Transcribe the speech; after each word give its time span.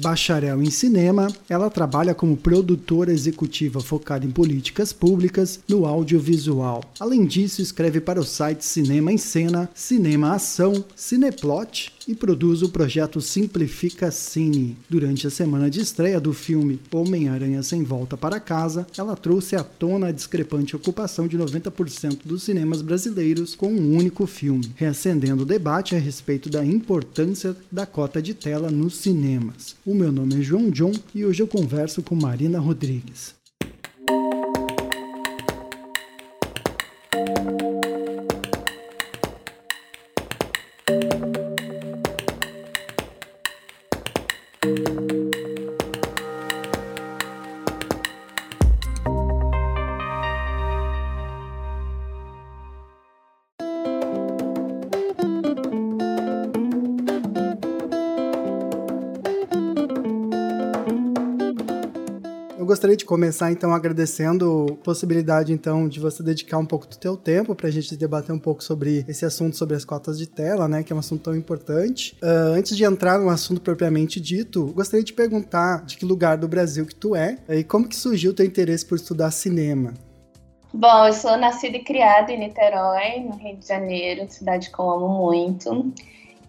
Bacharel 0.00 0.62
em 0.62 0.70
cinema, 0.70 1.26
ela 1.48 1.68
trabalha 1.68 2.14
como 2.14 2.36
produtora 2.36 3.12
executiva 3.12 3.80
focada 3.80 4.24
em 4.24 4.30
políticas 4.30 4.92
públicas 4.92 5.58
no 5.68 5.84
audiovisual. 5.86 6.84
Além 7.00 7.26
disso, 7.26 7.60
escreve 7.60 8.00
para 8.00 8.20
o 8.20 8.24
site 8.24 8.64
Cinema 8.64 9.12
em 9.12 9.18
Cena, 9.18 9.68
Cinema 9.74 10.34
Ação, 10.34 10.84
Cineplot 10.94 11.92
e 12.06 12.14
produz 12.14 12.62
o 12.62 12.70
projeto 12.70 13.20
Simplifica 13.20 14.10
Cine. 14.10 14.78
Durante 14.88 15.26
a 15.26 15.30
semana 15.30 15.68
de 15.68 15.80
estreia 15.80 16.18
do 16.18 16.32
filme 16.32 16.80
Homem-Aranha 16.90 17.62
Sem 17.62 17.82
Volta 17.82 18.16
para 18.16 18.40
Casa, 18.40 18.86
ela 18.96 19.14
trouxe 19.14 19.56
à 19.56 19.62
tona 19.62 20.06
a 20.06 20.12
discrepante 20.12 20.74
ocupação 20.74 21.28
de 21.28 21.36
90% 21.36 22.20
dos 22.24 22.44
cinemas 22.44 22.80
brasileiros 22.80 23.54
com 23.54 23.68
um 23.68 23.94
único 23.94 24.26
filme, 24.26 24.72
reacendendo 24.76 25.42
o 25.42 25.46
debate 25.46 25.96
a 25.96 25.98
respeito 25.98 26.48
da 26.48 26.64
importância 26.64 27.54
da 27.70 27.84
cota 27.84 28.22
de 28.22 28.32
tela 28.32 28.70
nos 28.70 28.96
cinemas. 28.96 29.76
O 29.88 29.94
meu 29.94 30.12
nome 30.12 30.38
é 30.38 30.42
João 30.42 30.68
John 30.68 30.92
e 31.14 31.24
hoje 31.24 31.42
eu 31.42 31.48
converso 31.48 32.02
com 32.02 32.14
Marina 32.14 32.60
Rodrigues. 32.60 33.37
De 62.98 63.04
começar 63.04 63.50
então 63.50 63.72
agradecendo 63.72 64.66
a 64.70 64.84
possibilidade 64.84 65.52
então 65.52 65.88
de 65.88 66.00
você 66.00 66.22
dedicar 66.22 66.58
um 66.58 66.66
pouco 66.66 66.86
do 66.86 66.98
teu 66.98 67.16
tempo 67.16 67.54
para 67.54 67.68
a 67.68 67.70
gente 67.70 67.96
debater 67.96 68.34
um 68.34 68.38
pouco 68.38 68.62
sobre 68.62 69.04
esse 69.08 69.24
assunto 69.24 69.56
sobre 69.56 69.76
as 69.76 69.84
cotas 69.84 70.18
de 70.18 70.26
tela, 70.26 70.68
né, 70.68 70.82
que 70.82 70.92
é 70.92 70.96
um 70.96 70.98
assunto 70.98 71.22
tão 71.22 71.36
importante. 71.36 72.16
Uh, 72.22 72.54
antes 72.54 72.76
de 72.76 72.84
entrar 72.84 73.18
no 73.18 73.30
assunto 73.30 73.60
propriamente 73.60 74.20
dito, 74.20 74.66
gostaria 74.74 75.04
de 75.04 75.12
perguntar 75.12 75.84
de 75.86 75.96
que 75.96 76.04
lugar 76.04 76.36
do 76.36 76.48
Brasil 76.48 76.84
que 76.84 76.94
tu 76.94 77.14
é 77.14 77.38
e 77.48 77.64
como 77.64 77.88
que 77.88 77.96
surgiu 77.96 78.32
o 78.32 78.34
teu 78.34 78.44
interesse 78.44 78.84
por 78.84 78.96
estudar 78.96 79.30
cinema. 79.30 79.94
Bom, 80.74 81.06
eu 81.06 81.12
sou 81.14 81.36
nascida 81.38 81.78
e 81.78 81.84
criada 81.84 82.30
em 82.30 82.40
Niterói, 82.40 83.20
no 83.20 83.36
Rio 83.36 83.56
de 83.56 83.66
Janeiro, 83.66 84.28
cidade 84.28 84.70
que 84.70 84.78
eu 84.78 84.90
amo 84.90 85.08
muito. 85.08 85.92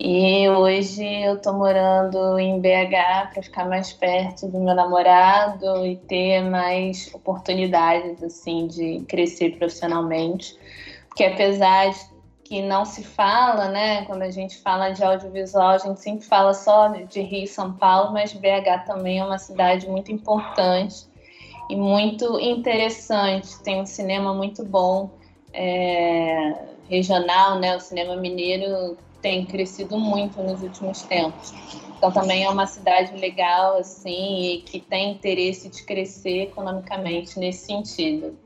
E 0.02 0.48
hoje 0.48 1.04
eu 1.04 1.42
tô 1.42 1.52
morando 1.52 2.40
em 2.40 2.58
BH 2.62 3.34
para 3.34 3.44
ficar 3.44 3.68
mais 3.68 3.92
perto 3.92 4.48
do 4.48 4.58
meu 4.58 4.74
namorado 4.74 5.86
e 5.86 5.98
ter 5.98 6.42
mais 6.42 7.14
oportunidades 7.14 8.24
assim 8.24 8.66
de 8.68 9.02
crescer 9.10 9.58
profissionalmente. 9.58 10.58
Porque 11.10 11.26
apesar 11.26 11.90
de 11.90 12.00
que 12.46 12.62
não 12.62 12.86
se 12.86 13.04
fala, 13.04 13.68
né, 13.68 14.06
quando 14.06 14.22
a 14.22 14.32
gente 14.32 14.58
fala 14.60 14.92
de 14.92 15.04
audiovisual, 15.04 15.72
a 15.72 15.78
gente 15.78 16.00
sempre 16.00 16.26
fala 16.26 16.54
só 16.54 16.88
de 16.88 17.20
Rio 17.20 17.44
e 17.44 17.48
São 17.48 17.74
Paulo, 17.74 18.14
mas 18.14 18.32
BH 18.32 18.86
também 18.88 19.20
é 19.20 19.26
uma 19.26 19.38
cidade 19.38 19.86
muito 19.86 20.14
importante 20.14 21.06
e 21.70 21.76
muito 21.76 22.40
interessante. 22.40 23.62
Tem 23.64 23.82
um 23.82 23.86
cinema 23.86 24.34
muito 24.34 24.64
bom 24.64 25.10
é, 25.54 26.54
regional, 26.90 27.60
né? 27.60 27.76
O 27.76 27.82
cinema 27.82 28.16
mineiro 28.16 28.98
tem 29.22 29.46
crescido 29.46 29.98
muito 29.98 30.42
nos 30.42 30.62
últimos 30.62 31.02
tempos. 31.04 31.54
Então 31.98 32.12
também 32.12 32.44
é 32.44 32.50
uma 32.50 32.66
cidade 32.66 33.16
legal 33.18 33.78
assim 33.78 34.54
e 34.54 34.62
que 34.62 34.80
tem 34.80 35.12
interesse 35.12 35.70
de 35.70 35.84
crescer 35.84 36.44
economicamente 36.44 37.38
nesse 37.38 37.66
sentido. 37.66 38.38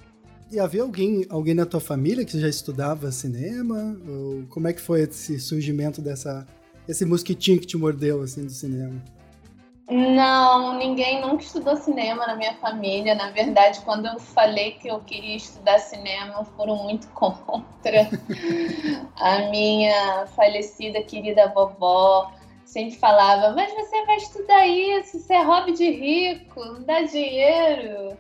E 0.52 0.59
havia 0.59 0.84
alguém, 0.84 1.25
alguém 1.30 1.53
na 1.53 1.66
tua 1.66 1.80
família 1.80 2.25
que 2.25 2.40
já 2.40 2.47
estudava 2.47 3.12
cinema? 3.12 3.97
Ou 4.08 4.44
como 4.50 4.68
é 4.68 4.74
que 4.74 4.81
foi 4.81 5.02
esse 5.02 5.40
surgimento 5.40 6.02
dessa 6.02 6.46
esse 6.88 7.06
mosquitinho 7.06 7.59
que 7.59 7.66
te 7.66 7.78
mordeu 7.78 8.22
assim 8.22 8.46
do 8.46 8.52
cinema? 8.52 9.02
Não, 9.90 10.78
ninguém 10.78 11.20
nunca 11.20 11.44
estudou 11.44 11.76
cinema 11.76 12.26
na 12.26 12.36
minha 12.36 12.54
família. 12.56 13.16
Na 13.16 13.32
verdade, 13.32 13.82
quando 13.82 14.06
eu 14.06 14.20
falei 14.20 14.72
que 14.74 14.88
eu 14.88 15.00
queria 15.02 15.36
estudar 15.36 15.80
cinema, 15.80 16.46
foram 16.56 16.78
muito 16.78 17.08
contra. 17.14 18.10
A 19.18 19.40
minha 19.50 20.26
falecida 20.28 21.04
querida 21.04 21.50
vovó 21.50 22.32
sempre 22.66 22.96
falava: 22.96 23.54
Mas 23.54 23.74
você 23.74 24.06
vai 24.06 24.18
estudar 24.18 24.66
isso, 24.66 25.18
isso 25.18 25.34
é 25.34 25.44
hobby 25.44 25.74
de 25.74 25.90
rico, 25.90 26.64
não 26.64 26.84
dá 26.84 27.02
dinheiro. 27.02 28.18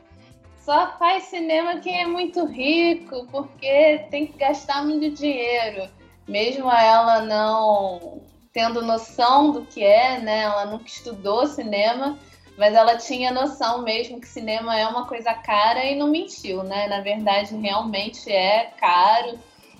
Só 0.59 0.97
faz 0.97 1.23
cinema 1.23 1.79
quem 1.79 2.01
é 2.01 2.07
muito 2.07 2.45
rico, 2.45 3.27
porque 3.31 4.05
tem 4.09 4.27
que 4.27 4.37
gastar 4.37 4.83
muito 4.83 5.09
dinheiro. 5.11 5.89
Mesmo 6.27 6.71
ela 6.71 7.21
não 7.21 8.21
tendo 8.53 8.83
noção 8.83 9.51
do 9.51 9.65
que 9.65 9.83
é, 9.83 10.19
né? 10.19 10.43
Ela 10.43 10.67
nunca 10.67 10.85
estudou 10.85 11.47
cinema, 11.47 12.17
mas 12.55 12.75
ela 12.75 12.95
tinha 12.97 13.31
noção 13.31 13.81
mesmo 13.81 14.21
que 14.21 14.27
cinema 14.27 14.79
é 14.79 14.87
uma 14.87 15.07
coisa 15.07 15.33
cara 15.33 15.83
e 15.83 15.95
não 15.95 16.07
mentiu, 16.07 16.61
né? 16.63 16.87
Na 16.87 17.01
verdade, 17.01 17.55
realmente 17.57 18.31
é 18.31 18.71
caro. 18.77 19.39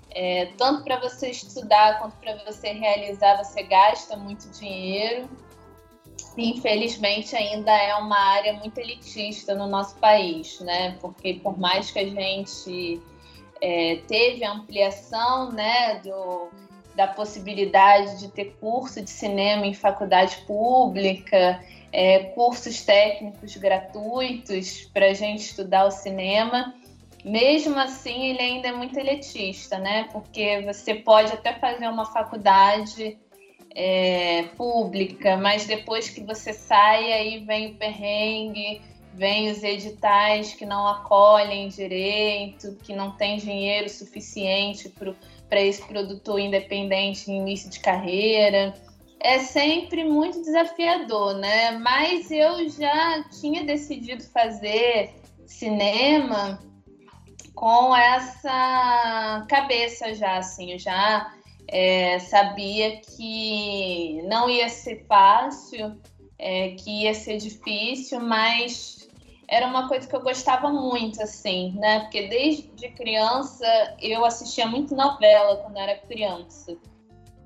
É, 0.09 0.47
tanto 0.57 0.83
para 0.83 0.99
você 0.99 1.29
estudar 1.29 1.99
quanto 1.99 2.15
para 2.17 2.35
você 2.45 2.71
realizar, 2.71 3.37
você 3.37 3.61
gasta 3.63 4.17
muito 4.17 4.49
dinheiro. 4.49 5.29
Infelizmente, 6.35 7.35
ainda 7.35 7.71
é 7.71 7.95
uma 7.95 8.17
área 8.17 8.53
muito 8.53 8.77
elitista 8.79 9.53
no 9.53 9.67
nosso 9.67 9.95
país, 9.97 10.59
né? 10.61 10.97
Porque 10.99 11.35
por 11.35 11.59
mais 11.59 11.91
que 11.91 11.99
a 11.99 12.05
gente 12.05 13.01
é, 13.61 13.97
teve 14.07 14.43
ampliação, 14.43 15.51
né, 15.51 15.99
do, 15.99 16.49
da 16.95 17.07
possibilidade 17.07 18.19
de 18.19 18.29
ter 18.29 18.55
curso 18.59 19.01
de 19.01 19.09
cinema 19.09 19.65
em 19.65 19.73
faculdade 19.73 20.37
pública, 20.45 21.63
é, 21.91 22.19
cursos 22.19 22.83
técnicos 22.83 23.55
gratuitos 23.57 24.89
para 24.93 25.07
a 25.07 25.13
gente 25.13 25.41
estudar 25.41 25.85
o 25.85 25.91
cinema. 25.91 26.73
Mesmo 27.23 27.79
assim, 27.79 28.25
ele 28.27 28.41
ainda 28.41 28.67
é 28.67 28.71
muito 28.71 28.97
elitista, 28.99 29.77
né? 29.77 30.09
Porque 30.11 30.61
você 30.61 30.95
pode 30.95 31.31
até 31.31 31.53
fazer 31.53 31.87
uma 31.87 32.05
faculdade 32.05 33.17
é, 33.73 34.43
pública, 34.57 35.37
mas 35.37 35.65
depois 35.65 36.09
que 36.09 36.21
você 36.21 36.53
sai, 36.53 37.11
aí 37.13 37.39
vem 37.39 37.71
o 37.71 37.75
perrengue, 37.75 38.81
vem 39.13 39.51
os 39.51 39.63
editais 39.63 40.53
que 40.53 40.65
não 40.65 40.87
acolhem 40.87 41.67
direito, 41.69 42.75
que 42.83 42.93
não 42.93 43.11
tem 43.11 43.37
dinheiro 43.37 43.89
suficiente 43.89 44.89
para 44.89 45.13
para 45.53 45.61
esse 45.61 45.83
produtor 45.83 46.39
independente 46.39 47.29
em 47.29 47.37
início 47.37 47.69
de 47.69 47.79
carreira. 47.79 48.73
É 49.19 49.37
sempre 49.37 50.03
muito 50.03 50.41
desafiador, 50.41 51.35
né? 51.35 51.77
Mas 51.77 52.31
eu 52.31 52.67
já 52.67 53.23
tinha 53.39 53.63
decidido 53.63 54.23
fazer 54.23 55.13
cinema 55.45 56.59
com 57.53 57.95
essa 57.95 59.45
cabeça 59.47 60.15
já, 60.15 60.37
assim, 60.37 60.71
eu 60.71 60.79
já 60.79 61.31
é, 61.67 62.17
sabia 62.17 62.99
que 62.99 64.23
não 64.23 64.49
ia 64.49 64.67
ser 64.69 65.05
fácil, 65.05 66.01
é, 66.39 66.69
que 66.71 67.03
ia 67.03 67.13
ser 67.13 67.37
difícil, 67.37 68.19
mas 68.19 69.02
era 69.53 69.67
uma 69.67 69.87
coisa 69.87 70.07
que 70.07 70.15
eu 70.15 70.21
gostava 70.21 70.69
muito, 70.69 71.21
assim, 71.21 71.73
né? 71.77 71.99
Porque 71.99 72.27
desde 72.27 72.89
criança 72.89 73.67
eu 74.01 74.25
assistia 74.25 74.65
muito 74.65 74.95
novela 74.95 75.57
quando 75.57 75.77
era 75.77 75.95
criança. 75.95 76.75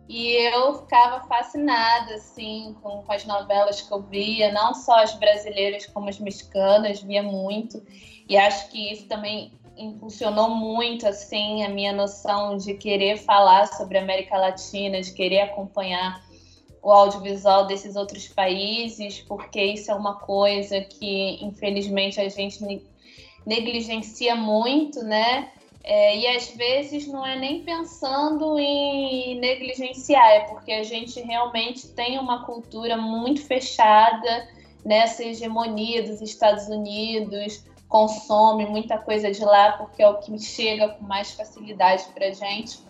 E 0.07 0.31
eu 0.53 0.75
ficava 0.75 1.27
fascinada, 1.27 2.13
assim, 2.13 2.73
com, 2.81 3.03
com, 3.03 3.11
as 3.11 3.25
novelas 3.25 3.81
que 3.81 3.93
eu 3.93 4.01
via, 4.03 4.53
não 4.53 4.73
só 4.73 5.03
as 5.03 5.13
brasileiras 5.15 5.85
como 5.87 6.07
as 6.07 6.17
mexicanas, 6.17 7.01
via 7.01 7.21
muito. 7.21 7.85
E 8.29 8.37
acho 8.37 8.69
que 8.69 8.93
isso 8.93 9.05
também 9.09 9.51
impulsionou 9.75 10.49
muito, 10.49 11.05
assim, 11.05 11.65
a 11.65 11.69
minha 11.69 11.91
noção 11.91 12.55
de 12.55 12.73
querer 12.75 13.17
falar 13.17 13.67
sobre 13.67 13.97
a 13.97 14.01
América 14.01 14.37
Latina, 14.37 15.01
de 15.01 15.13
querer 15.13 15.41
acompanhar 15.41 16.25
o 16.87 16.91
audiovisual 16.91 17.67
desses 17.67 17.97
outros 17.97 18.29
países, 18.29 19.19
porque 19.19 19.61
isso 19.61 19.91
é 19.91 19.93
uma 19.93 20.15
coisa 20.15 20.79
que, 20.79 21.37
infelizmente, 21.43 22.17
a 22.21 22.29
gente 22.29 22.63
negligencia 23.45 24.37
muito, 24.37 25.03
né? 25.03 25.51
É, 25.83 26.17
e 26.17 26.27
às 26.27 26.47
vezes 26.51 27.05
não 27.05 27.25
é 27.25 27.37
nem 27.37 27.61
pensando 27.61 28.57
em 28.57 29.37
negligenciar, 29.37 30.29
é 30.29 30.39
porque 30.45 30.71
a 30.71 30.83
gente 30.83 31.19
realmente 31.19 31.89
tem 31.89 32.17
uma 32.19 32.45
cultura 32.45 32.95
muito 32.95 33.41
fechada 33.41 34.47
nessa 34.85 35.25
hegemonia 35.25 36.03
dos 36.03 36.21
Estados 36.21 36.69
Unidos, 36.69 37.65
consome 37.89 38.65
muita 38.65 38.97
coisa 38.97 39.29
de 39.29 39.43
lá 39.43 39.73
porque 39.73 40.01
é 40.01 40.07
o 40.07 40.19
que 40.19 40.39
chega 40.39 40.87
com 40.87 41.03
mais 41.03 41.31
facilidade 41.33 42.05
para 42.13 42.31
gente. 42.31 42.86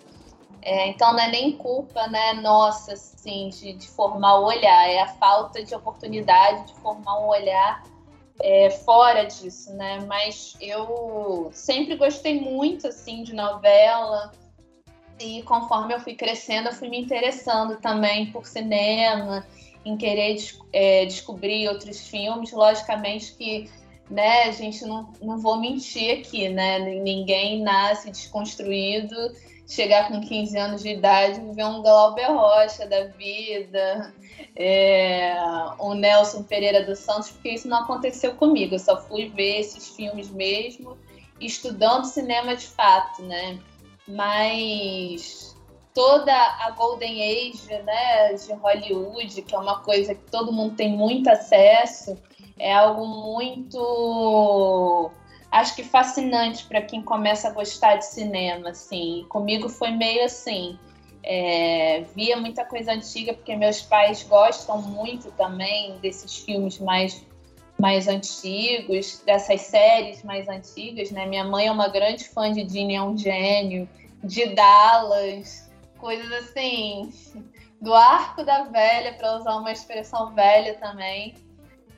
É, 0.62 0.88
então 0.88 1.14
não 1.14 1.20
é 1.20 1.30
nem 1.30 1.54
culpa, 1.54 2.08
né, 2.08 2.34
nossa, 2.34 2.94
assim, 2.94 3.50
de, 3.50 3.74
de, 3.74 3.88
formar 3.88 4.40
o 4.40 4.46
olhar, 4.46 4.90
é 4.90 5.00
a 5.02 5.08
falta 5.08 5.64
de 5.64 5.74
oportunidade 5.74 6.68
de 6.68 6.74
formar 6.82 7.20
um 7.20 7.28
olhar 7.28 7.84
é, 8.42 8.70
fora 8.70 9.24
disso, 9.24 9.74
né? 9.76 10.00
Mas 10.08 10.56
eu 10.60 11.50
sempre 11.54 11.96
gostei 11.96 12.40
muito, 12.40 12.88
assim, 12.88 13.24
de 13.24 13.34
novela 13.34 14.32
e 15.20 15.42
conforme 15.44 15.94
eu 15.94 16.00
fui 16.00 16.16
crescendo, 16.16 16.70
eu 16.70 16.74
fui 16.74 16.90
me 16.90 17.00
interessando 17.00 17.78
também 17.78 18.32
por 18.32 18.46
cinema, 18.46 19.46
em 19.84 19.98
querer 19.98 20.38
é, 20.72 21.06
descobrir 21.06 21.68
outros 21.70 22.08
filmes. 22.08 22.52
Logicamente 22.52 23.34
que 23.36 23.70
né, 24.10 24.44
a 24.44 24.52
gente 24.52 24.86
não, 24.86 25.12
não 25.22 25.38
vou 25.38 25.58
mentir 25.60 26.20
aqui, 26.20 26.50
né? 26.50 26.80
Ninguém 26.80 27.62
nasce 27.62 28.12
desconstruído, 28.12 29.16
chegar 29.68 30.08
com 30.08 30.22
15 30.22 30.58
anos 30.58 30.82
de 30.82 30.90
idade 30.90 31.42
ver 31.54 31.66
um 31.66 31.82
Glauber 31.82 32.32
Rocha 32.32 32.88
da 32.88 33.08
vida, 33.08 34.14
é, 34.56 35.36
o 35.78 35.94
Nelson 35.94 36.44
Pereira 36.44 36.86
dos 36.86 37.00
Santos, 37.00 37.32
porque 37.32 37.50
isso 37.50 37.68
não 37.68 37.84
aconteceu 37.84 38.34
comigo. 38.36 38.76
Eu 38.76 38.80
só 38.80 39.02
fui 39.02 39.30
ver 39.30 39.60
esses 39.60 39.90
filmes 39.90 40.30
mesmo, 40.30 40.98
estudando 41.40 42.06
cinema 42.06 42.56
de 42.56 42.66
fato, 42.66 43.22
né? 43.24 43.60
Mas 44.08 45.56
toda 45.94 46.34
a 46.34 46.72
Golden 46.72 47.22
Age 47.22 47.68
né, 47.84 48.34
de 48.34 48.54
Hollywood, 48.54 49.42
que 49.42 49.54
é 49.54 49.58
uma 49.58 49.82
coisa 49.82 50.16
que 50.16 50.32
todo 50.32 50.54
mundo 50.54 50.76
tem 50.76 50.96
muito 50.96 51.28
acesso, 51.28 52.18
é 52.58 52.74
algo 52.74 53.06
muito 53.06 55.12
acho 55.58 55.76
que 55.76 55.84
fascinante 55.84 56.66
para 56.66 56.82
quem 56.82 57.02
começa 57.02 57.48
a 57.48 57.52
gostar 57.52 57.96
de 57.98 58.06
cinema, 58.06 58.70
assim. 58.70 59.26
Comigo 59.30 59.70
foi 59.70 59.92
meio 59.92 60.24
assim. 60.26 60.78
É, 61.24 62.06
via 62.16 62.38
muita 62.38 62.64
coisa 62.64 62.94
antiga 62.94 63.34
porque 63.34 63.56
meus 63.56 63.82
pais 63.82 64.24
gostam 64.24 64.82
muito 64.82 65.30
também 65.32 65.98
desses 65.98 66.38
filmes 66.38 66.80
mais 66.80 67.26
mais 67.80 68.08
antigos, 68.08 69.22
dessas 69.24 69.62
séries 69.62 70.24
mais 70.24 70.48
antigas, 70.48 71.12
né? 71.12 71.28
Minha 71.28 71.44
mãe 71.44 71.68
é 71.68 71.72
uma 71.72 71.88
grande 71.88 72.24
fã 72.24 72.52
de 72.52 72.64
Dini 72.64 72.96
é 72.96 73.04
um 73.04 73.16
gênio, 73.16 73.88
de 74.24 74.48
Dallas, 74.48 75.70
coisas 76.00 76.32
assim, 76.32 77.14
do 77.80 77.94
arco 77.94 78.44
da 78.44 78.64
velha, 78.64 79.14
para 79.14 79.38
usar 79.38 79.56
uma 79.58 79.72
expressão 79.72 80.34
velha 80.34 80.74
também. 80.76 81.36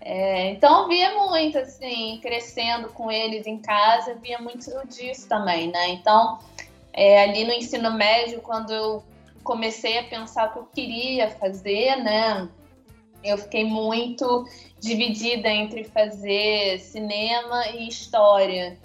É, 0.01 0.49
então 0.51 0.87
via 0.87 1.13
muito 1.15 1.57
assim, 1.57 2.19
crescendo 2.21 2.89
com 2.89 3.11
eles 3.11 3.45
em 3.45 3.57
casa, 3.57 4.15
via 4.15 4.39
muito 4.39 4.71
disso 4.87 5.27
também, 5.27 5.69
né? 5.69 5.89
Então, 5.89 6.39
é, 6.93 7.23
ali 7.23 7.43
no 7.43 7.53
ensino 7.53 7.91
médio, 7.91 8.41
quando 8.41 8.71
eu 8.71 9.03
comecei 9.43 9.97
a 9.97 10.03
pensar 10.03 10.49
o 10.49 10.53
que 10.53 10.59
eu 10.59 10.65
queria 10.73 11.29
fazer, 11.31 11.97
né? 11.97 12.47
Eu 13.23 13.37
fiquei 13.37 13.65
muito 13.65 14.45
dividida 14.79 15.49
entre 15.49 15.83
fazer 15.83 16.79
cinema 16.79 17.67
e 17.69 17.87
história. 17.87 18.77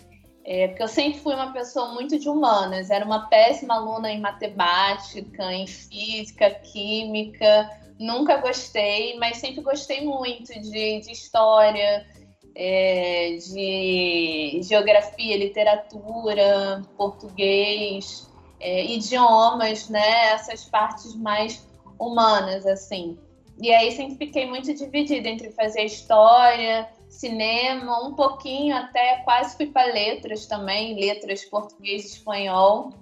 É, 0.47 0.69
porque 0.69 0.83
eu 0.83 0.89
sempre 0.89 1.21
fui 1.21 1.35
uma 1.35 1.53
pessoa 1.53 1.95
muito 1.95 2.19
de 2.19 2.29
humanas, 2.29 2.91
era 2.91 3.05
uma 3.05 3.29
péssima 3.29 3.75
aluna 3.75 4.13
em 4.13 4.21
matemática, 4.21 5.53
em 5.55 5.67
física, 5.67 6.51
química, 6.51 7.71
nunca 7.99 8.37
gostei, 8.37 9.17
mas 9.19 9.39
sempre 9.39 9.63
gostei 9.63 10.05
muito 10.05 10.53
de, 10.61 11.01
de 11.01 11.11
história, 11.11 12.07
é, 12.55 13.37
de 13.37 14.61
geografia, 14.63 15.39
literatura, 15.39 16.83
português, 16.97 18.31
é, 18.61 18.85
idiomas, 18.85 19.89
né? 19.89 20.33
Essas 20.33 20.65
partes 20.67 21.15
mais 21.15 21.67
humanas, 21.99 22.67
assim. 22.67 23.19
E 23.61 23.73
aí 23.73 23.93
sempre 23.93 24.27
fiquei 24.27 24.47
muito 24.47 24.75
dividida 24.75 25.29
entre 25.29 25.51
fazer 25.53 25.85
história, 25.85 26.89
cinema, 27.15 28.07
um 28.07 28.15
pouquinho 28.15 28.77
até 28.77 29.17
quase 29.25 29.57
fui 29.57 29.67
para 29.67 29.93
letras 29.93 30.47
também, 30.47 30.99
letras 30.99 31.45
português 31.45 32.05
e 32.05 32.09
espanhol 32.09 32.93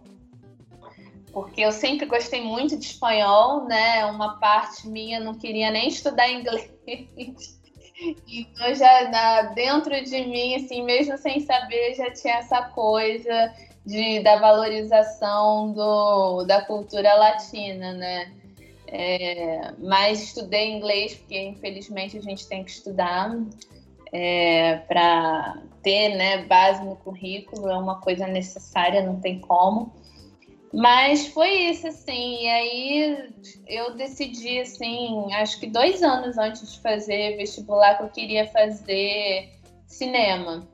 porque 1.32 1.62
eu 1.62 1.72
sempre 1.72 2.06
gostei 2.06 2.42
muito 2.42 2.76
de 2.76 2.84
espanhol, 2.84 3.64
né? 3.64 4.04
Uma 4.06 4.38
parte 4.38 4.86
minha 4.86 5.18
não 5.18 5.34
queria 5.34 5.70
nem 5.70 5.88
estudar 5.88 6.30
inglês. 6.30 6.70
Então 8.26 8.74
já 8.74 9.10
na, 9.10 9.42
dentro 9.52 10.02
de 10.02 10.26
mim, 10.26 10.56
assim, 10.56 10.82
mesmo 10.82 11.16
sem 11.18 11.38
saber, 11.38 11.94
já 11.94 12.10
tinha 12.10 12.38
essa 12.38 12.62
coisa 12.62 13.54
de, 13.86 14.18
da 14.20 14.40
valorização 14.40 15.72
do, 15.72 16.42
da 16.42 16.62
cultura 16.62 17.14
latina, 17.14 17.92
né? 17.92 18.32
É, 18.88 19.72
mas 19.78 20.20
estudei 20.20 20.72
inglês 20.72 21.14
porque 21.14 21.38
infelizmente 21.40 22.18
a 22.18 22.20
gente 22.20 22.48
tem 22.48 22.64
que 22.64 22.72
estudar 22.72 23.38
é, 24.12 24.76
para 24.86 25.58
ter 25.82 26.14
né, 26.16 26.44
base 26.44 26.84
no 26.84 26.96
currículo, 26.96 27.68
é 27.68 27.76
uma 27.76 28.00
coisa 28.00 28.26
necessária, 28.26 29.02
não 29.02 29.20
tem 29.20 29.40
como. 29.40 29.92
Mas 30.72 31.26
foi 31.28 31.50
isso, 31.50 31.86
assim. 31.86 32.42
E 32.42 32.48
aí 32.48 33.32
eu 33.66 33.94
decidi, 33.94 34.60
assim, 34.60 35.32
acho 35.34 35.60
que 35.60 35.66
dois 35.66 36.02
anos 36.02 36.38
antes 36.38 36.72
de 36.72 36.80
fazer 36.80 37.36
vestibular, 37.36 37.96
que 37.96 38.04
eu 38.04 38.08
queria 38.08 38.46
fazer 38.46 39.50
cinema. 39.86 40.66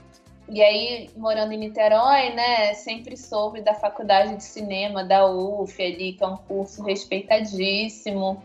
E 0.50 0.62
aí, 0.62 1.11
morando 1.17 1.52
em 1.52 1.58
Niterói, 1.58 2.31
né, 2.31 2.73
sempre 2.75 3.17
soube 3.17 3.61
da 3.61 3.75
faculdade 3.75 4.37
de 4.37 4.44
cinema 4.44 5.05
da 5.05 5.26
UF 5.26 5.82
ali, 5.82 6.14
que 6.14 6.25
é 6.25 6.26
um 6.26 6.37
curso 6.37 6.82
respeitadíssimo. 6.82 8.43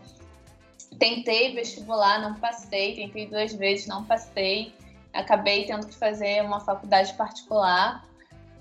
Tentei 0.98 1.54
vestibular, 1.54 2.20
não 2.20 2.34
passei, 2.34 2.94
tentei 2.94 3.26
duas 3.26 3.54
vezes, 3.54 3.86
não 3.86 4.04
passei. 4.04 4.74
Acabei 5.14 5.64
tendo 5.64 5.86
que 5.86 5.94
fazer 5.94 6.42
uma 6.42 6.60
faculdade 6.60 7.14
particular 7.14 8.04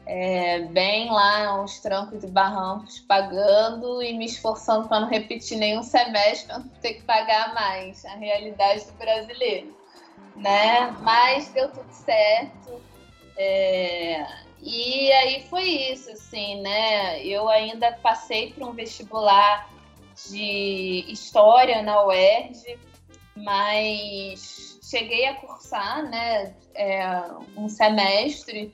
é, 0.06 0.60
bem 0.60 1.10
lá 1.10 1.62
uns 1.62 1.80
trancos 1.80 2.24
e 2.24 2.28
barrancos, 2.28 3.00
pagando 3.00 4.02
e 4.04 4.14
me 4.14 4.26
esforçando 4.26 4.88
para 4.88 5.00
não 5.00 5.08
repetir 5.08 5.58
nenhum 5.58 5.84
semestre, 5.84 6.48
para 6.48 6.60
não 6.60 6.68
ter 6.82 6.96
que 6.96 7.04
pagar 7.04 7.54
mais. 7.54 8.04
A 8.06 8.16
realidade 8.16 8.86
do 8.86 8.94
brasileiro, 8.94 9.76
né? 10.36 10.92
Mas 11.02 11.50
deu 11.50 11.70
tudo 11.72 11.92
certo. 11.92 12.82
É, 13.38 14.26
e 14.62 15.12
aí 15.12 15.48
foi 15.50 15.64
isso, 15.64 16.12
assim, 16.12 16.62
né? 16.62 17.24
Eu 17.24 17.48
ainda 17.48 17.94
passei 17.94 18.52
por 18.52 18.68
um 18.68 18.74
vestibular 18.74 19.70
de 20.30 21.06
história 21.08 21.82
na 21.82 22.06
UERJ, 22.06 22.78
mas 23.36 24.73
cheguei 24.98 25.26
a 25.26 25.36
cursar, 25.36 26.10
né? 26.10 26.54
É, 26.76 27.06
um 27.56 27.68
semestre 27.68 28.74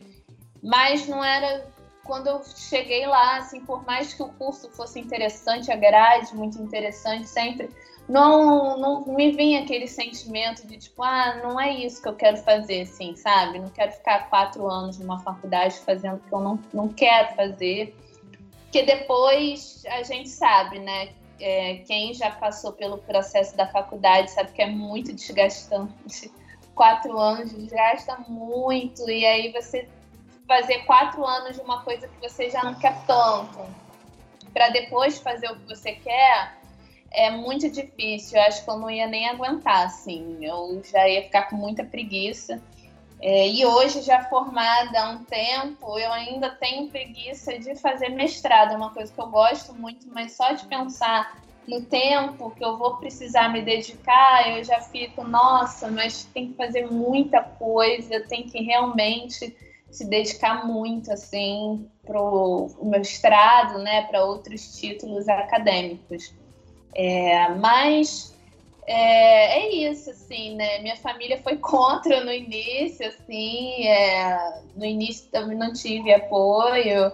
mas 0.62 1.08
não 1.08 1.24
era 1.24 1.68
quando 2.04 2.28
eu 2.28 2.42
cheguei 2.44 3.06
lá, 3.06 3.38
assim, 3.38 3.64
por 3.64 3.86
mais 3.86 4.14
que 4.14 4.24
o 4.24 4.30
curso 4.30 4.70
fosse 4.72 5.00
interessante, 5.00 5.72
a 5.72 5.76
grade 5.76 6.36
muito 6.36 6.60
interessante 6.60 7.28
sempre, 7.28 7.70
não, 8.08 8.78
não 8.80 9.06
me 9.06 9.32
vinha 9.32 9.62
aquele 9.62 9.88
sentimento 9.88 10.66
de 10.66 10.78
tipo, 10.78 11.04
ah, 11.04 11.40
não 11.44 11.60
é 11.60 11.72
isso 11.72 12.02
que 12.02 12.10
eu 12.10 12.16
quero 12.16 12.38
fazer, 12.38 12.82
assim, 12.82 13.16
sabe? 13.16 13.60
Não 13.60 13.70
quero 13.70 13.92
ficar 13.92 14.28
quatro 14.28 14.68
anos 14.68 14.98
numa 14.98 15.20
faculdade 15.20 15.78
fazendo 15.80 16.16
o 16.16 16.20
que 16.20 16.34
eu 16.34 16.40
não, 16.40 16.60
não 16.74 16.88
quero 16.88 17.36
fazer. 17.36 17.96
Porque 18.64 18.82
depois 18.82 19.84
a 19.86 20.02
gente 20.02 20.30
sabe, 20.30 20.80
né? 20.80 21.10
É, 21.40 21.76
quem 21.88 22.14
já 22.14 22.32
passou 22.32 22.74
pelo 22.74 22.98
processo 22.98 23.56
da 23.56 23.68
faculdade 23.68 24.32
sabe 24.32 24.52
que 24.52 24.62
é 24.62 24.68
muito 24.68 25.14
desgastante. 25.14 26.32
Quatro 26.76 27.20
anos 27.20 27.52
desgasta 27.52 28.18
muito, 28.28 29.10
e 29.10 29.26
aí 29.26 29.52
você 29.52 29.88
fazer 30.48 30.80
quatro 30.86 31.24
anos 31.26 31.58
de 31.58 31.62
uma 31.62 31.84
coisa 31.84 32.08
que 32.08 32.20
você 32.22 32.50
já 32.50 32.64
não 32.64 32.74
quer 32.74 32.98
tanto, 33.06 33.60
para 34.54 34.70
depois 34.70 35.20
fazer 35.20 35.52
o 35.52 35.56
que 35.58 35.68
você 35.68 35.92
quer, 35.92 36.58
é 37.12 37.32
muito 37.32 37.70
difícil. 37.70 38.38
Eu 38.38 38.44
acho 38.46 38.64
que 38.64 38.70
eu 38.70 38.78
não 38.78 38.90
ia 38.90 39.08
nem 39.08 39.28
aguentar, 39.30 39.86
assim. 39.86 40.38
Eu 40.42 40.82
já 40.84 41.08
ia 41.08 41.24
ficar 41.24 41.44
com 41.44 41.56
muita 41.56 41.84
preguiça. 41.84 42.62
É, 43.22 43.50
e 43.50 43.66
hoje, 43.66 44.02
já 44.02 44.24
formada 44.24 45.02
há 45.02 45.10
um 45.10 45.24
tempo, 45.26 46.00
eu 46.00 46.12
ainda 46.14 46.52
tenho 46.52 46.90
preguiça 46.90 47.60
de 47.60 47.76
fazer 47.76 48.10
mestrado. 48.10 48.74
É 48.74 48.78
uma 48.78 48.94
coisa 48.94 49.12
que 49.12 49.20
eu 49.20 49.28
gosto 49.28 49.74
muito, 49.74 50.08
mas 50.10 50.34
só 50.34 50.54
de 50.54 50.66
pensar 50.68 51.38
no 51.68 51.82
tempo 51.82 52.52
que 52.52 52.64
eu 52.64 52.78
vou 52.78 52.98
precisar 52.98 53.50
me 53.50 53.62
dedicar, 53.62 54.58
eu 54.58 54.64
já 54.64 54.82
fico, 54.82 55.24
nossa, 55.24 55.90
mas 55.92 56.24
tem 56.26 56.48
que 56.48 56.54
fazer 56.56 56.90
muita 56.90 57.42
coisa, 57.42 58.22
tem 58.22 58.44
que 58.44 58.64
realmente 58.64 59.56
se 59.92 60.06
dedicar 60.06 60.66
muito 60.66 61.12
assim 61.12 61.88
para 62.06 62.20
o 62.20 62.70
mestrado, 62.84 63.80
né, 63.80 64.04
para 64.04 64.24
outros 64.24 64.80
títulos 64.80 65.28
acadêmicos. 65.28 66.34
É, 66.96 67.50
mas 67.50 68.36
é, 68.92 69.60
é, 69.60 69.76
isso, 69.92 70.10
assim, 70.10 70.56
né? 70.56 70.80
Minha 70.80 70.98
família 70.98 71.38
foi 71.44 71.58
contra 71.62 72.24
no 72.24 72.34
início, 72.34 73.08
assim, 73.08 73.88
é, 73.88 74.62
no 74.76 74.84
início 74.84 75.30
também 75.30 75.56
não 75.56 75.72
tive 75.72 76.12
apoio. 76.12 77.12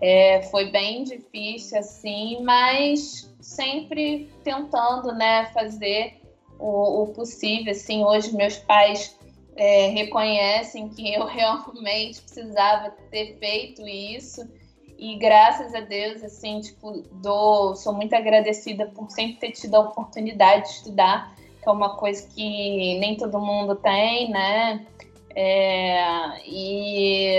É, 0.00 0.40
foi 0.44 0.70
bem 0.70 1.04
difícil, 1.04 1.78
assim, 1.78 2.42
mas 2.42 3.30
sempre 3.40 4.32
tentando, 4.42 5.12
né, 5.12 5.50
fazer 5.52 6.14
o, 6.58 7.02
o 7.02 7.06
possível, 7.08 7.72
assim. 7.72 8.02
Hoje 8.02 8.34
meus 8.34 8.56
pais 8.56 9.14
é, 9.54 9.88
reconhecem 9.88 10.88
que 10.88 11.12
eu 11.12 11.26
realmente 11.28 12.22
precisava 12.22 12.90
ter 13.10 13.36
feito 13.38 13.86
isso 13.86 14.48
e 15.02 15.16
graças 15.16 15.74
a 15.74 15.80
Deus, 15.80 16.22
assim, 16.22 16.60
tipo, 16.60 17.02
dou, 17.10 17.74
sou 17.74 17.92
muito 17.92 18.14
agradecida 18.14 18.86
por 18.86 19.10
sempre 19.10 19.34
ter 19.34 19.50
tido 19.50 19.74
a 19.74 19.80
oportunidade 19.80 20.62
de 20.62 20.68
estudar, 20.74 21.34
que 21.60 21.68
é 21.68 21.72
uma 21.72 21.96
coisa 21.96 22.24
que 22.28 23.00
nem 23.00 23.16
todo 23.16 23.40
mundo 23.40 23.74
tem, 23.74 24.30
né? 24.30 24.86
É, 25.34 26.38
e 26.46 27.34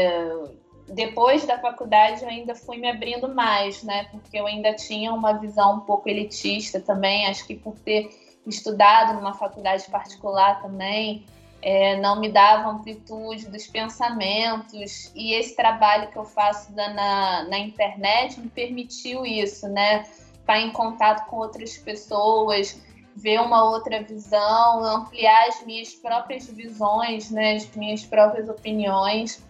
depois 0.90 1.46
da 1.46 1.58
faculdade 1.58 2.22
eu 2.22 2.28
ainda 2.28 2.54
fui 2.54 2.76
me 2.76 2.90
abrindo 2.90 3.34
mais, 3.34 3.82
né? 3.82 4.10
Porque 4.12 4.38
eu 4.38 4.46
ainda 4.46 4.74
tinha 4.74 5.14
uma 5.14 5.32
visão 5.32 5.78
um 5.78 5.80
pouco 5.80 6.10
elitista 6.10 6.82
também, 6.82 7.28
acho 7.28 7.48
que 7.48 7.56
por 7.56 7.80
ter 7.80 8.10
estudado 8.46 9.14
numa 9.14 9.36
faculdade 9.36 9.90
particular 9.90 10.62
também, 10.62 11.26
é, 11.66 11.96
não 11.96 12.20
me 12.20 12.28
dava 12.28 12.70
amplitude 12.70 13.48
dos 13.48 13.66
pensamentos 13.68 15.10
e 15.16 15.34
esse 15.34 15.56
trabalho 15.56 16.12
que 16.12 16.18
eu 16.18 16.26
faço 16.26 16.74
na, 16.74 17.48
na 17.48 17.58
internet 17.58 18.38
me 18.38 18.50
permitiu 18.50 19.26
isso, 19.26 19.70
né? 19.70 20.06
Estar 20.42 20.60
em 20.60 20.72
contato 20.72 21.26
com 21.30 21.38
outras 21.38 21.78
pessoas, 21.78 22.82
ver 23.16 23.40
uma 23.40 23.64
outra 23.64 24.04
visão, 24.04 24.84
ampliar 24.84 25.48
as 25.48 25.66
minhas 25.66 25.94
próprias 25.94 26.48
visões, 26.48 27.32
né? 27.32 27.56
As 27.56 27.74
minhas 27.78 28.04
próprias 28.04 28.50
opiniões. 28.50 29.42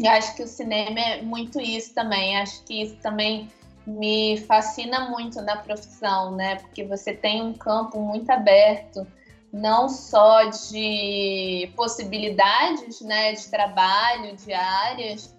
E 0.00 0.08
acho 0.08 0.34
que 0.34 0.42
o 0.42 0.48
cinema 0.48 0.98
é 0.98 1.22
muito 1.22 1.60
isso 1.60 1.94
também. 1.94 2.36
Acho 2.36 2.64
que 2.64 2.82
isso 2.82 2.96
também 2.96 3.48
me 3.86 4.38
fascina 4.38 5.08
muito 5.08 5.40
na 5.40 5.58
profissão, 5.58 6.32
né? 6.32 6.56
Porque 6.56 6.82
você 6.82 7.14
tem 7.14 7.40
um 7.42 7.52
campo 7.52 8.00
muito 8.00 8.28
aberto 8.30 9.06
não 9.54 9.88
só 9.88 10.46
de 10.46 11.70
possibilidades 11.76 13.00
né, 13.00 13.34
de 13.34 13.46
trabalho, 13.48 14.34
de 14.34 14.52
áreas, 14.52 15.32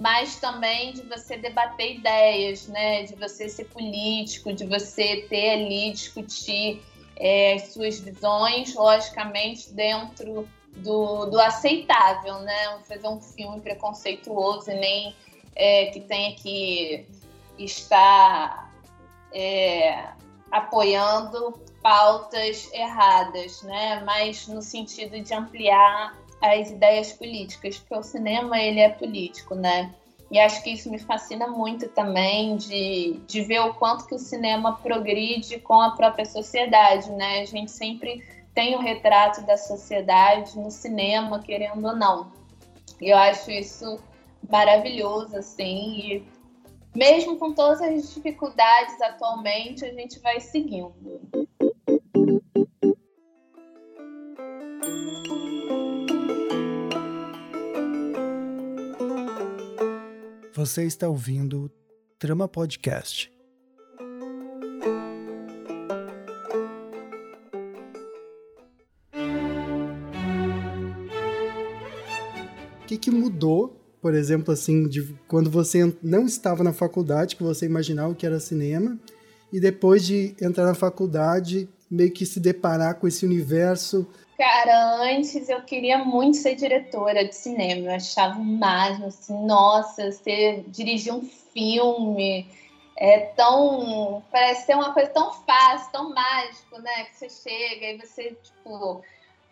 mas 0.00 0.36
também 0.36 0.94
de 0.94 1.02
você 1.02 1.36
debater 1.36 1.96
ideias, 1.96 2.66
né, 2.66 3.02
de 3.02 3.14
você 3.14 3.46
ser 3.46 3.66
político, 3.66 4.54
de 4.54 4.64
você 4.64 5.26
ter 5.28 5.50
ali, 5.50 5.92
discutir 5.92 6.82
é, 7.16 7.56
as 7.56 7.74
suas 7.74 8.00
visões, 8.00 8.74
logicamente, 8.74 9.70
dentro 9.74 10.48
do, 10.76 11.26
do 11.26 11.38
aceitável, 11.38 12.38
né? 12.40 12.78
Fazer 12.88 13.08
um 13.08 13.20
filme 13.20 13.60
preconceituoso 13.60 14.70
e 14.70 14.74
nem 14.74 15.16
é, 15.54 15.86
que 15.86 16.00
tenha 16.00 16.34
que 16.36 17.06
estar 17.58 18.72
é, 19.34 20.08
apoiando 20.50 21.67
pautas 21.82 22.70
erradas, 22.72 23.62
né? 23.62 24.02
Mas 24.04 24.46
no 24.48 24.62
sentido 24.62 25.20
de 25.20 25.34
ampliar 25.34 26.16
as 26.40 26.70
ideias 26.70 27.12
políticas, 27.12 27.78
porque 27.78 27.94
o 27.94 28.02
cinema 28.02 28.58
ele 28.58 28.80
é 28.80 28.88
político, 28.88 29.54
né? 29.54 29.92
E 30.30 30.38
acho 30.38 30.62
que 30.62 30.70
isso 30.70 30.90
me 30.90 30.98
fascina 30.98 31.46
muito 31.46 31.88
também 31.88 32.56
de, 32.56 33.18
de 33.26 33.40
ver 33.42 33.60
o 33.60 33.74
quanto 33.74 34.06
que 34.06 34.14
o 34.14 34.18
cinema 34.18 34.76
progride 34.76 35.58
com 35.58 35.80
a 35.80 35.92
própria 35.92 36.26
sociedade, 36.26 37.10
né? 37.12 37.40
A 37.40 37.46
gente 37.46 37.70
sempre 37.70 38.22
tem 38.54 38.76
o 38.76 38.80
retrato 38.80 39.40
da 39.46 39.56
sociedade 39.56 40.58
no 40.58 40.70
cinema, 40.70 41.38
querendo 41.38 41.86
ou 41.86 41.96
não. 41.96 42.30
E 43.00 43.08
eu 43.08 43.16
acho 43.16 43.50
isso 43.50 43.98
maravilhoso, 44.50 45.36
assim, 45.36 45.98
e 45.98 46.28
mesmo 46.94 47.36
com 47.36 47.52
todas 47.52 47.80
as 47.80 48.14
dificuldades 48.14 49.00
atualmente, 49.00 49.84
a 49.84 49.92
gente 49.92 50.18
vai 50.20 50.40
seguindo. 50.40 51.20
Você 60.58 60.84
está 60.84 61.08
ouvindo 61.08 61.70
Trama 62.18 62.48
Podcast. 62.48 63.32
O 72.82 72.86
que, 72.88 72.98
que 72.98 73.08
mudou, 73.08 73.80
por 74.02 74.14
exemplo, 74.14 74.52
assim, 74.52 74.88
de 74.88 75.14
quando 75.28 75.48
você 75.48 75.96
não 76.02 76.26
estava 76.26 76.64
na 76.64 76.72
faculdade, 76.72 77.36
que 77.36 77.42
você 77.44 77.64
imaginava 77.64 78.12
que 78.16 78.26
era 78.26 78.40
cinema, 78.40 78.98
e 79.52 79.60
depois 79.60 80.04
de 80.04 80.34
entrar 80.42 80.64
na 80.64 80.74
faculdade, 80.74 81.68
meio 81.88 82.12
que 82.12 82.26
se 82.26 82.40
deparar 82.40 82.96
com 82.96 83.06
esse 83.06 83.24
universo 83.24 84.06
Cara, 84.38 85.02
antes 85.02 85.48
eu 85.48 85.62
queria 85.62 85.98
muito 85.98 86.36
ser 86.36 86.54
diretora 86.54 87.26
de 87.26 87.34
cinema. 87.34 87.88
Eu 87.88 87.94
achava 87.96 88.38
o 88.38 88.44
máximo, 88.44 89.06
assim, 89.06 89.44
nossa, 89.44 90.12
você 90.12 90.64
dirigir 90.68 91.12
um 91.12 91.24
filme 91.24 92.46
é 92.96 93.18
tão. 93.36 94.22
Parece 94.30 94.66
ser 94.66 94.74
uma 94.76 94.94
coisa 94.94 95.10
tão 95.10 95.32
fácil, 95.32 95.90
tão 95.90 96.14
mágico, 96.14 96.78
né? 96.80 97.04
Que 97.04 97.16
você 97.16 97.28
chega 97.28 97.86
e 97.86 97.98
você, 97.98 98.36
tipo, 98.42 99.02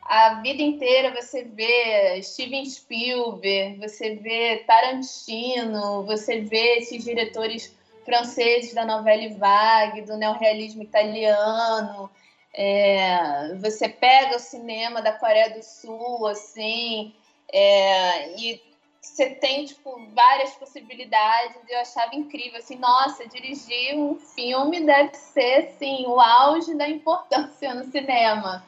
a 0.03 0.35
vida 0.35 0.63
inteira 0.63 1.13
você 1.21 1.43
vê 1.43 2.23
Steven 2.23 2.65
Spielberg, 2.65 3.79
você 3.79 4.15
vê 4.15 4.65
Tarantino, 4.69 6.05
você 6.05 6.43
vê 6.43 6.79
esses 6.79 7.03
diretores 7.03 7.77
franceses 8.05 8.73
da 8.73 8.85
novela 8.85 9.29
vague, 9.37 10.03
do 10.03 10.17
neorrealismo 10.17 10.85
italiano. 10.85 12.09
É, 12.59 13.55
você 13.57 13.87
pega 13.87 14.37
o 14.37 14.41
cinema 14.41 15.03
da 15.03 15.13
Coreia 15.13 15.51
do 15.51 15.63
Sul, 15.63 16.27
assim, 16.27 17.15
é, 17.53 18.35
e 18.39 18.63
você 18.99 19.29
tem, 19.29 19.67
tipo, 19.67 20.01
várias 20.15 20.55
possibilidades. 20.55 21.57
Eu 21.69 21.81
achava 21.81 22.17
incrível, 22.17 22.59
assim, 22.59 22.77
nossa, 22.77 23.29
dirigir 23.29 23.95
um 23.95 24.17
filme 24.17 24.81
deve 24.81 25.15
ser, 25.15 25.67
assim, 25.67 26.07
o 26.07 26.19
auge 26.19 26.75
da 26.75 26.89
importância 26.89 27.75
no 27.75 27.85
cinema. 27.85 28.65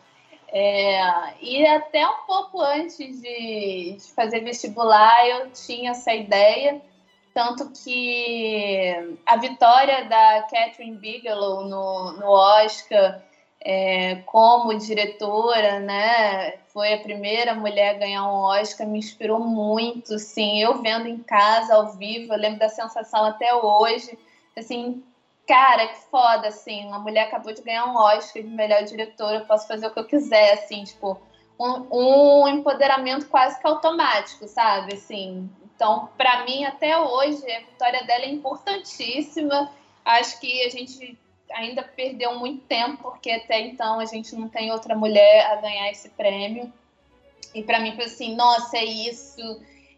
É, 0.48 1.34
e 1.40 1.66
até 1.66 2.06
um 2.06 2.26
pouco 2.26 2.60
antes 2.60 3.20
de, 3.20 3.96
de, 3.98 4.12
fazer 4.14 4.40
vestibular, 4.40 5.26
eu 5.26 5.50
tinha 5.50 5.92
essa 5.92 6.12
ideia. 6.12 6.80
Tanto 7.32 7.70
que 7.70 9.16
a 9.24 9.36
vitória 9.36 10.04
da 10.04 10.42
Catherine 10.42 10.96
Bigelow 10.96 11.64
no, 11.64 12.12
no 12.12 12.30
Oscar 12.30 13.22
é, 13.60 14.16
como 14.26 14.76
diretora, 14.78 15.80
né? 15.80 16.58
Foi 16.68 16.94
a 16.94 17.00
primeira 17.00 17.54
mulher 17.54 17.96
a 17.96 17.98
ganhar 17.98 18.24
um 18.24 18.42
Oscar, 18.42 18.86
me 18.86 18.98
inspirou 18.98 19.40
muito, 19.40 20.18
sim. 20.18 20.60
Eu 20.62 20.80
vendo 20.80 21.08
em 21.08 21.18
casa, 21.18 21.74
ao 21.74 21.92
vivo, 21.92 22.32
eu 22.32 22.38
lembro 22.38 22.58
da 22.58 22.68
sensação 22.68 23.24
até 23.24 23.54
hoje, 23.54 24.18
assim, 24.56 25.02
cara, 25.46 25.88
que 25.88 25.98
foda, 26.10 26.48
assim, 26.48 26.86
uma 26.86 26.98
mulher 26.98 27.26
acabou 27.26 27.52
de 27.52 27.62
ganhar 27.62 27.86
um 27.86 27.96
Oscar 27.96 28.42
de 28.42 28.48
melhor 28.48 28.84
diretora, 28.84 29.38
eu 29.38 29.46
posso 29.46 29.66
fazer 29.66 29.86
o 29.86 29.90
que 29.90 29.98
eu 29.98 30.06
quiser, 30.06 30.52
assim, 30.52 30.84
tipo, 30.84 31.20
um, 31.58 31.86
um 31.90 32.48
empoderamento 32.48 33.26
quase 33.26 33.60
que 33.60 33.66
automático, 33.66 34.46
sabe, 34.46 34.94
assim. 34.94 35.50
Então, 35.74 36.08
para 36.16 36.44
mim, 36.44 36.64
até 36.64 36.98
hoje, 36.98 37.44
a 37.50 37.60
vitória 37.60 38.04
dela 38.04 38.24
é 38.24 38.28
importantíssima. 38.28 39.70
Acho 40.04 40.40
que 40.40 40.64
a 40.64 40.70
gente 40.70 41.18
ainda 41.52 41.82
perdeu 41.82 42.38
muito 42.38 42.64
tempo, 42.66 43.10
porque 43.10 43.30
até 43.30 43.60
então 43.60 44.00
a 44.00 44.04
gente 44.04 44.34
não 44.34 44.48
tem 44.48 44.70
outra 44.70 44.94
mulher 44.94 45.46
a 45.46 45.56
ganhar 45.56 45.90
esse 45.90 46.08
prêmio. 46.10 46.72
E 47.54 47.62
para 47.62 47.80
mim 47.80 47.94
foi 47.94 48.04
assim: 48.04 48.34
nossa, 48.34 48.76
é 48.76 48.84
isso. 48.84 49.40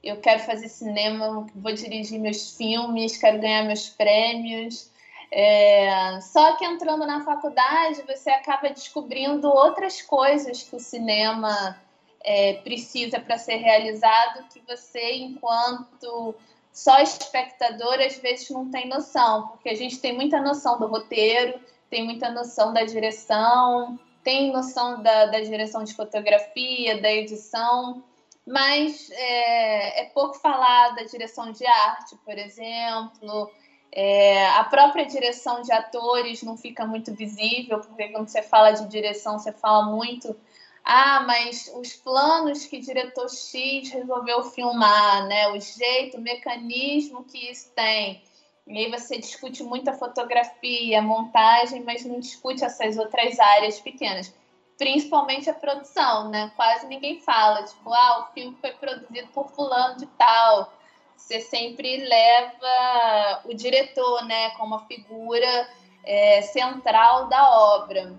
Eu 0.03 0.17
quero 0.17 0.41
fazer 0.41 0.69
cinema, 0.69 1.47
vou 1.55 1.73
dirigir 1.73 2.19
meus 2.19 2.57
filmes, 2.57 3.19
quero 3.19 3.39
ganhar 3.39 3.65
meus 3.65 3.89
prêmios. 3.89 4.91
É... 5.31 6.21
Só 6.23 6.57
que 6.57 6.65
entrando 6.65 7.07
na 7.07 7.23
faculdade, 7.23 8.03
você 8.07 8.31
acaba 8.31 8.71
descobrindo 8.71 9.49
outras 9.49 10.01
coisas 10.01 10.63
que 10.63 10.75
o 10.75 10.81
cinema 10.81 11.79
é, 12.23 12.55
precisa 12.55 13.21
para 13.21 13.39
ser 13.39 13.57
realizado, 13.57 14.47
que 14.53 14.61
você, 14.67 15.15
enquanto 15.17 16.35
só 16.73 16.99
espectador 17.01 17.95
às 18.01 18.17
vezes 18.19 18.51
não 18.51 18.71
tem 18.71 18.89
noção, 18.89 19.49
porque 19.49 19.69
a 19.69 19.75
gente 19.75 19.99
tem 19.99 20.15
muita 20.15 20.41
noção 20.41 20.79
do 20.79 20.87
roteiro, 20.87 21.61
tem 21.89 22.05
muita 22.05 22.31
noção 22.31 22.73
da 22.73 22.85
direção, 22.85 23.99
tem 24.23 24.53
noção 24.53 25.03
da, 25.03 25.27
da 25.27 25.41
direção 25.41 25.83
de 25.83 25.95
fotografia, 25.95 27.01
da 27.01 27.11
edição, 27.11 28.03
mas 28.47 29.11
é, 29.11 30.03
é 30.03 30.05
pouco 30.07 30.35
falado 30.35 30.97
da 30.97 31.03
direção 31.03 31.51
de 31.53 31.67
arte, 31.67 32.17
por 32.25 32.39
exemplo. 32.39 33.51
É, 33.93 34.47
a 34.51 34.65
própria 34.65 35.05
direção 35.05 35.63
de 35.63 35.73
atores 35.73 36.43
não 36.43 36.57
fica 36.57 36.87
muito 36.87 37.13
visível, 37.13 37.81
porque 37.81 38.09
quando 38.09 38.29
você 38.29 38.43
fala 38.43 38.71
de 38.71 38.87
direção, 38.89 39.39
você 39.39 39.53
fala 39.53 39.85
muito 39.87 40.37
ah, 40.85 41.21
mas 41.27 41.71
os 41.77 41.93
planos 41.95 42.67
que 42.67 42.81
diretor 42.81 43.29
X 43.29 43.91
resolveu 43.91 44.43
filmar, 44.45 45.27
né? 45.27 45.49
O 45.49 45.61
jeito, 45.61 46.17
o 46.17 46.21
mecanismo 46.21 47.25
que 47.25 47.51
isso 47.51 47.71
tem. 47.75 48.23
E 48.67 48.79
aí 48.79 48.91
você 48.91 49.19
discute 49.19 49.63
muito 49.63 49.89
a 49.89 49.95
fotografia, 49.95 50.99
a 50.99 51.03
montagem, 51.03 51.83
mas 51.83 52.05
não 52.05 52.21
discute 52.21 52.65
essas 52.65 52.97
outras 52.97 53.39
áreas 53.39 53.81
pequenas. 53.81 54.33
Principalmente 54.79 55.51
a 55.51 55.55
produção, 55.55 56.31
né? 56.31 56.51
Quase 56.57 56.87
ninguém 56.87 57.21
fala, 57.21 57.65
tipo, 57.65 57.93
ah, 57.93 58.21
o 58.21 58.33
filme 58.33 58.57
foi 58.61 58.73
produzido 58.73 59.29
por 59.29 59.49
fulano 59.51 59.99
de 59.99 60.07
tal. 60.07 60.73
Você 61.17 61.41
sempre 61.41 61.99
leva 61.99 63.43
o 63.45 63.55
diretor, 63.55 64.25
né, 64.25 64.51
como 64.51 64.75
a 64.75 64.87
figura 64.87 65.69
é, 66.05 66.41
central 66.43 67.29
da 67.29 67.51
obra. 67.51 68.19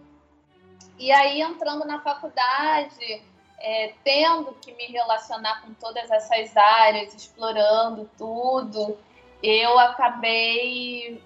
E 1.01 1.11
aí, 1.11 1.41
entrando 1.41 1.83
na 1.83 1.99
faculdade, 1.99 3.23
é, 3.59 3.91
tendo 4.03 4.53
que 4.61 4.71
me 4.73 4.85
relacionar 4.85 5.63
com 5.63 5.73
todas 5.73 6.11
essas 6.11 6.55
áreas, 6.55 7.15
explorando 7.15 8.07
tudo, 8.15 8.95
eu 9.41 9.79
acabei 9.79 11.19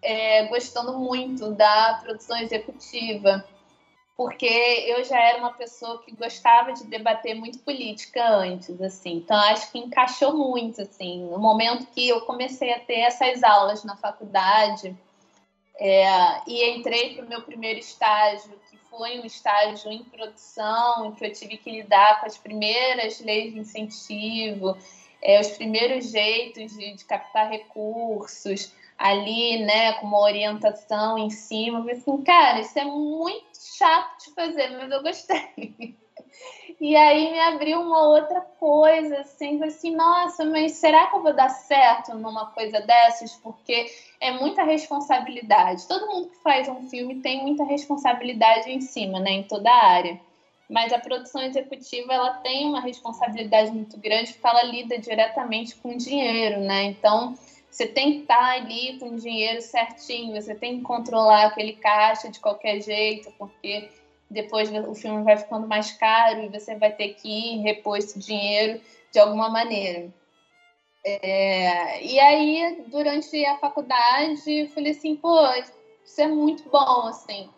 é, 0.00 0.46
gostando 0.46 0.98
muito 0.98 1.52
da 1.52 2.00
produção 2.02 2.38
executiva, 2.38 3.44
porque 4.16 4.46
eu 4.46 5.04
já 5.04 5.20
era 5.20 5.36
uma 5.36 5.52
pessoa 5.52 6.02
que 6.02 6.16
gostava 6.16 6.72
de 6.72 6.84
debater 6.84 7.34
muito 7.34 7.58
política 7.58 8.26
antes, 8.26 8.80
assim. 8.80 9.16
Então 9.16 9.36
acho 9.36 9.70
que 9.70 9.78
encaixou 9.78 10.38
muito, 10.38 10.80
assim, 10.80 11.26
no 11.26 11.38
momento 11.38 11.86
que 11.92 12.08
eu 12.08 12.22
comecei 12.22 12.72
a 12.72 12.80
ter 12.80 13.00
essas 13.00 13.42
aulas 13.42 13.84
na 13.84 13.94
faculdade 13.94 14.96
é, 15.78 16.40
e 16.46 16.64
entrei 16.70 17.14
para 17.14 17.24
o 17.24 17.28
meu 17.28 17.42
primeiro 17.42 17.78
estágio, 17.78 18.52
que 18.70 18.76
foi 18.90 19.20
um 19.20 19.24
estágio 19.24 19.90
em 19.90 20.02
produção, 20.04 21.06
em 21.06 21.12
que 21.12 21.24
eu 21.24 21.32
tive 21.32 21.56
que 21.56 21.70
lidar 21.70 22.20
com 22.20 22.26
as 22.26 22.36
primeiras 22.36 23.20
leis 23.20 23.52
de 23.52 23.60
incentivo 23.60 24.76
é, 25.22 25.40
os 25.40 25.48
primeiros 25.48 26.10
jeitos 26.10 26.76
de, 26.76 26.94
de, 26.94 27.04
captar 27.04 27.50
recursos 27.50 28.72
ali, 28.96 29.64
né, 29.64 29.92
com 29.94 30.06
uma 30.06 30.20
orientação 30.20 31.18
em 31.18 31.30
cima. 31.30 31.78
Eu 31.78 31.82
falei 31.82 31.96
assim, 31.96 32.22
cara, 32.22 32.60
isso 32.60 32.78
é 32.78 32.84
muito 32.84 33.58
chato 33.58 34.24
de 34.24 34.34
fazer, 34.34 34.68
mas 34.70 34.90
eu 34.90 35.02
gostei. 35.02 35.96
E 36.80 36.94
aí 36.94 37.32
me 37.32 37.40
abriu 37.40 37.80
uma 37.80 38.08
outra 38.08 38.40
coisa, 38.40 39.18
assim, 39.18 39.62
assim, 39.64 39.96
nossa, 39.96 40.44
mas 40.44 40.72
será 40.72 41.08
que 41.08 41.16
eu 41.16 41.22
vou 41.22 41.34
dar 41.34 41.48
certo 41.48 42.14
numa 42.14 42.46
coisa 42.46 42.80
dessas? 42.80 43.34
Porque 43.36 43.86
é 44.20 44.30
muita 44.30 44.62
responsabilidade. 44.62 45.88
Todo 45.88 46.06
mundo 46.06 46.30
que 46.30 46.42
faz 46.42 46.68
um 46.68 46.88
filme 46.88 47.16
tem 47.16 47.42
muita 47.42 47.64
responsabilidade 47.64 48.70
em 48.70 48.80
cima, 48.80 49.18
né, 49.18 49.30
em 49.30 49.42
toda 49.42 49.68
a 49.70 49.86
área 49.86 50.20
mas 50.68 50.92
a 50.92 50.98
produção 50.98 51.42
executiva 51.42 52.12
ela 52.12 52.34
tem 52.34 52.66
uma 52.66 52.80
responsabilidade 52.80 53.70
muito 53.70 53.96
grande 53.98 54.34
porque 54.34 54.46
ela 54.46 54.62
lida 54.64 54.98
diretamente 54.98 55.74
com 55.76 55.96
dinheiro, 55.96 56.60
né? 56.60 56.84
Então 56.84 57.34
você 57.70 57.86
tem 57.86 58.12
que 58.12 58.18
estar 58.20 58.44
ali 58.52 58.98
com 58.98 59.10
o 59.10 59.16
dinheiro 59.16 59.62
certinho, 59.62 60.40
você 60.40 60.54
tem 60.54 60.78
que 60.78 60.82
controlar 60.82 61.46
aquele 61.46 61.72
caixa 61.74 62.28
de 62.28 62.38
qualquer 62.38 62.80
jeito, 62.80 63.32
porque 63.38 63.88
depois 64.30 64.70
o 64.70 64.94
filme 64.94 65.22
vai 65.22 65.36
ficando 65.36 65.66
mais 65.66 65.92
caro 65.92 66.42
e 66.42 66.48
você 66.48 66.74
vai 66.76 66.92
ter 66.92 67.14
que 67.14 67.58
repor 67.58 67.96
esse 67.96 68.18
dinheiro 68.18 68.80
de 69.12 69.18
alguma 69.18 69.48
maneira. 69.48 70.12
É, 71.04 72.04
e 72.04 72.18
aí, 72.20 72.84
durante 72.88 73.44
a 73.46 73.56
faculdade, 73.58 74.50
eu 74.50 74.68
falei 74.68 74.92
assim, 74.92 75.16
pô, 75.16 75.38
isso 76.04 76.20
é 76.20 76.26
muito 76.26 76.68
bom, 76.68 77.06
assim. 77.06 77.48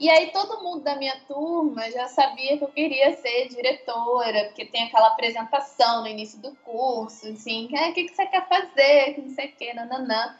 E 0.00 0.08
aí 0.08 0.30
todo 0.30 0.62
mundo 0.62 0.84
da 0.84 0.94
minha 0.94 1.18
turma 1.26 1.90
já 1.90 2.06
sabia 2.06 2.56
que 2.56 2.62
eu 2.62 2.68
queria 2.68 3.16
ser 3.16 3.48
diretora, 3.48 4.44
porque 4.44 4.64
tem 4.64 4.84
aquela 4.84 5.08
apresentação 5.08 6.02
no 6.02 6.06
início 6.06 6.40
do 6.40 6.54
curso, 6.56 7.28
assim, 7.28 7.68
ah, 7.76 7.88
o 7.88 7.92
que, 7.92 8.04
que 8.04 8.14
você 8.14 8.24
quer 8.26 8.48
fazer, 8.48 9.14
que 9.14 9.22
não 9.22 9.30
sei 9.30 9.46
o 9.46 9.56
que, 9.56 9.74
nananã. 9.74 10.36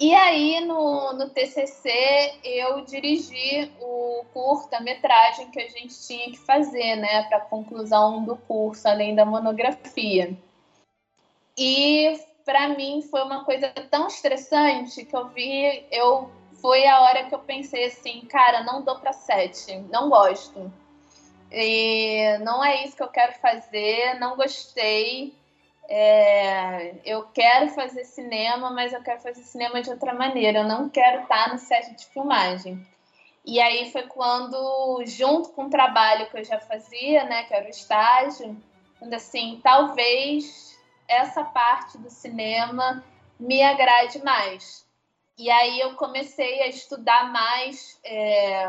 E 0.00 0.14
aí 0.14 0.64
no, 0.64 1.12
no 1.12 1.28
TCC 1.28 2.40
eu 2.42 2.80
dirigi 2.86 3.70
o 3.78 4.24
curta-metragem 4.32 5.50
que 5.50 5.60
a 5.60 5.68
gente 5.68 5.94
tinha 6.06 6.30
que 6.30 6.38
fazer, 6.38 6.96
né, 6.96 7.24
para 7.24 7.40
conclusão 7.40 8.24
do 8.24 8.34
curso, 8.34 8.88
além 8.88 9.14
da 9.14 9.26
monografia. 9.26 10.34
E 11.54 12.18
para 12.46 12.70
mim 12.70 13.02
foi 13.10 13.22
uma 13.22 13.44
coisa 13.44 13.68
tão 13.90 14.06
estressante 14.06 15.04
que 15.04 15.14
eu 15.14 15.28
vi, 15.28 15.84
eu 15.90 16.30
foi 16.62 16.86
a 16.86 17.02
hora 17.02 17.24
que 17.24 17.34
eu 17.34 17.40
pensei 17.40 17.84
assim, 17.84 18.22
cara, 18.22 18.62
não 18.64 18.82
dou 18.82 18.98
para 18.98 19.12
sete, 19.12 19.76
não 19.90 20.08
gosto. 20.08 20.72
E 21.52 22.38
não 22.38 22.64
é 22.64 22.84
isso 22.84 22.96
que 22.96 23.02
eu 23.02 23.08
quero 23.08 23.34
fazer, 23.34 24.18
não 24.18 24.34
gostei. 24.34 25.34
É, 25.92 26.94
eu 27.04 27.24
quero 27.34 27.68
fazer 27.70 28.04
cinema, 28.04 28.70
mas 28.70 28.92
eu 28.92 29.02
quero 29.02 29.20
fazer 29.20 29.42
cinema 29.42 29.82
de 29.82 29.90
outra 29.90 30.14
maneira. 30.14 30.60
Eu 30.60 30.68
não 30.68 30.88
quero 30.88 31.22
estar 31.22 31.52
no 31.52 31.58
set 31.58 31.96
de 31.96 32.06
filmagem. 32.06 32.86
E 33.44 33.60
aí 33.60 33.90
foi 33.90 34.04
quando, 34.04 35.02
junto 35.04 35.48
com 35.48 35.64
o 35.64 35.70
trabalho 35.70 36.30
que 36.30 36.38
eu 36.38 36.44
já 36.44 36.60
fazia, 36.60 37.24
né, 37.24 37.42
que 37.42 37.54
era 37.54 37.66
o 37.66 37.70
estágio, 37.70 38.56
quando 39.00 39.14
assim, 39.14 39.60
talvez 39.64 40.78
essa 41.08 41.42
parte 41.42 41.98
do 41.98 42.08
cinema 42.08 43.02
me 43.38 43.60
agrade 43.60 44.22
mais. 44.22 44.86
E 45.36 45.50
aí 45.50 45.80
eu 45.80 45.94
comecei 45.94 46.62
a 46.62 46.68
estudar 46.68 47.32
mais 47.32 47.98
é, 48.04 48.62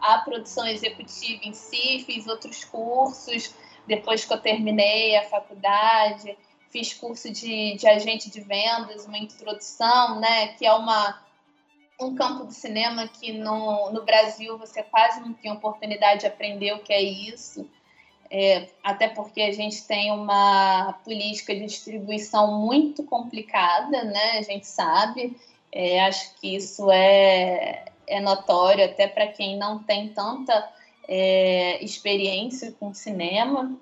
a 0.00 0.22
produção 0.24 0.66
executiva 0.66 1.44
em 1.44 1.52
si, 1.52 2.02
fiz 2.06 2.26
outros 2.26 2.64
cursos 2.64 3.54
depois 3.86 4.24
que 4.24 4.32
eu 4.32 4.40
terminei 4.40 5.16
a 5.16 5.24
faculdade, 5.24 6.38
fiz 6.72 6.94
curso 6.94 7.30
de, 7.30 7.76
de 7.76 7.86
agente 7.86 8.30
de 8.30 8.40
vendas, 8.40 9.04
uma 9.04 9.18
introdução, 9.18 10.18
né, 10.18 10.48
que 10.54 10.66
é 10.66 10.72
uma, 10.72 11.22
um 12.00 12.14
campo 12.14 12.44
do 12.44 12.52
cinema 12.52 13.06
que 13.06 13.32
no, 13.32 13.90
no 13.90 14.02
Brasil 14.02 14.56
você 14.58 14.82
quase 14.82 15.20
não 15.20 15.34
tem 15.34 15.52
oportunidade 15.52 16.20
de 16.20 16.26
aprender 16.26 16.72
o 16.72 16.80
que 16.80 16.92
é 16.92 17.02
isso. 17.02 17.68
É, 18.34 18.66
até 18.82 19.08
porque 19.08 19.42
a 19.42 19.52
gente 19.52 19.86
tem 19.86 20.10
uma 20.10 20.94
política 21.04 21.54
de 21.54 21.66
distribuição 21.66 22.60
muito 22.62 23.02
complicada, 23.04 24.04
né? 24.04 24.38
A 24.38 24.42
gente 24.42 24.66
sabe. 24.66 25.36
É, 25.70 26.00
acho 26.06 26.34
que 26.36 26.56
isso 26.56 26.90
é, 26.90 27.84
é 28.06 28.20
notório 28.20 28.86
até 28.86 29.06
para 29.06 29.26
quem 29.26 29.58
não 29.58 29.82
tem 29.82 30.08
tanta 30.08 30.66
é, 31.06 31.84
experiência 31.84 32.72
com 32.72 32.94
cinema. 32.94 33.78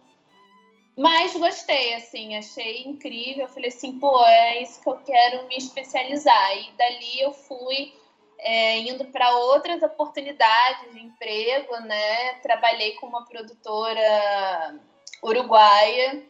Mas 1.01 1.35
gostei, 1.35 1.95
assim, 1.95 2.37
achei 2.37 2.83
incrível. 2.83 3.49
Falei 3.49 3.71
assim, 3.71 3.99
pô, 3.99 4.23
é 4.23 4.63
isso 4.63 4.83
que 4.83 4.89
eu 4.91 4.99
quero 4.99 5.49
me 5.49 5.57
especializar. 5.57 6.59
E 6.59 6.73
dali 6.73 7.23
eu 7.23 7.33
fui 7.33 7.95
é, 8.39 8.81
indo 8.81 9.07
para 9.07 9.35
outras 9.35 9.83
oportunidades 9.83 10.93
de 10.93 11.01
emprego, 11.01 11.75
né? 11.81 12.35
Trabalhei 12.43 12.97
com 12.97 13.07
uma 13.07 13.25
produtora 13.25 14.79
uruguaia 15.23 16.23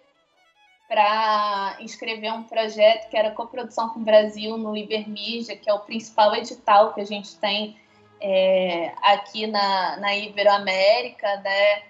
para 0.87 1.77
inscrever 1.81 2.33
um 2.33 2.45
projeto 2.45 3.11
que 3.11 3.17
era 3.17 3.33
coprodução 3.33 3.89
com 3.89 3.99
o 3.99 4.05
Brasil 4.05 4.57
no 4.57 4.77
Ibermídia, 4.77 5.57
que 5.57 5.69
é 5.69 5.75
o 5.75 5.81
principal 5.81 6.33
edital 6.37 6.95
que 6.95 7.01
a 7.01 7.05
gente 7.05 7.37
tem 7.39 7.77
é, 8.21 8.95
aqui 9.03 9.49
na, 9.49 9.97
na 9.97 10.17
Iberoamérica, 10.17 11.39
né? 11.39 11.90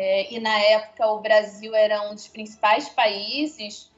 É, 0.00 0.32
e 0.32 0.38
na 0.38 0.56
época 0.60 1.08
o 1.08 1.18
Brasil 1.18 1.74
era 1.74 2.08
um 2.08 2.14
dos 2.14 2.28
principais 2.28 2.88
países 2.88 3.90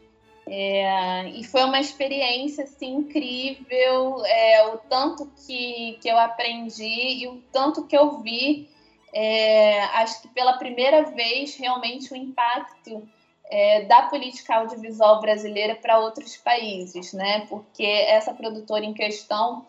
é, 0.49 1.29
e 1.29 1.45
foi 1.45 1.63
uma 1.63 1.79
experiência 1.79 2.65
assim, 2.65 2.95
incrível, 2.95 4.25
é, 4.25 4.67
o 4.69 4.79
tanto 4.79 5.31
que, 5.47 5.99
que 6.01 6.09
eu 6.09 6.19
aprendi 6.19 7.23
e 7.23 7.29
o 7.29 7.43
tanto 7.53 7.87
que 7.87 7.95
eu 7.95 8.23
vi, 8.23 8.71
é, 9.13 9.83
acho 9.97 10.23
que 10.23 10.29
pela 10.29 10.55
primeira 10.55 11.03
vez 11.03 11.55
realmente 11.57 12.11
o 12.15 12.17
impacto 12.17 13.07
é, 13.51 13.83
da 13.83 14.05
política 14.05 14.57
audiovisual 14.57 15.21
brasileira 15.21 15.75
para 15.75 15.99
outros 15.99 16.35
países, 16.39 17.13
né? 17.13 17.47
Porque 17.47 17.85
essa 17.85 18.33
produtora 18.33 18.87
em 18.87 18.95
questão, 18.95 19.67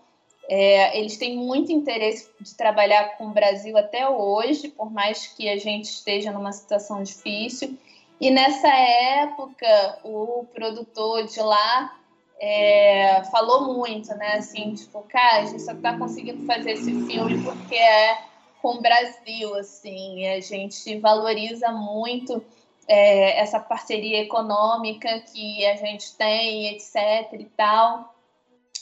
é, 0.54 1.00
eles 1.00 1.16
têm 1.16 1.38
muito 1.38 1.72
interesse 1.72 2.30
de 2.38 2.54
trabalhar 2.56 3.16
com 3.16 3.28
o 3.28 3.30
Brasil 3.30 3.78
até 3.78 4.10
hoje, 4.10 4.68
por 4.68 4.92
mais 4.92 5.28
que 5.28 5.48
a 5.48 5.56
gente 5.56 5.86
esteja 5.86 6.30
numa 6.30 6.52
situação 6.52 7.02
difícil. 7.02 7.78
E 8.20 8.30
nessa 8.30 8.68
época, 8.68 10.00
o 10.04 10.46
produtor 10.54 11.26
de 11.26 11.40
lá 11.40 11.98
é, 12.38 13.24
falou 13.32 13.74
muito, 13.74 14.14
né? 14.16 14.34
Assim, 14.34 14.74
tipo, 14.74 15.02
cara, 15.04 15.44
a 15.44 15.46
gente 15.46 15.62
só 15.62 15.72
está 15.72 15.98
conseguindo 15.98 16.46
fazer 16.46 16.72
esse 16.72 16.92
filme 17.06 17.42
porque 17.46 17.76
é 17.76 18.22
com 18.62 18.76
o 18.76 18.82
Brasil, 18.82 19.56
assim, 19.56 20.28
a 20.28 20.42
gente 20.42 21.00
valoriza 21.00 21.72
muito 21.72 22.44
é, 22.90 23.40
essa 23.40 23.58
parceria 23.58 24.20
econômica 24.20 25.22
que 25.32 25.66
a 25.66 25.78
gente 25.78 26.14
tem, 26.18 26.68
etc. 26.76 27.40
e 27.40 27.46
tal. 27.56 28.14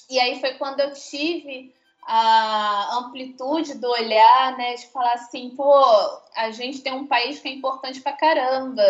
E 0.09 0.19
aí 0.19 0.39
foi 0.39 0.55
quando 0.55 0.79
eu 0.79 0.93
tive 0.93 1.73
a 2.03 2.97
amplitude 2.97 3.75
do 3.75 3.87
olhar, 3.87 4.57
né, 4.57 4.73
de 4.73 4.87
falar 4.87 5.13
assim, 5.13 5.51
pô, 5.51 5.73
a 6.35 6.49
gente 6.49 6.81
tem 6.81 6.91
um 6.91 7.05
país 7.05 7.39
que 7.39 7.47
é 7.47 7.53
importante 7.53 8.01
pra 8.01 8.13
caramba. 8.13 8.83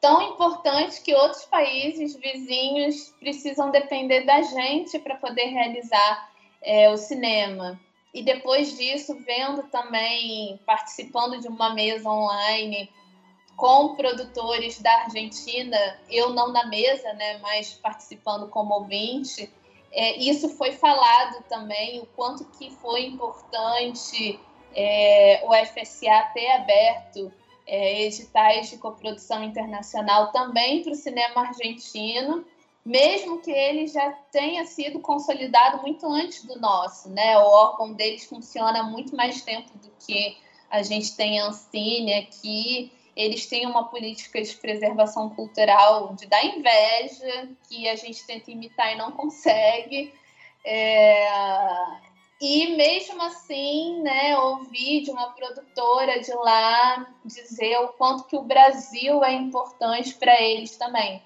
tão 0.00 0.20
importante 0.22 1.00
que 1.00 1.14
outros 1.14 1.44
países 1.44 2.16
vizinhos 2.16 3.14
precisam 3.20 3.70
depender 3.70 4.22
da 4.22 4.42
gente 4.42 4.98
para 4.98 5.16
poder 5.16 5.44
realizar 5.44 6.30
é, 6.60 6.90
o 6.90 6.96
cinema. 6.96 7.80
E 8.12 8.22
depois 8.22 8.76
disso, 8.76 9.16
vendo 9.24 9.64
também, 9.64 10.58
participando 10.66 11.40
de 11.40 11.46
uma 11.46 11.74
mesa 11.74 12.08
online 12.08 12.90
com 13.56 13.94
produtores 13.94 14.80
da 14.80 15.02
Argentina, 15.02 16.00
eu 16.10 16.30
não 16.30 16.52
na 16.52 16.66
mesa, 16.66 17.12
né, 17.12 17.38
mas 17.38 17.74
participando 17.74 18.48
como 18.48 18.74
ouvinte, 18.74 19.52
é, 19.90 20.18
isso 20.18 20.48
foi 20.50 20.72
falado 20.72 21.42
também, 21.48 22.00
o 22.00 22.06
quanto 22.06 22.44
que 22.58 22.70
foi 22.70 23.06
importante 23.06 24.38
é, 24.74 25.42
o 25.44 25.52
FSA 25.66 26.30
ter 26.34 26.50
aberto 26.52 27.32
é, 27.66 28.02
editais 28.02 28.70
de 28.70 28.78
coprodução 28.78 29.42
internacional 29.42 30.32
também 30.32 30.82
para 30.82 30.92
o 30.92 30.96
cinema 30.96 31.42
argentino, 31.42 32.44
mesmo 32.84 33.40
que 33.40 33.50
ele 33.50 33.86
já 33.86 34.10
tenha 34.32 34.64
sido 34.64 35.00
consolidado 35.00 35.82
muito 35.82 36.06
antes 36.06 36.44
do 36.44 36.58
nosso, 36.58 37.10
né? 37.10 37.36
O 37.38 37.42
órgão 37.42 37.92
deles 37.92 38.24
funciona 38.24 38.82
muito 38.82 39.14
mais 39.14 39.42
tempo 39.42 39.70
do 39.78 39.90
que 40.06 40.38
a 40.70 40.82
gente 40.82 41.14
tem 41.14 41.40
a 41.40 41.48
Ancine 41.48 42.14
aqui. 42.14 42.92
Eles 43.18 43.46
têm 43.46 43.66
uma 43.66 43.88
política 43.88 44.40
de 44.40 44.54
preservação 44.54 45.28
cultural 45.30 46.14
de 46.14 46.24
dar 46.26 46.44
inveja, 46.44 47.48
que 47.68 47.88
a 47.88 47.96
gente 47.96 48.24
tenta 48.24 48.52
imitar 48.52 48.92
e 48.92 48.96
não 48.96 49.10
consegue. 49.10 50.14
É, 50.64 51.28
e 52.40 52.76
mesmo 52.76 53.20
assim, 53.22 54.00
né, 54.02 54.38
ouvi 54.38 55.00
de 55.00 55.10
uma 55.10 55.32
produtora 55.32 56.20
de 56.20 56.32
lá 56.32 57.12
dizer 57.24 57.78
o 57.78 57.88
quanto 57.88 58.22
que 58.22 58.36
o 58.36 58.44
Brasil 58.44 59.24
é 59.24 59.32
importante 59.32 60.14
para 60.14 60.40
eles 60.40 60.76
também. 60.76 61.20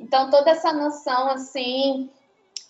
Então 0.00 0.30
toda 0.30 0.50
essa 0.50 0.72
noção 0.72 1.28
assim 1.28 2.08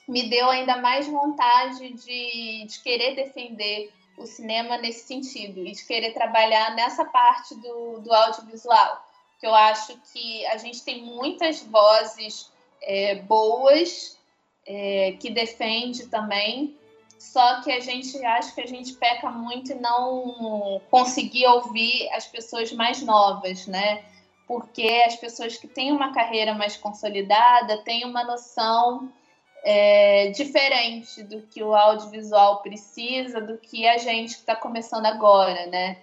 me 0.08 0.28
deu 0.28 0.50
ainda 0.50 0.78
mais 0.78 1.06
vontade 1.06 1.92
de, 1.92 2.66
de 2.66 2.82
querer 2.82 3.14
defender 3.14 3.92
o 4.16 4.26
cinema 4.26 4.78
nesse 4.78 5.06
sentido 5.06 5.60
e 5.66 5.72
de 5.72 5.84
querer 5.84 6.12
trabalhar 6.12 6.74
nessa 6.74 7.04
parte 7.04 7.54
do, 7.56 8.00
do 8.00 8.12
audiovisual. 8.12 9.04
Que 9.40 9.46
eu 9.46 9.54
acho 9.54 9.98
que 10.12 10.46
a 10.46 10.56
gente 10.56 10.82
tem 10.84 11.02
muitas 11.02 11.62
vozes 11.62 12.50
é, 12.82 13.16
boas 13.16 14.18
é, 14.66 15.16
que 15.20 15.30
defende 15.30 16.06
também 16.06 16.78
só 17.24 17.62
que 17.62 17.72
a 17.72 17.80
gente 17.80 18.22
acha 18.24 18.54
que 18.54 18.60
a 18.60 18.66
gente 18.66 18.92
peca 18.94 19.30
muito 19.30 19.72
e 19.72 19.74
não 19.74 20.80
conseguir 20.90 21.46
ouvir 21.46 22.08
as 22.12 22.26
pessoas 22.26 22.70
mais 22.72 23.02
novas, 23.02 23.66
né? 23.66 24.04
Porque 24.46 25.02
as 25.06 25.16
pessoas 25.16 25.56
que 25.56 25.66
têm 25.66 25.90
uma 25.90 26.12
carreira 26.12 26.54
mais 26.54 26.76
consolidada 26.76 27.78
têm 27.78 28.04
uma 28.04 28.24
noção 28.24 29.10
é, 29.64 30.28
diferente 30.28 31.22
do 31.22 31.42
que 31.42 31.62
o 31.62 31.74
audiovisual 31.74 32.60
precisa, 32.60 33.40
do 33.40 33.56
que 33.56 33.88
a 33.88 33.96
gente 33.96 34.34
que 34.34 34.40
está 34.40 34.54
começando 34.54 35.06
agora, 35.06 35.66
né? 35.66 35.96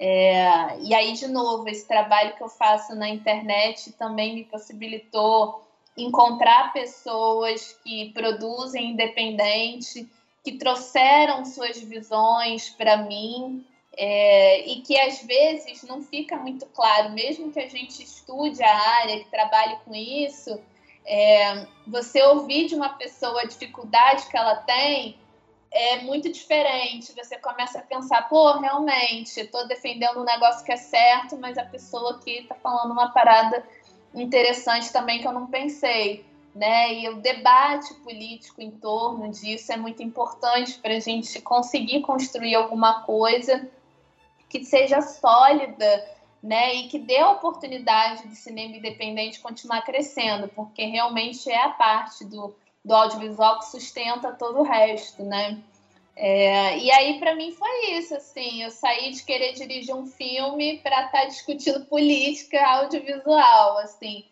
É, 0.00 0.80
e 0.80 0.94
aí, 0.94 1.12
de 1.12 1.28
novo, 1.28 1.68
esse 1.68 1.86
trabalho 1.86 2.34
que 2.34 2.42
eu 2.42 2.48
faço 2.48 2.94
na 2.96 3.08
internet 3.08 3.92
também 3.92 4.34
me 4.34 4.44
possibilitou 4.44 5.62
encontrar 5.96 6.72
pessoas 6.72 7.78
que 7.84 8.10
produzem 8.12 8.92
independente 8.92 10.08
que 10.42 10.52
trouxeram 10.52 11.44
suas 11.44 11.78
visões 11.80 12.70
para 12.70 12.96
mim 12.96 13.64
é, 13.96 14.66
e 14.66 14.80
que 14.80 14.98
às 14.98 15.22
vezes 15.22 15.82
não 15.84 16.02
fica 16.02 16.36
muito 16.36 16.66
claro, 16.66 17.10
mesmo 17.10 17.52
que 17.52 17.60
a 17.60 17.68
gente 17.68 18.02
estude 18.02 18.62
a 18.62 18.74
área, 18.74 19.20
que 19.20 19.30
trabalhe 19.30 19.76
com 19.84 19.94
isso, 19.94 20.58
é, 21.04 21.66
você 21.86 22.22
ouvir 22.22 22.66
de 22.66 22.74
uma 22.74 22.90
pessoa 22.90 23.42
a 23.42 23.46
dificuldade 23.46 24.26
que 24.26 24.36
ela 24.36 24.56
tem 24.56 25.18
é 25.70 26.02
muito 26.02 26.30
diferente. 26.30 27.14
Você 27.14 27.38
começa 27.38 27.78
a 27.78 27.82
pensar, 27.82 28.28
pô, 28.28 28.58
realmente, 28.58 29.40
estou 29.40 29.66
defendendo 29.66 30.20
um 30.20 30.24
negócio 30.24 30.64
que 30.64 30.72
é 30.72 30.76
certo, 30.76 31.36
mas 31.38 31.56
a 31.56 31.64
pessoa 31.64 32.16
aqui 32.16 32.38
está 32.40 32.54
falando 32.54 32.92
uma 32.92 33.10
parada 33.10 33.64
interessante 34.14 34.92
também 34.92 35.20
que 35.20 35.26
eu 35.26 35.32
não 35.32 35.46
pensei 35.46 36.24
né? 36.54 36.94
E 36.94 37.08
o 37.08 37.16
debate 37.16 37.94
político 37.94 38.60
em 38.60 38.70
torno 38.70 39.30
disso 39.30 39.72
é 39.72 39.76
muito 39.76 40.02
importante 40.02 40.78
para 40.78 40.94
a 40.94 41.00
gente 41.00 41.40
conseguir 41.40 42.02
construir 42.02 42.54
alguma 42.54 43.02
coisa 43.02 43.68
que 44.48 44.64
seja 44.64 45.00
sólida, 45.00 46.06
né? 46.42 46.74
E 46.74 46.88
que 46.88 46.98
dê 46.98 47.18
a 47.18 47.30
oportunidade 47.30 48.26
do 48.26 48.34
cinema 48.34 48.76
independente 48.76 49.40
continuar 49.40 49.82
crescendo, 49.82 50.48
porque 50.48 50.84
realmente 50.84 51.50
é 51.50 51.62
a 51.62 51.70
parte 51.70 52.24
do, 52.24 52.54
do 52.84 52.94
audiovisual 52.94 53.60
que 53.60 53.66
sustenta 53.66 54.32
todo 54.32 54.60
o 54.60 54.64
resto, 54.64 55.22
né? 55.22 55.62
É, 56.14 56.78
e 56.78 56.90
aí, 56.90 57.18
para 57.18 57.34
mim, 57.34 57.52
foi 57.52 57.92
isso. 57.92 58.14
Assim, 58.14 58.62
eu 58.62 58.70
saí 58.70 59.12
de 59.12 59.24
querer 59.24 59.52
dirigir 59.52 59.94
um 59.94 60.06
filme 60.06 60.78
para 60.78 61.06
estar 61.06 61.22
tá 61.22 61.24
discutindo 61.26 61.84
política 61.86 62.60
audiovisual. 62.66 63.78
Assim, 63.78 64.24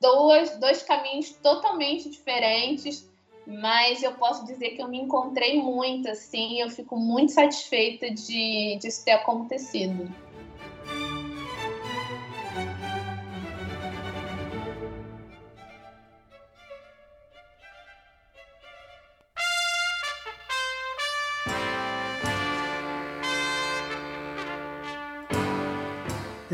duas, 0.00 0.56
dois 0.58 0.82
caminhos 0.82 1.30
totalmente 1.42 2.10
diferentes, 2.10 3.08
mas 3.46 4.02
eu 4.02 4.12
posso 4.14 4.44
dizer 4.44 4.70
que 4.70 4.82
eu 4.82 4.88
me 4.88 4.98
encontrei 4.98 5.60
muito, 5.60 6.08
assim, 6.10 6.60
eu 6.60 6.68
fico 6.68 6.96
muito 6.96 7.32
satisfeita 7.32 8.10
de 8.10 8.76
disso 8.80 9.04
ter 9.04 9.12
acontecido. 9.12 10.12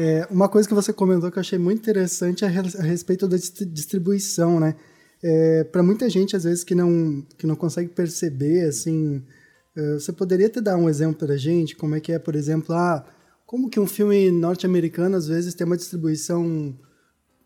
É, 0.02 0.26
uma 0.28 0.48
coisa 0.48 0.66
que 0.66 0.74
você 0.74 0.92
comentou 0.92 1.30
que 1.30 1.38
eu 1.38 1.42
achei 1.42 1.60
muito 1.60 1.78
interessante 1.78 2.44
é 2.44 2.48
a 2.48 2.82
respeito 2.82 3.28
da 3.28 3.36
distribuição, 3.36 4.58
né? 4.58 4.74
É, 5.22 5.62
para 5.62 5.80
muita 5.80 6.10
gente, 6.10 6.34
às 6.34 6.42
vezes, 6.42 6.64
que 6.64 6.74
não, 6.74 7.24
que 7.38 7.46
não 7.46 7.54
consegue 7.54 7.88
perceber, 7.88 8.66
assim, 8.66 9.22
é, 9.76 9.92
você 9.92 10.12
poderia 10.12 10.48
te 10.48 10.60
dar 10.60 10.76
um 10.76 10.88
exemplo 10.88 11.24
para 11.24 11.36
gente? 11.36 11.76
Como 11.76 11.94
é 11.94 12.00
que 12.00 12.10
é, 12.10 12.18
por 12.18 12.34
exemplo, 12.34 12.74
ah, 12.74 13.06
como 13.46 13.70
que 13.70 13.78
um 13.78 13.86
filme 13.86 14.28
norte-americano, 14.32 15.16
às 15.16 15.28
vezes, 15.28 15.54
tem 15.54 15.64
uma 15.64 15.76
distribuição 15.76 16.76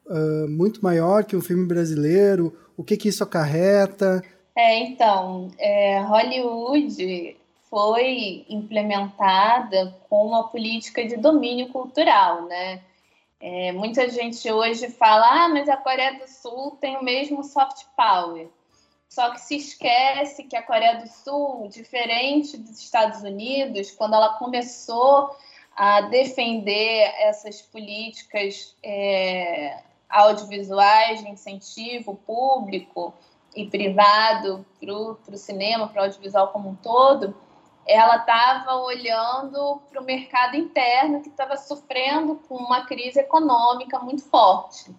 uh, 0.06 0.48
muito 0.48 0.82
maior 0.82 1.24
que 1.24 1.36
um 1.36 1.42
filme 1.42 1.66
brasileiro? 1.66 2.54
O 2.74 2.82
que 2.82 2.96
que 2.96 3.10
isso 3.10 3.22
acarreta? 3.22 4.22
É, 4.56 4.78
então, 4.78 5.50
é, 5.58 6.00
Hollywood 6.00 7.36
foi 7.70 8.44
implementada 8.48 9.94
com 10.08 10.26
uma 10.26 10.48
política 10.48 11.06
de 11.06 11.16
domínio 11.16 11.68
cultural, 11.68 12.42
né? 12.46 12.82
É, 13.38 13.70
muita 13.72 14.08
gente 14.08 14.50
hoje 14.50 14.88
fala, 14.88 15.44
ah, 15.44 15.48
mas 15.48 15.68
a 15.68 15.76
Coreia 15.76 16.18
do 16.18 16.26
Sul 16.26 16.78
tem 16.80 16.96
o 16.96 17.04
mesmo 17.04 17.44
soft 17.44 17.84
power. 17.96 18.48
Só 19.08 19.30
que 19.30 19.40
se 19.40 19.56
esquece 19.56 20.44
que 20.44 20.56
a 20.56 20.62
Coreia 20.62 20.96
do 20.96 21.08
Sul, 21.08 21.68
diferente 21.68 22.56
dos 22.56 22.78
Estados 22.80 23.22
Unidos, 23.22 23.90
quando 23.90 24.14
ela 24.14 24.34
começou 24.38 25.36
a 25.76 26.02
defender 26.02 27.14
essas 27.18 27.60
políticas 27.60 28.74
é, 28.82 29.82
audiovisuais 30.08 31.22
de 31.22 31.30
incentivo 31.30 32.16
público 32.26 33.12
e 33.54 33.66
privado 33.66 34.64
para 34.80 34.92
o 34.92 35.36
cinema, 35.36 35.88
para 35.88 36.02
o 36.02 36.04
audiovisual 36.04 36.48
como 36.48 36.70
um 36.70 36.74
todo, 36.74 37.34
ela 37.86 38.16
estava 38.16 38.76
olhando 38.76 39.80
para 39.88 40.00
o 40.00 40.04
mercado 40.04 40.56
interno 40.56 41.22
que 41.22 41.28
estava 41.28 41.56
sofrendo 41.56 42.36
com 42.48 42.56
uma 42.56 42.84
crise 42.84 43.20
econômica 43.20 43.98
muito 44.00 44.24
forte. 44.24 44.94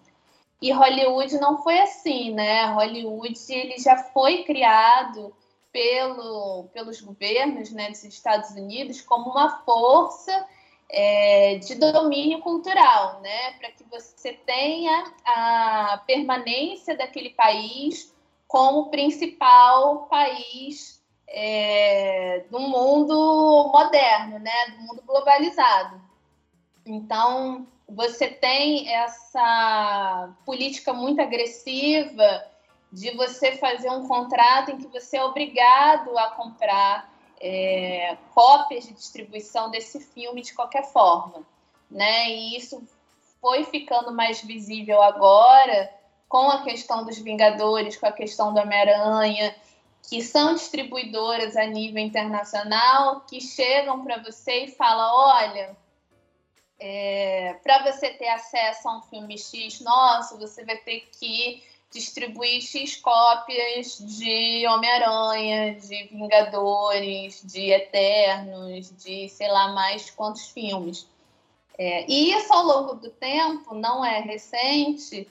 E 0.60 0.72
Hollywood 0.72 1.38
não 1.38 1.62
foi 1.62 1.78
assim, 1.80 2.32
né? 2.32 2.66
Hollywood 2.66 3.36
ele 3.48 3.78
já 3.78 3.96
foi 3.96 4.42
criado 4.42 5.34
pelo, 5.70 6.64
pelos 6.72 7.00
governos 7.00 7.70
né, 7.70 7.88
dos 7.90 8.02
Estados 8.02 8.50
Unidos 8.50 9.00
como 9.02 9.30
uma 9.30 9.62
força 9.64 10.46
é, 10.90 11.56
de 11.58 11.74
domínio 11.74 12.40
cultural, 12.40 13.20
né? 13.20 13.52
Para 13.58 13.70
que 13.70 13.84
você 13.84 14.32
tenha 14.32 15.12
a 15.24 16.02
permanência 16.06 16.96
daquele 16.96 17.30
país 17.30 18.12
como 18.48 18.90
principal 18.90 20.06
país 20.06 20.97
é, 21.28 22.44
do 22.50 22.58
mundo 22.58 23.70
moderno, 23.72 24.38
né, 24.38 24.70
do 24.76 24.82
mundo 24.82 25.02
globalizado. 25.06 26.00
Então, 26.84 27.66
você 27.88 28.28
tem 28.28 28.92
essa 28.92 30.34
política 30.44 30.92
muito 30.92 31.20
agressiva 31.20 32.44
de 32.90 33.10
você 33.16 33.52
fazer 33.52 33.90
um 33.90 34.08
contrato 34.08 34.70
em 34.70 34.78
que 34.78 34.86
você 34.86 35.18
é 35.18 35.24
obrigado 35.24 36.16
a 36.18 36.30
comprar 36.30 37.12
é, 37.40 38.16
cópias 38.34 38.84
de 38.86 38.94
distribuição 38.94 39.70
desse 39.70 40.00
filme 40.00 40.42
de 40.42 40.54
qualquer 40.54 40.84
forma, 40.84 41.46
né? 41.90 42.30
E 42.30 42.56
isso 42.56 42.82
foi 43.40 43.64
ficando 43.64 44.12
mais 44.12 44.42
visível 44.42 45.02
agora 45.02 45.92
com 46.28 46.50
a 46.50 46.62
questão 46.62 47.04
dos 47.04 47.18
Vingadores, 47.18 47.96
com 47.96 48.06
a 48.06 48.12
questão 48.12 48.52
do 48.52 48.60
Homem-Aranha, 48.60 49.54
que 50.08 50.22
são 50.22 50.54
distribuidoras 50.54 51.56
a 51.56 51.66
nível 51.66 52.02
internacional, 52.02 53.20
que 53.20 53.40
chegam 53.40 54.02
para 54.02 54.22
você 54.22 54.64
e 54.64 54.70
falam: 54.70 55.14
olha, 55.14 55.76
é, 56.78 57.54
para 57.62 57.82
você 57.82 58.10
ter 58.10 58.28
acesso 58.28 58.88
a 58.88 58.98
um 58.98 59.02
filme 59.02 59.36
X 59.36 59.80
nosso, 59.80 60.38
você 60.38 60.64
vai 60.64 60.76
ter 60.78 61.08
que 61.18 61.62
distribuir 61.90 62.62
X 62.62 62.96
cópias 62.96 63.98
de 63.98 64.66
Homem-Aranha, 64.66 65.74
de 65.74 66.04
Vingadores, 66.04 67.42
de 67.44 67.70
Eternos, 67.70 68.90
de 68.96 69.28
sei 69.28 69.48
lá 69.48 69.72
mais 69.72 70.10
quantos 70.10 70.48
filmes. 70.48 71.06
É, 71.76 72.10
e 72.10 72.32
isso 72.32 72.52
ao 72.52 72.64
longo 72.64 72.94
do 72.94 73.10
tempo, 73.10 73.74
não 73.74 74.04
é 74.04 74.20
recente, 74.20 75.28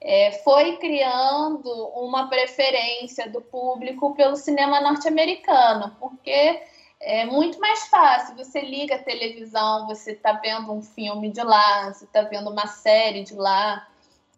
é, 0.00 0.32
foi 0.44 0.76
criando 0.78 1.70
uma 1.94 2.28
preferência 2.28 3.28
do 3.28 3.40
público 3.40 4.14
pelo 4.14 4.36
cinema 4.36 4.80
norte-americano, 4.80 5.94
porque 6.00 6.62
é 7.00 7.24
muito 7.26 7.60
mais 7.60 7.86
fácil. 7.88 8.36
Você 8.36 8.60
liga 8.60 8.96
a 8.96 9.02
televisão, 9.02 9.86
você 9.86 10.12
está 10.12 10.32
vendo 10.32 10.72
um 10.72 10.82
filme 10.82 11.30
de 11.30 11.42
lá, 11.42 11.92
você 11.92 12.04
está 12.04 12.22
vendo 12.22 12.50
uma 12.50 12.66
série 12.66 13.24
de 13.24 13.34
lá, 13.34 13.86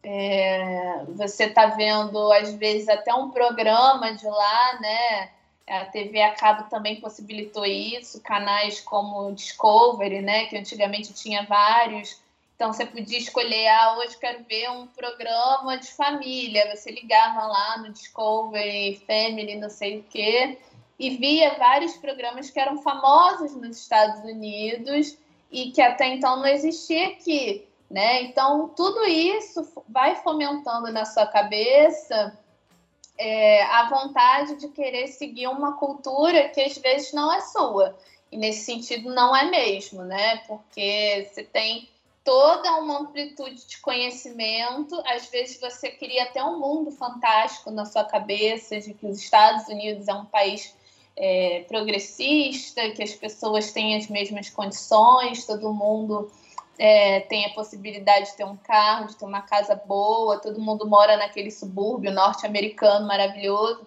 é, 0.03 1.05
você 1.09 1.45
está 1.45 1.67
vendo, 1.67 2.33
às 2.33 2.53
vezes, 2.55 2.89
até 2.89 3.15
um 3.15 3.31
programa 3.31 4.13
de 4.15 4.27
lá, 4.27 4.81
né? 4.81 5.31
A 5.69 5.85
TV 5.87 6.21
a 6.21 6.33
cabo 6.33 6.69
também 6.69 7.01
possibilitou 7.01 7.65
isso, 7.65 8.21
canais 8.21 8.81
como 8.81 9.33
Discovery, 9.33 10.21
né, 10.21 10.47
que 10.47 10.57
antigamente 10.57 11.15
tinha 11.15 11.45
vários. 11.45 12.21
Então 12.63 12.73
você 12.73 12.87
podia 12.87 13.19
escolher, 13.19 13.67
ah, 13.67 13.97
hoje 13.99 14.17
quero 14.19 14.45
ver 14.45 14.71
um 14.71 14.87
programa 14.87 15.77
de 15.79 15.89
família. 15.89 16.77
Você 16.77 16.93
ligava 16.93 17.45
lá 17.45 17.79
no 17.79 17.91
Discovery, 17.91 19.03
Family, 19.05 19.57
não 19.57 19.69
sei 19.69 19.99
o 19.99 20.05
quê, 20.05 20.57
e 20.97 21.11
via 21.17 21.59
vários 21.59 21.97
programas 21.97 22.51
que 22.51 22.61
eram 22.61 22.81
famosos 22.81 23.57
nos 23.57 23.81
Estados 23.81 24.23
Unidos 24.23 25.19
e 25.51 25.73
que 25.73 25.83
até 25.83 26.07
então 26.07 26.37
não 26.37 26.47
existia 26.47 27.09
aqui, 27.09 27.67
né? 27.91 28.23
Então 28.23 28.69
tudo 28.77 29.05
isso 29.07 29.69
vai 29.89 30.15
fomentando 30.23 30.93
na 30.93 31.05
sua 31.05 31.27
cabeça 31.27 32.39
é, 33.19 33.65
a 33.65 33.89
vontade 33.89 34.55
de 34.55 34.69
querer 34.69 35.09
seguir 35.09 35.49
uma 35.49 35.73
cultura 35.79 36.49
que 36.51 36.61
às 36.61 36.79
vezes 36.79 37.13
não 37.13 37.33
é 37.33 37.41
sua. 37.41 37.99
E 38.31 38.37
nesse 38.37 38.65
sentido 38.65 39.13
não 39.13 39.35
é 39.35 39.51
mesmo, 39.51 40.05
né? 40.05 40.37
Porque 40.47 41.29
você 41.29 41.43
tem 41.43 41.91
toda 42.25 42.77
uma 42.79 43.01
amplitude 43.01 43.67
de 43.67 43.79
conhecimento, 43.79 45.01
às 45.07 45.27
vezes 45.27 45.61
você 45.61 45.91
cria 45.91 46.25
até 46.25 46.43
um 46.43 46.59
mundo 46.59 46.91
fantástico 46.91 47.71
na 47.71 47.85
sua 47.85 48.05
cabeça 48.05 48.81
de 48.81 48.95
que 48.95 49.07
os 49.07 49.19
Estados 49.19 49.67
Unidos 49.69 50.09
é 50.09 50.15
um 50.15 50.25
país 50.25 50.75
é, 51.17 51.65
progressista, 51.69 52.91
que 52.91 53.03
as 53.03 53.13
pessoas 53.13 53.73
têm 53.73 53.97
as 53.97 54.09
mesmas 54.09 54.49
condições, 54.51 55.45
todo 55.45 55.73
mundo 55.73 56.31
é, 56.79 57.21
tem 57.21 57.47
a 57.47 57.51
possibilidade 57.51 58.31
de 58.31 58.37
ter 58.37 58.45
um 58.45 58.57
carro, 58.57 59.07
de 59.07 59.17
ter 59.17 59.25
uma 59.25 59.43
casa 59.43 59.75
boa, 59.75 60.39
todo 60.39 60.61
mundo 60.61 60.87
mora 60.87 61.17
naquele 61.17 61.51
subúrbio 61.51 62.13
norte-americano 62.13 63.07
maravilhoso. 63.07 63.87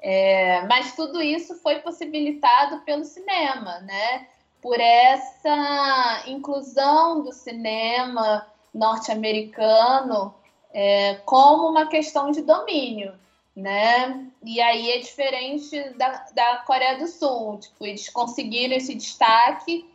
É, 0.00 0.62
mas 0.62 0.96
tudo 0.96 1.22
isso 1.22 1.54
foi 1.56 1.78
possibilitado 1.78 2.80
pelo 2.80 3.04
cinema, 3.04 3.78
né? 3.80 4.26
Por 4.62 4.80
essa 4.80 6.22
inclusão 6.26 7.22
do 7.22 7.32
cinema 7.32 8.46
norte-americano 8.72 10.32
é, 10.72 11.16
como 11.26 11.68
uma 11.68 11.86
questão 11.88 12.30
de 12.30 12.40
domínio, 12.40 13.12
né? 13.54 14.26
E 14.42 14.60
aí 14.60 14.92
é 14.92 14.98
diferente 14.98 15.90
da, 15.98 16.08
da 16.32 16.56
Coreia 16.58 16.98
do 16.98 17.06
Sul, 17.06 17.58
tipo, 17.58 17.84
eles 17.84 18.08
conseguiram 18.08 18.74
esse 18.74 18.94
destaque 18.94 19.90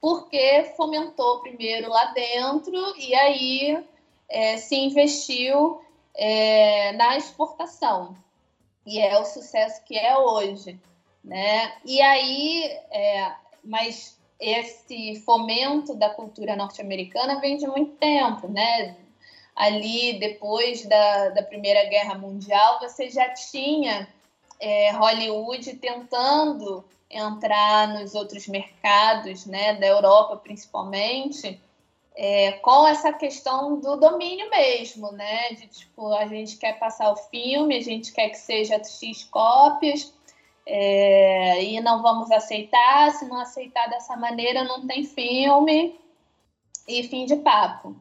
porque 0.00 0.72
fomentou 0.76 1.40
primeiro 1.40 1.88
lá 1.90 2.06
dentro 2.06 2.74
e 2.98 3.14
aí 3.14 3.84
é, 4.28 4.56
se 4.56 4.74
investiu 4.76 5.80
é, 6.14 6.92
na 6.92 7.16
exportação. 7.16 8.16
E 8.84 8.98
é 8.98 9.16
o 9.18 9.24
sucesso 9.24 9.84
que 9.84 9.96
é 9.96 10.16
hoje. 10.18 10.80
Né? 11.22 11.72
E 11.84 12.00
aí, 12.00 12.64
é, 12.90 13.32
mas 13.62 14.18
esse 14.40 15.20
fomento 15.24 15.94
da 15.94 16.10
cultura 16.10 16.56
norte-americana 16.56 17.40
vem 17.40 17.56
de 17.56 17.66
muito 17.66 17.92
tempo, 17.96 18.48
né? 18.48 18.96
Ali, 19.54 20.18
depois 20.18 20.84
da, 20.86 21.28
da 21.28 21.42
Primeira 21.42 21.84
Guerra 21.88 22.16
Mundial, 22.16 22.80
você 22.80 23.10
já 23.10 23.28
tinha 23.34 24.08
é, 24.58 24.90
Hollywood 24.92 25.74
tentando 25.74 26.84
entrar 27.10 27.88
nos 27.88 28.14
outros 28.14 28.46
mercados, 28.48 29.44
né, 29.44 29.74
da 29.74 29.86
Europa 29.86 30.36
principalmente, 30.38 31.60
é, 32.14 32.52
com 32.52 32.86
essa 32.86 33.12
questão 33.12 33.78
do 33.78 33.96
domínio 33.96 34.48
mesmo, 34.50 35.12
né, 35.12 35.50
de 35.50 35.66
tipo, 35.66 36.12
a 36.14 36.26
gente 36.26 36.56
quer 36.56 36.78
passar 36.78 37.12
o 37.12 37.16
filme, 37.16 37.76
a 37.76 37.82
gente 37.82 38.12
quer 38.12 38.30
que 38.30 38.38
seja 38.38 38.82
X 38.82 39.24
cópias, 39.24 40.12
é, 40.66 41.62
e 41.62 41.80
não 41.80 42.02
vamos 42.02 42.30
aceitar, 42.30 43.10
se 43.12 43.24
não 43.26 43.38
aceitar 43.38 43.88
dessa 43.88 44.16
maneira 44.16 44.64
não 44.64 44.86
tem 44.86 45.04
filme, 45.04 45.98
e 46.86 47.02
fim 47.04 47.26
de 47.26 47.36
papo. 47.36 47.94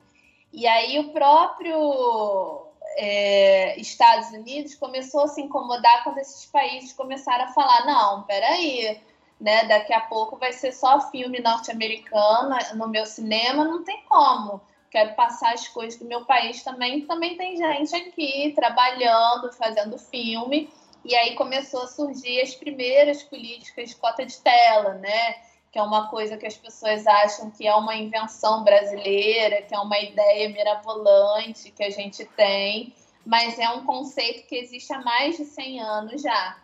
E 0.53 0.67
aí 0.67 0.99
o 0.99 1.11
próprio 1.11 2.65
é, 2.97 3.79
Estados 3.79 4.31
Unidos 4.31 4.75
começou 4.75 5.23
a 5.23 5.27
se 5.27 5.41
incomodar 5.41 6.03
quando 6.03 6.17
esses 6.17 6.45
países 6.45 6.93
começaram 6.93 7.45
a 7.45 7.53
falar: 7.53 7.85
não, 7.85 8.23
peraí, 8.23 8.99
né, 9.39 9.65
daqui 9.65 9.93
a 9.93 10.01
pouco 10.01 10.37
vai 10.37 10.51
ser 10.51 10.71
só 10.71 11.09
filme 11.09 11.39
norte-americano 11.39 12.55
no 12.75 12.87
meu 12.87 13.05
cinema, 13.05 13.63
não 13.63 13.83
tem 13.83 14.03
como. 14.07 14.61
Quero 14.89 15.15
passar 15.15 15.53
as 15.53 15.69
coisas 15.69 15.97
do 15.97 16.05
meu 16.05 16.25
país 16.25 16.63
também. 16.63 17.05
Também 17.05 17.37
tem 17.37 17.55
gente 17.55 17.95
aqui 17.95 18.51
trabalhando, 18.53 19.51
fazendo 19.53 19.97
filme. 19.97 20.69
E 21.03 21.15
aí 21.15 21.35
começou 21.35 21.83
a 21.83 21.87
surgir 21.87 22.41
as 22.41 22.53
primeiras 22.53 23.23
políticas 23.23 23.89
de 23.89 23.95
cota 23.95 24.25
de 24.25 24.37
tela, 24.37 24.93
né? 24.95 25.33
Que 25.71 25.79
é 25.79 25.81
uma 25.81 26.09
coisa 26.09 26.37
que 26.37 26.45
as 26.45 26.55
pessoas 26.55 27.07
acham 27.07 27.49
que 27.49 27.65
é 27.65 27.73
uma 27.73 27.95
invenção 27.95 28.63
brasileira, 28.63 29.61
que 29.63 29.73
é 29.73 29.79
uma 29.79 29.97
ideia 29.99 30.49
mirabolante 30.49 31.71
que 31.71 31.83
a 31.83 31.89
gente 31.89 32.23
tem, 32.25 32.93
mas 33.25 33.57
é 33.57 33.69
um 33.69 33.85
conceito 33.85 34.47
que 34.47 34.55
existe 34.55 34.93
há 34.93 35.01
mais 35.01 35.37
de 35.37 35.45
100 35.45 35.79
anos 35.81 36.21
já. 36.21 36.57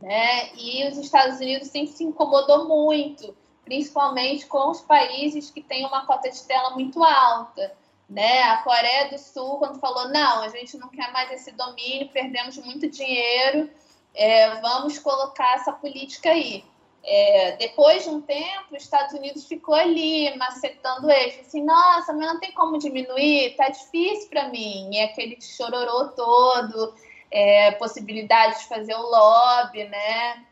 Né? 0.00 0.54
E 0.54 0.86
os 0.88 0.98
Estados 0.98 1.40
Unidos 1.40 1.68
sempre 1.68 1.92
se 1.92 2.04
incomodou 2.04 2.68
muito, 2.68 3.34
principalmente 3.64 4.46
com 4.46 4.70
os 4.70 4.80
países 4.80 5.50
que 5.50 5.62
têm 5.62 5.86
uma 5.86 6.06
cota 6.06 6.30
de 6.30 6.42
tela 6.44 6.70
muito 6.70 7.02
alta. 7.02 7.74
Né? 8.08 8.42
A 8.42 8.58
Coreia 8.58 9.10
do 9.10 9.18
Sul, 9.18 9.58
quando 9.58 9.78
falou, 9.78 10.08
não, 10.08 10.42
a 10.42 10.48
gente 10.48 10.78
não 10.78 10.88
quer 10.88 11.12
mais 11.12 11.30
esse 11.30 11.52
domínio, 11.52 12.08
perdemos 12.08 12.56
muito 12.58 12.88
dinheiro, 12.88 13.70
é, 14.14 14.60
vamos 14.60 14.98
colocar 14.98 15.56
essa 15.56 15.72
política 15.72 16.30
aí. 16.30 16.64
É, 17.04 17.56
depois 17.56 18.02
de 18.02 18.10
um 18.10 18.20
tempo, 18.20 18.76
os 18.76 18.82
Estados 18.82 19.14
Unidos 19.14 19.46
ficou 19.46 19.74
ali, 19.74 20.36
macetando 20.36 21.10
eles, 21.10 21.40
assim, 21.40 21.62
nossa, 21.62 22.12
mas 22.12 22.26
não 22.26 22.40
tem 22.40 22.52
como 22.52 22.78
diminuir, 22.78 23.56
tá 23.56 23.68
difícil 23.68 24.28
para 24.28 24.48
mim. 24.48 24.90
E 24.92 25.00
aquele 25.00 25.40
chororô 25.40 26.08
todo, 26.08 26.94
é, 27.30 27.70
possibilidade 27.72 28.58
de 28.58 28.68
fazer 28.68 28.94
o 28.94 29.02
lobby, 29.02 29.84
né? 29.84 30.44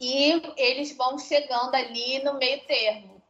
E 0.00 0.42
eles 0.56 0.96
vão 0.96 1.18
chegando 1.18 1.74
ali 1.74 2.22
no 2.22 2.34
meio 2.34 2.60
termo. 2.66 3.22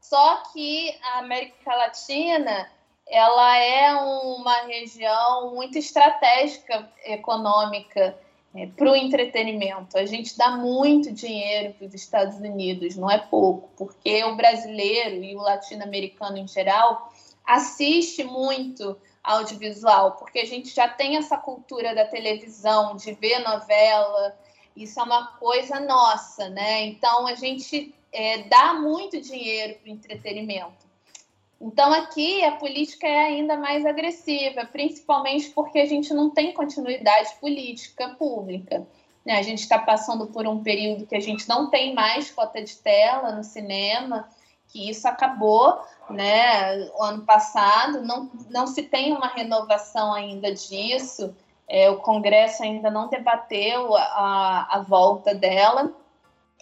Só 0.00 0.42
que 0.52 0.98
a 1.02 1.18
América 1.18 1.74
Latina 1.74 2.70
ela 3.08 3.56
é 3.58 3.94
uma 3.94 4.62
região 4.62 5.54
muito 5.54 5.78
estratégica 5.78 6.90
econômica 7.04 8.18
é, 8.54 8.66
para 8.66 8.90
o 8.90 8.96
entretenimento. 8.96 9.96
A 9.96 10.06
gente 10.06 10.36
dá 10.36 10.50
muito 10.56 11.12
dinheiro 11.12 11.74
para 11.74 11.86
os 11.86 11.94
Estados 11.94 12.36
Unidos, 12.36 12.96
não 12.96 13.10
é 13.10 13.18
pouco, 13.18 13.70
porque 13.76 14.22
o 14.24 14.36
brasileiro 14.36 15.22
e 15.22 15.34
o 15.34 15.40
latino-americano 15.40 16.38
em 16.38 16.48
geral 16.48 17.12
assiste 17.46 18.22
muito 18.24 18.96
audiovisual, 19.22 20.12
porque 20.12 20.40
a 20.40 20.46
gente 20.46 20.68
já 20.68 20.88
tem 20.88 21.16
essa 21.16 21.36
cultura 21.36 21.94
da 21.94 22.04
televisão, 22.04 22.96
de 22.96 23.12
ver 23.12 23.38
novela, 23.40 24.36
isso 24.76 24.98
é 24.98 25.02
uma 25.02 25.26
coisa 25.38 25.80
nossa, 25.80 26.48
né? 26.48 26.84
Então 26.86 27.26
a 27.26 27.34
gente 27.34 27.94
é, 28.12 28.42
dá 28.44 28.74
muito 28.74 29.20
dinheiro 29.20 29.78
para 29.78 29.90
o 29.90 29.94
entretenimento. 29.94 30.91
Então 31.62 31.92
aqui 31.92 32.44
a 32.44 32.50
política 32.56 33.06
é 33.06 33.20
ainda 33.20 33.56
mais 33.56 33.86
agressiva, 33.86 34.66
principalmente 34.66 35.50
porque 35.50 35.78
a 35.78 35.86
gente 35.86 36.12
não 36.12 36.28
tem 36.28 36.52
continuidade 36.52 37.36
política 37.40 38.08
pública. 38.18 38.84
Né? 39.24 39.38
A 39.38 39.42
gente 39.42 39.60
está 39.60 39.78
passando 39.78 40.26
por 40.26 40.44
um 40.48 40.60
período 40.60 41.06
que 41.06 41.14
a 41.14 41.20
gente 41.20 41.48
não 41.48 41.70
tem 41.70 41.94
mais 41.94 42.32
cota 42.32 42.60
de 42.60 42.76
tela 42.78 43.30
no 43.30 43.44
cinema, 43.44 44.28
que 44.66 44.90
isso 44.90 45.06
acabou, 45.06 45.78
né, 46.10 46.88
o 46.98 47.02
ano 47.02 47.22
passado, 47.24 48.02
não, 48.02 48.28
não 48.50 48.66
se 48.66 48.82
tem 48.82 49.12
uma 49.12 49.28
renovação 49.28 50.12
ainda 50.12 50.52
disso, 50.52 51.32
é, 51.68 51.90
o 51.90 51.98
Congresso 51.98 52.62
ainda 52.62 52.90
não 52.90 53.08
debateu 53.08 53.94
a, 53.94 54.66
a 54.70 54.80
volta 54.80 55.34
dela, 55.34 55.92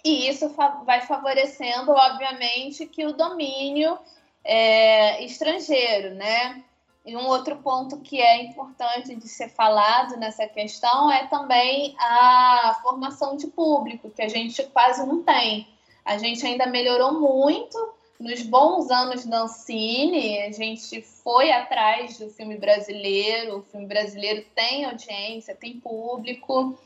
e 0.03 0.27
isso 0.27 0.49
fa 0.49 0.81
vai 0.85 1.01
favorecendo, 1.01 1.91
obviamente, 1.91 2.85
que 2.85 3.05
o 3.05 3.13
domínio 3.13 3.97
é, 4.43 5.23
estrangeiro, 5.23 6.15
né? 6.15 6.63
E 7.05 7.15
um 7.15 7.27
outro 7.27 7.57
ponto 7.57 7.97
que 7.97 8.21
é 8.21 8.43
importante 8.43 9.15
de 9.15 9.27
ser 9.27 9.49
falado 9.49 10.17
nessa 10.17 10.47
questão 10.47 11.11
é 11.11 11.25
também 11.27 11.95
a 11.99 12.79
formação 12.83 13.35
de 13.35 13.47
público, 13.47 14.11
que 14.11 14.21
a 14.21 14.29
gente 14.29 14.61
quase 14.65 15.05
não 15.05 15.23
tem. 15.23 15.67
A 16.05 16.17
gente 16.17 16.45
ainda 16.45 16.67
melhorou 16.67 17.19
muito 17.19 17.93
nos 18.19 18.43
bons 18.43 18.91
anos 18.91 19.25
da 19.25 19.41
Ancine, 19.41 20.41
a 20.43 20.51
gente 20.51 21.01
foi 21.01 21.51
atrás 21.51 22.19
do 22.19 22.29
filme 22.29 22.55
brasileiro, 22.55 23.57
o 23.57 23.63
filme 23.63 23.87
brasileiro 23.87 24.45
tem 24.53 24.85
audiência, 24.85 25.55
tem 25.55 25.79
público, 25.79 26.77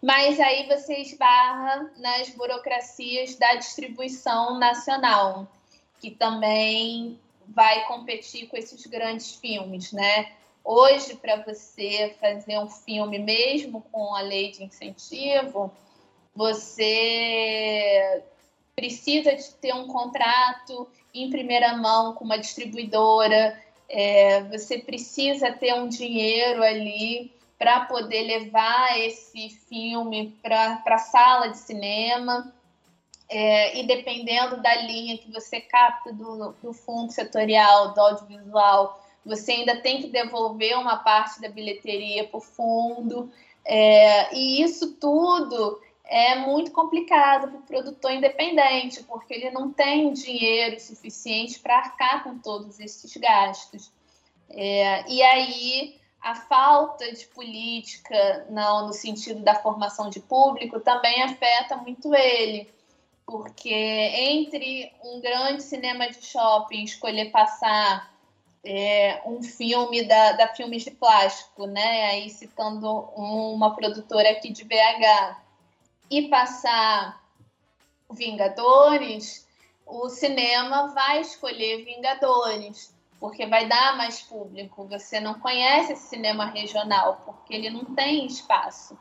mas 0.00 0.38
aí 0.38 0.68
você 0.68 0.98
esbarra 0.98 1.90
nas 1.96 2.30
burocracias 2.30 3.34
da 3.34 3.56
distribuição 3.56 4.58
nacional, 4.60 5.48
que 6.00 6.10
também 6.10 7.18
vai 7.48 7.84
competir 7.86 8.48
com 8.48 8.56
esses 8.56 8.84
grandes 8.86 9.34
filmes, 9.36 9.92
né? 9.92 10.32
Hoje, 10.64 11.14
para 11.14 11.36
você 11.44 12.16
fazer 12.20 12.58
um 12.58 12.68
filme, 12.68 13.18
mesmo 13.18 13.82
com 13.92 14.14
a 14.14 14.20
lei 14.20 14.50
de 14.50 14.64
incentivo, 14.64 15.72
você 16.34 18.22
precisa 18.74 19.34
de 19.34 19.48
ter 19.54 19.72
um 19.72 19.86
contrato 19.86 20.88
em 21.14 21.30
primeira 21.30 21.76
mão 21.76 22.14
com 22.14 22.24
uma 22.24 22.38
distribuidora, 22.38 23.58
é, 23.88 24.42
você 24.42 24.78
precisa 24.78 25.52
ter 25.52 25.72
um 25.74 25.88
dinheiro 25.88 26.62
ali 26.62 27.32
para 27.58 27.86
poder 27.86 28.22
levar 28.22 28.98
esse 29.00 29.48
filme 29.68 30.36
para 30.42 30.82
a 30.84 30.98
sala 30.98 31.48
de 31.48 31.58
cinema. 31.58 32.52
É, 33.28 33.78
e 33.78 33.86
dependendo 33.86 34.62
da 34.62 34.74
linha 34.82 35.18
que 35.18 35.30
você 35.32 35.60
capta 35.60 36.12
do, 36.12 36.52
do 36.62 36.72
fundo 36.72 37.12
setorial, 37.12 37.92
do 37.92 38.00
audiovisual, 38.00 39.04
você 39.24 39.52
ainda 39.52 39.80
tem 39.80 40.00
que 40.00 40.08
devolver 40.08 40.78
uma 40.78 40.98
parte 40.98 41.40
da 41.40 41.48
bilheteria 41.48 42.26
para 42.28 42.38
o 42.38 42.40
fundo. 42.40 43.30
É, 43.64 44.32
e 44.32 44.62
isso 44.62 44.92
tudo 44.94 45.80
é 46.04 46.36
muito 46.36 46.70
complicado 46.70 47.48
para 47.48 47.58
o 47.58 47.62
produtor 47.62 48.12
independente, 48.12 49.02
porque 49.02 49.34
ele 49.34 49.50
não 49.50 49.72
tem 49.72 50.12
dinheiro 50.12 50.78
suficiente 50.78 51.58
para 51.58 51.78
arcar 51.78 52.22
com 52.22 52.38
todos 52.38 52.78
esses 52.78 53.16
gastos. 53.16 53.90
É, 54.48 55.10
e 55.10 55.20
aí 55.20 56.00
a 56.20 56.36
falta 56.36 57.12
de 57.12 57.26
política 57.26 58.46
não, 58.50 58.86
no 58.86 58.92
sentido 58.92 59.40
da 59.40 59.56
formação 59.56 60.08
de 60.08 60.20
público 60.20 60.78
também 60.80 61.22
afeta 61.22 61.76
muito 61.76 62.14
ele, 62.14 62.68
porque 63.26 63.74
entre 63.74 64.92
um 65.02 65.20
grande 65.20 65.62
cinema 65.64 66.08
de 66.08 66.24
shopping 66.24 66.84
escolher 66.84 67.32
passar 67.32 68.14
é, 68.64 69.20
um 69.26 69.42
filme 69.42 70.04
da, 70.04 70.32
da 70.32 70.48
Filmes 70.48 70.84
de 70.84 70.92
Plástico, 70.92 71.66
né? 71.66 72.10
Aí 72.10 72.30
citando 72.30 72.88
uma 73.16 73.74
produtora 73.74 74.30
aqui 74.30 74.52
de 74.52 74.64
BH, 74.64 75.36
e 76.10 76.28
passar 76.28 77.20
Vingadores, 78.10 79.46
o 79.84 80.08
cinema 80.08 80.88
vai 80.88 81.20
escolher 81.20 81.84
Vingadores, 81.84 82.94
porque 83.18 83.46
vai 83.46 83.66
dar 83.66 83.96
mais 83.96 84.22
público. 84.22 84.86
Você 84.86 85.18
não 85.18 85.34
conhece 85.40 85.92
esse 85.92 86.08
cinema 86.08 86.46
regional, 86.46 87.22
porque 87.24 87.54
ele 87.54 87.70
não 87.70 87.84
tem 87.84 88.26
espaço. 88.26 88.96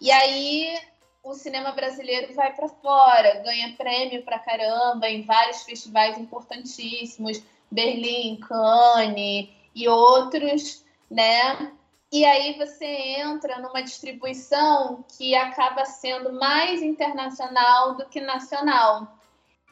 E 0.00 0.10
aí 0.10 0.78
o 1.22 1.34
cinema 1.34 1.72
brasileiro 1.72 2.34
vai 2.34 2.52
para 2.52 2.68
fora, 2.68 3.40
ganha 3.44 3.74
prêmio 3.76 4.24
para 4.24 4.38
caramba 4.38 5.08
em 5.08 5.22
vários 5.22 5.62
festivais 5.62 6.18
importantíssimos, 6.18 7.42
Berlim, 7.70 8.36
Cannes 8.36 9.48
e 9.74 9.88
outros, 9.88 10.84
né? 11.10 11.72
E 12.10 12.24
aí 12.24 12.58
você 12.58 12.84
entra 12.84 13.58
numa 13.58 13.82
distribuição 13.82 15.02
que 15.16 15.34
acaba 15.34 15.84
sendo 15.86 16.32
mais 16.32 16.82
internacional 16.82 17.94
do 17.94 18.06
que 18.06 18.20
nacional. 18.20 19.16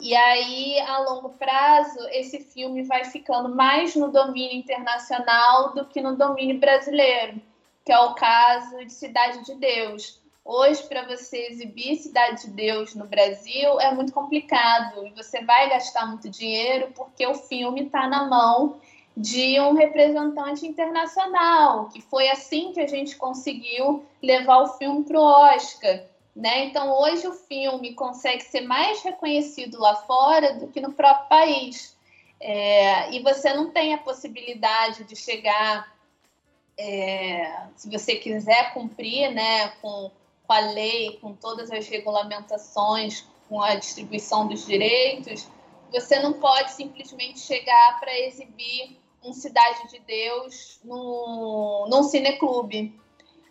E 0.01 0.17
aí, 0.17 0.81
a 0.81 0.99
longo 1.01 1.31
prazo, 1.31 1.99
esse 2.13 2.41
filme 2.41 2.85
vai 2.85 3.05
ficando 3.05 3.55
mais 3.55 3.95
no 3.95 4.11
domínio 4.11 4.57
internacional 4.57 5.75
do 5.75 5.85
que 5.85 6.01
no 6.01 6.17
domínio 6.17 6.59
brasileiro, 6.59 7.43
que 7.85 7.93
é 7.93 7.99
o 7.99 8.15
caso 8.15 8.83
de 8.87 8.93
Cidade 8.93 9.45
de 9.45 9.55
Deus. 9.57 10.20
Hoje, 10.53 10.83
para 10.83 11.07
você 11.07 11.47
exibir 11.47 11.95
Cidade 11.95 12.47
de 12.47 12.51
Deus 12.51 12.97
no 12.97 13.07
Brasil, 13.07 13.79
é 13.79 13.95
muito 13.95 14.13
complicado 14.13 15.07
e 15.07 15.11
você 15.11 15.45
vai 15.45 15.69
gastar 15.69 16.07
muito 16.07 16.29
dinheiro 16.29 16.91
porque 16.93 17.25
o 17.25 17.37
filme 17.37 17.83
está 17.85 18.09
na 18.09 18.25
mão 18.25 18.81
de 19.17 19.61
um 19.61 19.75
representante 19.75 20.67
internacional, 20.67 21.89
que 21.91 22.01
foi 22.01 22.29
assim 22.29 22.73
que 22.73 22.81
a 22.81 22.87
gente 22.89 23.15
conseguiu 23.15 24.05
levar 24.21 24.63
o 24.63 24.77
filme 24.77 25.05
para 25.05 25.21
o 25.21 25.23
Oscar. 25.23 26.03
Né? 26.35 26.65
Então, 26.65 27.01
hoje 27.01 27.29
o 27.29 27.33
filme 27.33 27.95
consegue 27.95 28.43
ser 28.43 28.63
mais 28.63 29.05
reconhecido 29.05 29.79
lá 29.79 29.95
fora 29.95 30.55
do 30.55 30.67
que 30.67 30.81
no 30.81 30.93
próprio 30.93 31.29
país. 31.29 31.97
É, 32.41 33.13
e 33.13 33.23
você 33.23 33.55
não 33.55 33.71
tem 33.71 33.95
a 33.95 33.99
possibilidade 33.99 35.05
de 35.05 35.15
chegar, 35.15 35.97
é, 36.77 37.67
se 37.77 37.89
você 37.89 38.17
quiser 38.17 38.75
cumprir 38.75 39.31
né, 39.31 39.69
com, 39.81 40.11
com 40.51 40.55
a 40.55 40.61
lei, 40.73 41.17
com 41.21 41.33
todas 41.33 41.71
as 41.71 41.87
regulamentações, 41.87 43.25
com 43.49 43.63
a 43.63 43.77
distribuição 43.77 44.49
dos 44.49 44.67
direitos, 44.67 45.47
você 45.93 46.19
não 46.19 46.33
pode 46.33 46.73
simplesmente 46.73 47.39
chegar 47.39 48.01
para 48.01 48.19
exibir 48.19 48.99
um 49.23 49.33
Cidade 49.33 49.89
de 49.89 50.01
Deus 50.01 50.81
num, 50.83 51.87
num 51.89 52.03
cineclube. 52.03 52.93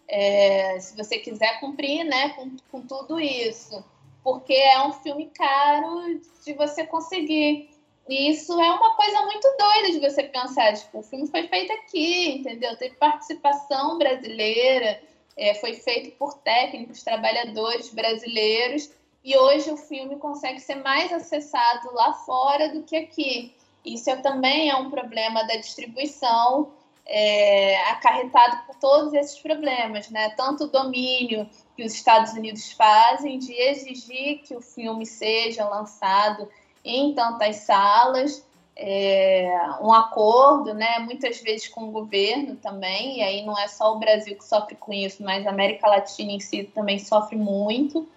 É, 0.10 0.78
se 0.82 0.98
você 0.98 1.20
quiser 1.20 1.62
cumprir 1.62 2.04
né, 2.04 2.30
com, 2.32 2.58
com 2.70 2.82
tudo 2.86 3.18
isso. 3.18 3.82
Porque 4.22 4.54
é 4.54 4.86
um 4.86 4.92
filme 4.92 5.28
caro 5.28 6.20
de 6.44 6.52
você 6.52 6.86
conseguir. 6.86 7.70
E 8.10 8.30
isso 8.30 8.60
é 8.60 8.72
uma 8.72 8.94
coisa 8.96 9.22
muito 9.22 9.48
doida 9.58 9.92
de 9.94 10.00
você 10.02 10.24
pensar. 10.24 10.74
Tipo, 10.74 11.00
o 11.00 11.04
filme 11.04 11.28
foi 11.28 11.48
feito 11.48 11.72
aqui, 11.72 12.40
entendeu? 12.40 12.76
Teve 12.76 12.96
participação 12.96 13.98
brasileira, 13.98 15.02
é, 15.40 15.56
foi 15.56 15.74
feito 15.76 16.18
por 16.18 16.34
técnicos, 16.40 17.02
trabalhadores 17.02 17.90
brasileiros. 17.94 18.92
E 19.24 19.38
hoje 19.38 19.72
o 19.72 19.78
filme 19.78 20.18
consegue 20.18 20.60
ser 20.60 20.76
mais 20.76 21.14
acessado 21.14 21.94
lá 21.94 22.14
fora 22.14 22.70
do 22.70 22.84
que 22.84 22.98
aqui. 22.98 23.56
Isso 23.86 24.10
é, 24.10 24.18
também 24.18 24.70
é 24.70 24.76
um 24.76 24.90
problema 24.90 25.44
da 25.46 25.56
distribuição, 25.56 26.74
é, 27.06 27.78
acarretado 27.90 28.66
por 28.68 28.76
todos 28.76 29.14
esses 29.14 29.40
problemas, 29.40 30.10
né? 30.10 30.30
Tanto 30.32 30.66
o 30.66 30.68
domínio 30.68 31.50
que 31.76 31.84
os 31.84 31.94
Estados 31.94 32.34
Unidos 32.34 32.74
fazem 32.74 33.40
de 33.40 33.54
exigir 33.54 34.42
que 34.44 34.56
o 34.56 34.62
filme 34.62 35.06
seja 35.06 35.68
lançado 35.68 36.50
em 36.84 37.14
tantas 37.14 37.58
salas, 37.58 38.46
é, 38.76 39.52
um 39.82 39.92
acordo, 39.92 40.74
né? 40.74 41.00
Muitas 41.00 41.42
vezes 41.42 41.68
com 41.68 41.90
o 41.90 41.92
governo 41.92 42.56
também, 42.56 43.20
e 43.20 43.22
aí 43.22 43.46
não 43.46 43.58
é 43.58 43.68
só 43.68 43.96
o 43.96 44.00
Brasil 44.00 44.38
que 44.38 44.44
sofre 44.44 44.76
com 44.76 44.94
isso, 44.94 45.24
mas 45.24 45.46
a 45.46 45.50
América 45.50 45.88
Latina 45.88 46.32
em 46.32 46.40
si 46.40 46.64
também 46.64 47.00
sofre 47.00 47.36
muito 47.36 48.08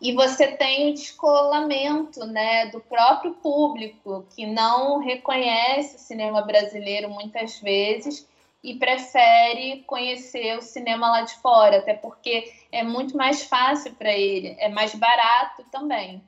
e 0.00 0.14
você 0.14 0.46
tem 0.46 0.90
o 0.90 0.94
descolamento 0.94 2.24
né, 2.26 2.66
do 2.66 2.80
próprio 2.80 3.34
público, 3.34 4.26
que 4.34 4.46
não 4.46 4.98
reconhece 4.98 5.96
o 5.96 5.98
cinema 5.98 6.40
brasileiro 6.40 7.10
muitas 7.10 7.60
vezes 7.60 8.26
e 8.64 8.74
prefere 8.74 9.84
conhecer 9.86 10.56
o 10.56 10.62
cinema 10.62 11.10
lá 11.10 11.22
de 11.22 11.34
fora, 11.36 11.78
até 11.78 11.92
porque 11.94 12.50
é 12.72 12.82
muito 12.82 13.16
mais 13.16 13.42
fácil 13.42 13.94
para 13.94 14.12
ele, 14.12 14.56
é 14.58 14.68
mais 14.68 14.94
barato 14.94 15.64
também. 15.70 16.22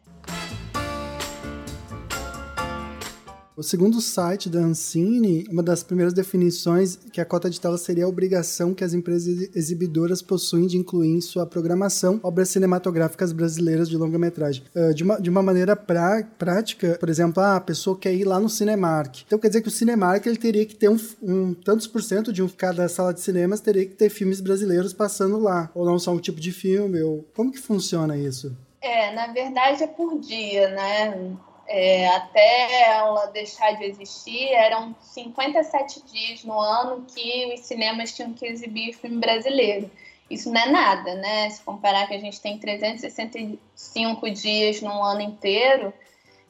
O 3.54 3.62
segundo 3.62 4.00
site 4.00 4.48
da 4.48 4.60
Ancine, 4.60 5.44
uma 5.50 5.62
das 5.62 5.82
primeiras 5.82 6.14
definições 6.14 6.96
que 7.12 7.20
a 7.20 7.24
cota 7.24 7.50
de 7.50 7.60
tela 7.60 7.76
seria 7.76 8.06
a 8.06 8.08
obrigação 8.08 8.72
que 8.72 8.82
as 8.82 8.94
empresas 8.94 9.54
exibidoras 9.54 10.22
possuem 10.22 10.66
de 10.66 10.78
incluir 10.78 11.10
em 11.10 11.20
sua 11.20 11.44
programação 11.44 12.18
obras 12.22 12.48
cinematográficas 12.48 13.30
brasileiras 13.30 13.90
de 13.90 13.96
longa-metragem. 13.98 14.64
Uh, 14.74 14.94
de, 14.94 15.02
uma, 15.04 15.20
de 15.20 15.28
uma 15.28 15.42
maneira 15.42 15.76
pra, 15.76 16.26
prática, 16.38 16.96
por 16.98 17.10
exemplo, 17.10 17.42
ah, 17.42 17.56
a 17.56 17.60
pessoa 17.60 17.98
quer 17.98 18.14
ir 18.14 18.24
lá 18.24 18.40
no 18.40 18.48
Cinemark. 18.48 19.22
Então 19.26 19.38
quer 19.38 19.48
dizer 19.48 19.60
que 19.60 19.68
o 19.68 19.72
Cinemark 19.72 20.24
ele 20.24 20.38
teria 20.38 20.64
que 20.64 20.74
ter 20.74 20.88
um, 20.88 20.98
um 21.22 21.52
tantos 21.52 21.86
por 21.86 22.02
cento 22.02 22.32
de 22.32 22.42
um, 22.42 22.48
cada 22.48 22.88
sala 22.88 23.12
de 23.12 23.20
cinemas 23.20 23.60
teria 23.60 23.84
que 23.84 23.94
ter 23.94 24.08
filmes 24.08 24.40
brasileiros 24.40 24.94
passando 24.94 25.38
lá. 25.38 25.70
Ou 25.74 25.84
não 25.84 25.98
só 25.98 26.10
um 26.10 26.18
tipo 26.18 26.40
de 26.40 26.52
filme, 26.52 27.02
ou 27.02 27.22
como 27.34 27.52
que 27.52 27.58
funciona 27.58 28.16
isso? 28.16 28.56
É, 28.80 29.14
na 29.14 29.26
verdade 29.30 29.82
é 29.82 29.86
por 29.86 30.18
dia, 30.18 30.70
né? 30.70 31.36
É, 31.66 32.08
até 32.08 32.82
ela 32.90 33.26
deixar 33.26 33.72
de 33.72 33.84
existir, 33.84 34.48
eram 34.52 34.94
57 35.00 36.02
dias 36.04 36.44
no 36.44 36.58
ano 36.58 37.04
que 37.06 37.54
os 37.54 37.60
cinemas 37.60 38.14
tinham 38.14 38.32
que 38.32 38.46
exibir 38.46 38.94
filme 38.94 39.18
brasileiro. 39.18 39.90
Isso 40.30 40.50
não 40.50 40.60
é 40.60 40.70
nada, 40.70 41.14
né? 41.14 41.50
Se 41.50 41.62
comparar 41.62 42.06
que 42.06 42.14
a 42.14 42.18
gente 42.18 42.40
tem 42.40 42.58
365 42.58 44.30
dias 44.30 44.80
no 44.80 45.02
ano 45.02 45.20
inteiro, 45.20 45.92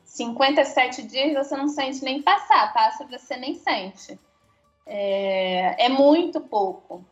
57 0.04 1.02
dias 1.02 1.32
você 1.32 1.56
não 1.56 1.68
sente 1.68 2.04
nem 2.04 2.22
passar, 2.22 2.72
passa 2.72 3.04
você 3.06 3.36
nem 3.36 3.54
sente. 3.54 4.18
É, 4.86 5.86
é 5.86 5.88
muito 5.88 6.40
pouco, 6.40 7.04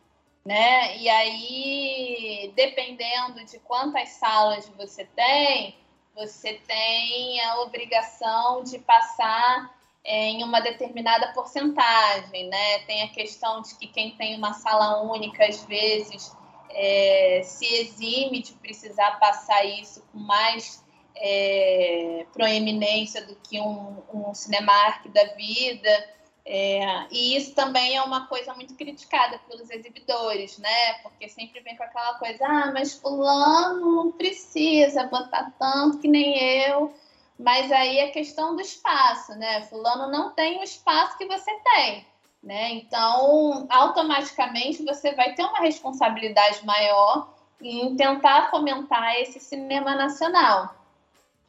né? 0.45 0.97
E 0.97 1.09
aí, 1.09 2.53
dependendo 2.55 3.43
de 3.45 3.59
quantas 3.59 4.09
salas 4.09 4.69
você 4.77 5.05
tem, 5.05 5.75
você 6.15 6.53
tem 6.67 7.41
a 7.41 7.61
obrigação 7.61 8.63
de 8.63 8.79
passar 8.79 9.73
é, 10.03 10.27
em 10.27 10.43
uma 10.43 10.59
determinada 10.59 11.31
porcentagem, 11.33 12.47
né? 12.47 12.79
Tem 12.79 13.03
a 13.03 13.09
questão 13.09 13.61
de 13.61 13.75
que 13.75 13.87
quem 13.87 14.11
tem 14.11 14.35
uma 14.35 14.53
sala 14.53 15.01
única, 15.03 15.45
às 15.45 15.63
vezes, 15.65 16.35
é, 16.69 17.41
se 17.43 17.65
exime 17.65 18.41
de 18.41 18.53
precisar 18.53 19.19
passar 19.19 19.63
isso 19.65 20.03
com 20.11 20.19
mais 20.19 20.83
é, 21.15 22.25
proeminência 22.33 23.25
do 23.25 23.35
que 23.35 23.59
um, 23.59 24.01
um 24.13 24.33
Cinemark 24.33 25.07
da 25.09 25.25
vida. 25.35 26.09
É, 26.43 27.05
e 27.11 27.37
isso 27.37 27.53
também 27.53 27.95
é 27.95 28.01
uma 28.01 28.25
coisa 28.27 28.53
muito 28.55 28.73
criticada 28.75 29.39
pelos 29.47 29.69
exibidores, 29.69 30.57
né? 30.57 30.93
Porque 31.03 31.29
sempre 31.29 31.59
vem 31.59 31.77
com 31.77 31.83
aquela 31.83 32.15
coisa, 32.15 32.45
ah, 32.45 32.71
mas 32.73 32.95
fulano 32.95 33.95
não 33.95 34.11
precisa 34.11 35.03
botar 35.03 35.53
tanto 35.59 35.99
que 35.99 36.07
nem 36.07 36.37
eu. 36.67 36.93
Mas 37.37 37.71
aí 37.71 37.99
é 37.99 38.07
questão 38.09 38.55
do 38.55 38.61
espaço, 38.61 39.33
né? 39.35 39.63
Fulano 39.63 40.11
não 40.11 40.31
tem 40.31 40.59
o 40.59 40.63
espaço 40.63 41.17
que 41.17 41.25
você 41.25 41.51
tem, 41.59 42.05
né? 42.41 42.71
Então, 42.71 43.67
automaticamente 43.69 44.83
você 44.83 45.13
vai 45.13 45.33
ter 45.33 45.43
uma 45.43 45.59
responsabilidade 45.59 46.65
maior 46.65 47.29
em 47.61 47.95
tentar 47.95 48.49
fomentar 48.49 49.15
esse 49.17 49.39
cinema 49.39 49.95
nacional. 49.95 50.75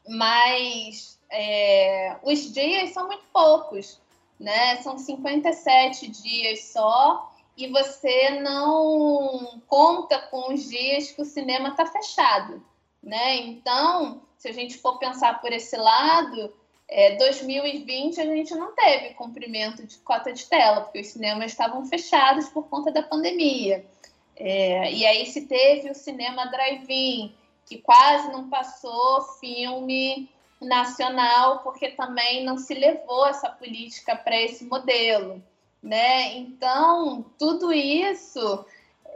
Mas 0.06 1.18
é, 1.30 2.16
os 2.22 2.52
dias 2.52 2.90
são 2.90 3.06
muito 3.06 3.24
poucos 3.32 4.01
né? 4.42 4.76
São 4.82 4.98
57 4.98 6.08
dias 6.08 6.64
só 6.64 7.32
e 7.56 7.68
você 7.68 8.40
não 8.40 9.62
conta 9.68 10.18
com 10.18 10.52
os 10.52 10.68
dias 10.68 11.12
que 11.12 11.22
o 11.22 11.24
cinema 11.24 11.68
está 11.68 11.86
fechado, 11.86 12.62
né? 13.00 13.36
Então, 13.36 14.20
se 14.36 14.48
a 14.48 14.52
gente 14.52 14.78
for 14.78 14.98
pensar 14.98 15.40
por 15.40 15.52
esse 15.52 15.76
lado, 15.76 16.52
é, 16.88 17.14
2020 17.16 18.20
a 18.20 18.26
gente 18.26 18.54
não 18.56 18.74
teve 18.74 19.14
cumprimento 19.14 19.86
de 19.86 19.98
cota 19.98 20.32
de 20.32 20.44
tela, 20.46 20.80
porque 20.80 21.00
os 21.00 21.08
cinemas 21.08 21.52
estavam 21.52 21.86
fechados 21.86 22.48
por 22.48 22.64
conta 22.68 22.90
da 22.90 23.02
pandemia. 23.02 23.86
É, 24.34 24.92
e 24.92 25.06
aí 25.06 25.26
se 25.26 25.46
teve 25.46 25.88
o 25.88 25.94
cinema 25.94 26.46
drive-in, 26.46 27.32
que 27.64 27.78
quase 27.78 28.32
não 28.32 28.50
passou 28.50 29.22
filme 29.38 30.28
nacional, 30.64 31.60
porque 31.60 31.88
também 31.90 32.44
não 32.44 32.56
se 32.56 32.74
levou 32.74 33.26
essa 33.26 33.50
política 33.50 34.16
para 34.16 34.40
esse 34.40 34.64
modelo. 34.64 35.42
Né? 35.82 36.34
Então, 36.36 37.24
tudo 37.38 37.72
isso 37.72 38.64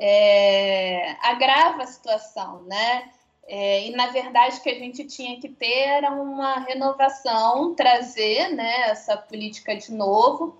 é, 0.00 1.16
agrava 1.22 1.84
a 1.84 1.86
situação, 1.86 2.62
né? 2.62 3.10
É, 3.48 3.86
e 3.86 3.90
na 3.94 4.08
verdade 4.08 4.56
o 4.56 4.60
que 4.60 4.70
a 4.70 4.74
gente 4.74 5.04
tinha 5.04 5.40
que 5.40 5.48
ter 5.48 5.82
era 5.88 6.10
uma 6.10 6.58
renovação, 6.58 7.76
trazer 7.76 8.48
né, 8.48 8.90
essa 8.90 9.16
política 9.16 9.76
de 9.76 9.92
novo 9.92 10.58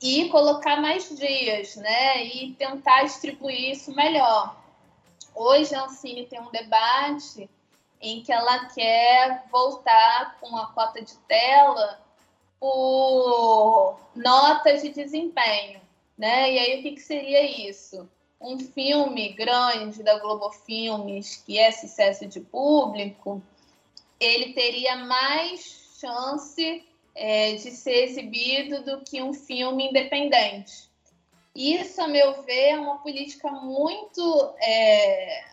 e 0.00 0.28
colocar 0.30 0.80
mais 0.80 1.14
dias, 1.16 1.76
né? 1.76 2.24
E 2.24 2.54
tentar 2.54 3.02
distribuir 3.02 3.72
isso 3.72 3.94
melhor. 3.94 4.56
Hoje 5.34 5.74
a 5.74 5.84
Ancine 5.84 6.26
tem 6.26 6.40
um 6.40 6.50
debate 6.50 7.48
em 8.00 8.22
que 8.22 8.32
ela 8.32 8.66
quer 8.66 9.44
voltar 9.50 10.38
com 10.40 10.56
a 10.56 10.66
cota 10.66 11.02
de 11.02 11.16
tela 11.28 12.00
por 12.60 14.00
notas 14.14 14.82
de 14.82 14.90
desempenho, 14.90 15.80
né? 16.16 16.52
E 16.52 16.58
aí 16.58 16.78
o 16.78 16.82
que, 16.82 16.92
que 16.92 17.00
seria 17.00 17.68
isso? 17.68 18.08
Um 18.40 18.58
filme 18.58 19.32
grande 19.32 20.02
da 20.02 20.18
Globo 20.18 20.50
Filmes, 20.50 21.42
que 21.44 21.58
é 21.58 21.70
sucesso 21.72 22.26
de 22.26 22.40
público, 22.40 23.42
ele 24.20 24.52
teria 24.52 24.96
mais 24.96 25.96
chance 26.00 26.84
é, 27.14 27.52
de 27.52 27.70
ser 27.72 28.04
exibido 28.04 28.82
do 28.84 29.00
que 29.02 29.20
um 29.22 29.34
filme 29.34 29.88
independente. 29.88 30.88
Isso, 31.54 32.00
a 32.00 32.06
meu 32.06 32.42
ver, 32.42 32.70
é 32.70 32.78
uma 32.78 32.98
política 32.98 33.50
muito 33.50 34.54
é, 34.60 35.44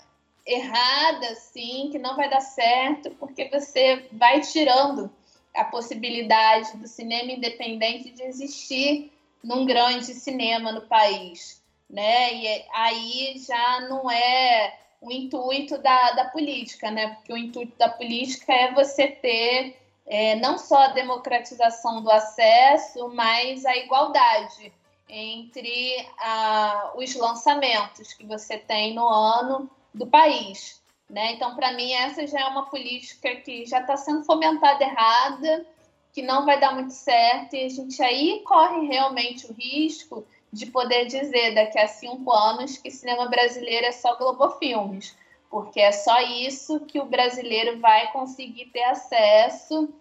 errada, 0.46 1.28
assim, 1.30 1.89
que 1.91 1.98
não 1.98 2.16
vai 2.16 2.30
dar 2.30 2.41
certo, 2.41 3.12
porque 3.12 3.50
você 3.50 4.08
vai 4.12 4.41
tirando 4.41 5.12
a 5.54 5.64
possibilidade 5.64 6.78
do 6.78 6.88
cinema 6.88 7.32
independente 7.32 8.12
de 8.12 8.24
existir 8.24 9.12
num 9.43 9.66
grande 9.66 10.14
cinema 10.14 10.72
no 10.72 10.82
país, 10.82 11.62
né? 11.89 12.34
E 12.34 12.66
aí 12.74 13.36
já 13.39 13.82
não 13.82 14.10
é 14.10 14.78
o 15.02 15.12
intuito 15.12 15.78
da, 15.78 16.12
da 16.12 16.26
política, 16.26 16.91
né? 16.91 17.16
Porque 17.16 17.34
o 17.34 17.38
intuito 17.38 17.78
da 17.78 17.89
política 17.89 18.54
é 18.54 18.74
você 18.74 19.08
ter 19.08 19.78
é, 20.06 20.36
não 20.36 20.58
só 20.58 20.84
a 20.84 20.88
democratização 20.89 22.02
do 22.02 22.12
acesso, 22.12 23.10
mas 23.10 23.66
a 23.66 23.76
igualdade 23.76 24.72
entre 25.08 26.08
a, 26.18 26.91
os 26.96 27.16
lançamentos 27.16 28.14
que 28.14 28.26
você 28.26 28.58
tem 28.58 28.93
no 28.93 29.08
ano 29.08 29.70
do 29.96 30.06
país. 30.08 30.82
Né? 31.10 31.34
Então, 31.34 31.56
para 31.56 31.72
mim, 31.74 31.91
essa 31.93 32.26
já 32.26 32.41
é 32.41 32.46
uma 32.46 32.66
política 32.66 33.36
que 33.36 33.66
já 33.66 33.80
está 33.80 33.96
sendo 33.96 34.24
fomentada 34.24 34.84
errada, 34.84 35.66
que 36.12 36.22
não 36.22 36.46
vai 36.46 36.60
dar 36.60 36.74
muito 36.74 36.93
certo, 36.93 37.56
e 37.56 37.66
a 37.66 37.70
gente 37.70 38.02
aí 38.02 38.41
corre 38.46 38.88
realmente 38.88 39.46
o 39.46 39.54
risco 39.54 40.26
de 40.52 40.66
poder 40.68 41.06
dizer 41.06 41.54
daqui 41.54 41.78
a 41.78 41.88
cinco 41.88 42.32
anos 42.32 42.78
que 42.78 42.89
cinema 42.89 43.28
brasileiro 43.28 43.86
é 43.86 43.91
só 43.91 44.16
Globo 44.16 44.52
Filmes, 44.52 45.16
porque 45.50 45.80
é 45.80 45.91
só 45.91 46.20
isso 46.22 46.80
que 46.82 47.00
o 47.00 47.06
brasileiro 47.06 47.80
vai 47.80 48.12
conseguir 48.12 48.68
ter 48.68 48.84
acesso 48.84 49.93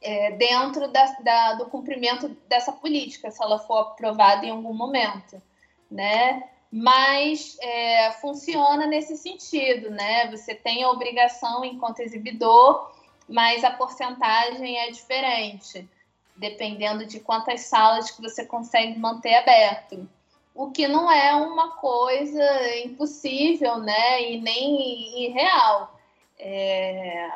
é, 0.00 0.32
dentro 0.32 0.88
da, 0.88 1.04
da, 1.20 1.54
do 1.54 1.66
cumprimento 1.66 2.28
dessa 2.48 2.72
política, 2.72 3.30
se 3.30 3.42
ela 3.42 3.58
for 3.58 3.78
aprovada 3.78 4.46
em 4.46 4.50
algum 4.50 4.74
momento, 4.74 5.40
né? 5.90 6.48
Mas 6.76 7.56
é, 7.60 8.10
funciona 8.20 8.84
nesse 8.84 9.16
sentido, 9.16 9.90
né? 9.90 10.28
Você 10.32 10.56
tem 10.56 10.82
a 10.82 10.90
obrigação 10.90 11.64
enquanto 11.64 12.00
exibidor, 12.00 12.90
mas 13.28 13.62
a 13.62 13.70
porcentagem 13.70 14.76
é 14.80 14.90
diferente, 14.90 15.88
dependendo 16.34 17.06
de 17.06 17.20
quantas 17.20 17.60
salas 17.60 18.10
que 18.10 18.20
você 18.20 18.44
consegue 18.44 18.98
manter 18.98 19.36
aberto. 19.36 20.10
O 20.52 20.72
que 20.72 20.88
não 20.88 21.08
é 21.08 21.36
uma 21.36 21.76
coisa 21.76 22.76
impossível, 22.78 23.78
né? 23.78 24.32
E 24.32 24.40
nem 24.40 25.26
irreal. 25.26 25.96
É, 26.36 27.30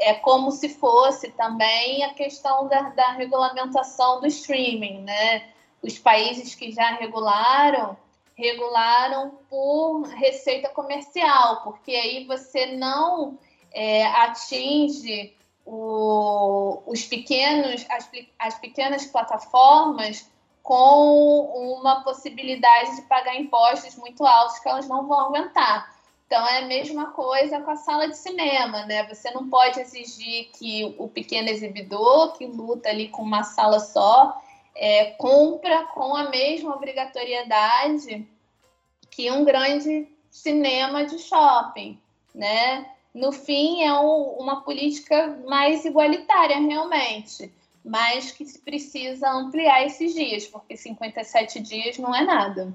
é 0.00 0.14
como 0.14 0.50
se 0.50 0.68
fosse 0.68 1.30
também 1.30 2.02
a 2.02 2.12
questão 2.12 2.66
da, 2.66 2.88
da 2.88 3.12
regulamentação 3.12 4.20
do 4.20 4.26
streaming, 4.26 5.02
né? 5.02 5.48
Os 5.80 5.96
países 5.96 6.56
que 6.56 6.72
já 6.72 6.94
regularam 6.94 7.96
regularam 8.40 9.38
por 9.48 10.02
receita 10.02 10.70
comercial, 10.70 11.62
porque 11.62 11.92
aí 11.92 12.24
você 12.24 12.74
não 12.74 13.38
é, 13.70 14.06
atinge 14.06 15.36
o, 15.64 16.82
os 16.86 17.04
pequenos, 17.04 17.84
as, 17.90 18.10
as 18.38 18.58
pequenas 18.58 19.04
plataformas 19.06 20.28
com 20.62 21.76
uma 21.78 22.02
possibilidade 22.02 22.96
de 22.96 23.02
pagar 23.02 23.36
impostos 23.36 23.94
muito 23.96 24.24
altos 24.24 24.58
que 24.58 24.68
elas 24.68 24.88
não 24.88 25.06
vão 25.06 25.20
aguentar. 25.20 25.94
Então 26.26 26.46
é 26.46 26.58
a 26.58 26.66
mesma 26.66 27.10
coisa 27.10 27.60
com 27.60 27.70
a 27.70 27.76
sala 27.76 28.08
de 28.08 28.16
cinema, 28.16 28.86
né? 28.86 29.04
Você 29.08 29.30
não 29.32 29.50
pode 29.50 29.80
exigir 29.80 30.48
que 30.52 30.94
o 30.96 31.08
pequeno 31.08 31.48
exibidor 31.48 32.38
que 32.38 32.46
luta 32.46 32.88
ali 32.88 33.08
com 33.08 33.22
uma 33.22 33.42
sala 33.42 33.80
só 33.80 34.40
é, 34.74 35.06
cumpra 35.12 35.84
com 35.86 36.14
a 36.14 36.30
mesma 36.30 36.74
obrigatoriedade 36.74 38.26
que 39.10 39.30
um 39.30 39.44
grande 39.44 40.08
cinema 40.30 41.04
de 41.04 41.18
shopping, 41.18 41.98
né? 42.34 42.90
No 43.12 43.32
fim, 43.32 43.82
é 43.82 43.92
um, 43.92 44.36
uma 44.38 44.62
política 44.62 45.38
mais 45.46 45.84
igualitária, 45.84 46.58
realmente, 46.58 47.52
mas 47.84 48.30
que 48.30 48.44
se 48.46 48.60
precisa 48.60 49.28
ampliar 49.30 49.84
esses 49.84 50.14
dias, 50.14 50.46
porque 50.46 50.76
57 50.76 51.60
dias 51.60 51.98
não 51.98 52.14
é 52.14 52.24
nada. 52.24 52.72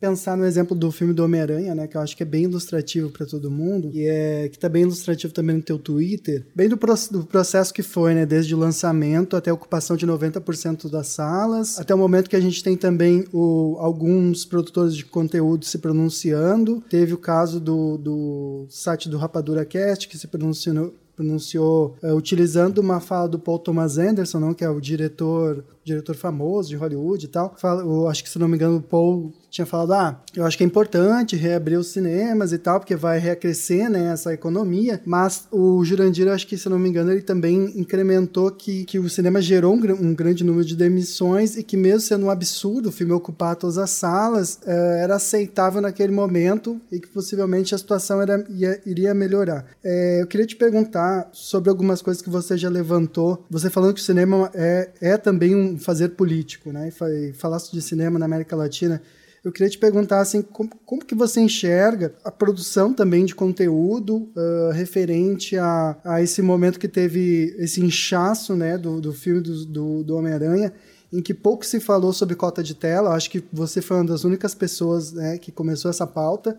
Pensar 0.00 0.36
no 0.36 0.46
exemplo 0.46 0.74
do 0.74 0.90
filme 0.90 1.12
do 1.12 1.22
Homem-Aranha, 1.22 1.74
né, 1.74 1.86
que 1.86 1.96
eu 1.96 2.00
acho 2.00 2.16
que 2.16 2.22
é 2.22 2.26
bem 2.26 2.44
ilustrativo 2.44 3.10
para 3.10 3.26
todo 3.26 3.50
mundo, 3.50 3.90
e 3.92 4.06
é 4.06 4.48
que 4.48 4.58
tá 4.58 4.68
bem 4.68 4.82
ilustrativo 4.82 5.32
também 5.32 5.56
no 5.56 5.62
teu 5.62 5.78
Twitter, 5.78 6.46
bem 6.54 6.68
do, 6.68 6.76
pro, 6.76 6.94
do 7.10 7.24
processo 7.24 7.72
que 7.72 7.82
foi, 7.82 8.14
né, 8.14 8.24
desde 8.24 8.54
o 8.54 8.58
lançamento 8.58 9.36
até 9.36 9.50
a 9.50 9.54
ocupação 9.54 9.96
de 9.96 10.06
90% 10.06 10.90
das 10.90 11.08
salas, 11.08 11.78
até 11.78 11.94
o 11.94 11.98
momento 11.98 12.30
que 12.30 12.36
a 12.36 12.40
gente 12.40 12.64
tem 12.64 12.76
também 12.76 13.26
o, 13.32 13.76
alguns 13.78 14.44
produtores 14.44 14.96
de 14.96 15.04
conteúdo 15.04 15.64
se 15.64 15.78
pronunciando. 15.78 16.82
Teve 16.88 17.12
o 17.12 17.18
caso 17.18 17.60
do, 17.60 17.98
do 17.98 18.66
site 18.70 19.08
do 19.08 19.18
Rapadura 19.18 19.64
Cast, 19.64 20.08
que 20.08 20.16
se 20.16 20.26
pronunciou 20.26 20.94
pronunciou 21.16 21.96
uh, 22.02 22.14
utilizando 22.14 22.78
uma 22.78 22.98
fala 22.98 23.28
do 23.28 23.38
Paul 23.38 23.58
Thomas 23.58 23.98
Anderson, 23.98 24.40
não, 24.40 24.54
que 24.54 24.64
é 24.64 24.70
o 24.70 24.80
diretor 24.80 25.62
diretor 25.84 26.14
famoso 26.14 26.70
de 26.70 26.76
Hollywood 26.76 27.26
e 27.26 27.28
tal. 27.28 27.54
Fala, 27.58 27.82
eu 27.82 28.08
acho 28.08 28.24
que, 28.24 28.30
se 28.30 28.38
não 28.38 28.48
me 28.48 28.56
engano, 28.56 28.78
o 28.78 28.82
Paul 28.82 29.32
tinha 29.50 29.66
falado: 29.66 29.92
ah, 29.92 30.22
eu 30.34 30.44
acho 30.44 30.56
que 30.56 30.64
é 30.64 30.66
importante 30.66 31.36
reabrir 31.36 31.78
os 31.78 31.88
cinemas 31.88 32.52
e 32.52 32.58
tal, 32.58 32.78
porque 32.78 32.96
vai 32.96 33.18
reacrescer 33.18 33.90
né, 33.90 34.12
essa 34.12 34.32
economia. 34.32 35.00
Mas 35.04 35.46
o 35.50 35.84
Jurandir, 35.84 36.28
acho 36.28 36.46
que, 36.46 36.56
se 36.56 36.68
não 36.68 36.78
me 36.78 36.88
engano, 36.88 37.10
ele 37.10 37.22
também 37.22 37.72
incrementou 37.76 38.50
que, 38.50 38.84
que 38.84 38.98
o 38.98 39.08
cinema 39.08 39.42
gerou 39.42 39.74
um, 39.74 39.80
um 39.92 40.14
grande 40.14 40.44
número 40.44 40.64
de 40.64 40.76
demissões 40.76 41.56
e 41.56 41.62
que, 41.62 41.76
mesmo 41.76 42.00
sendo 42.00 42.26
um 42.26 42.30
absurdo 42.30 42.88
o 42.88 42.92
filme 42.92 43.12
ocupar 43.12 43.56
todas 43.56 43.76
as 43.76 43.90
salas, 43.90 44.60
é, 44.64 45.02
era 45.02 45.16
aceitável 45.16 45.80
naquele 45.80 46.12
momento 46.12 46.80
e 46.90 47.00
que 47.00 47.08
possivelmente 47.08 47.74
a 47.74 47.78
situação 47.78 48.22
era, 48.22 48.44
ia, 48.48 48.80
iria 48.86 49.12
melhorar. 49.12 49.66
É, 49.82 50.22
eu 50.22 50.26
queria 50.26 50.46
te 50.46 50.56
perguntar 50.56 51.28
sobre 51.32 51.70
algumas 51.70 52.00
coisas 52.00 52.22
que 52.22 52.30
você 52.30 52.56
já 52.56 52.68
levantou. 52.68 53.44
Você 53.50 53.68
falando 53.68 53.94
que 53.94 54.00
o 54.00 54.04
cinema 54.04 54.50
é, 54.54 54.90
é 55.00 55.16
também 55.16 55.56
um 55.56 55.78
fazer 55.78 56.10
político, 56.10 56.72
né? 56.72 56.88
E 56.88 57.32
de 57.72 57.82
cinema 57.82 58.18
na 58.18 58.26
América 58.26 58.54
Latina. 58.54 59.02
Eu 59.42 59.50
queria 59.50 59.70
te 59.70 59.78
perguntar 59.78 60.20
assim, 60.20 60.42
como, 60.42 60.70
como 60.84 61.04
que 61.04 61.14
você 61.14 61.40
enxerga 61.40 62.14
a 62.22 62.30
produção 62.30 62.92
também 62.92 63.24
de 63.24 63.34
conteúdo 63.34 64.30
uh, 64.36 64.70
referente 64.72 65.56
a, 65.56 65.96
a 66.04 66.22
esse 66.22 66.42
momento 66.42 66.78
que 66.78 66.88
teve 66.88 67.54
esse 67.58 67.80
inchaço 67.80 68.54
né, 68.54 68.76
do, 68.76 69.00
do 69.00 69.12
filme 69.14 69.40
do, 69.40 69.64
do, 69.64 70.04
do 70.04 70.16
Homem-Aranha, 70.16 70.72
em 71.10 71.22
que 71.22 71.32
pouco 71.32 71.64
se 71.64 71.80
falou 71.80 72.12
sobre 72.12 72.36
cota 72.36 72.62
de 72.62 72.74
tela. 72.74 73.14
Acho 73.14 73.30
que 73.30 73.42
você 73.50 73.80
foi 73.80 73.96
uma 73.96 74.06
das 74.06 74.24
únicas 74.24 74.54
pessoas 74.54 75.12
né, 75.12 75.38
que 75.38 75.50
começou 75.50 75.90
essa 75.90 76.06
pauta. 76.06 76.58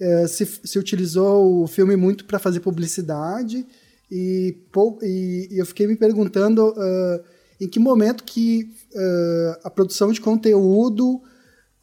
Uh, 0.00 0.28
se, 0.28 0.46
se 0.46 0.78
utilizou 0.78 1.64
o 1.64 1.66
filme 1.66 1.96
muito 1.96 2.24
para 2.24 2.38
fazer 2.38 2.60
publicidade 2.60 3.66
e, 4.10 4.56
e, 5.02 5.48
e, 5.50 5.58
eu 5.58 5.66
fiquei 5.66 5.86
me 5.86 5.94
perguntando 5.94 6.70
uh, 6.70 7.24
em 7.60 7.68
que 7.68 7.78
momento 7.78 8.24
que 8.24 8.70
uh, 8.94 9.60
a 9.64 9.70
produção 9.70 10.10
de 10.10 10.20
conteúdo 10.20 11.20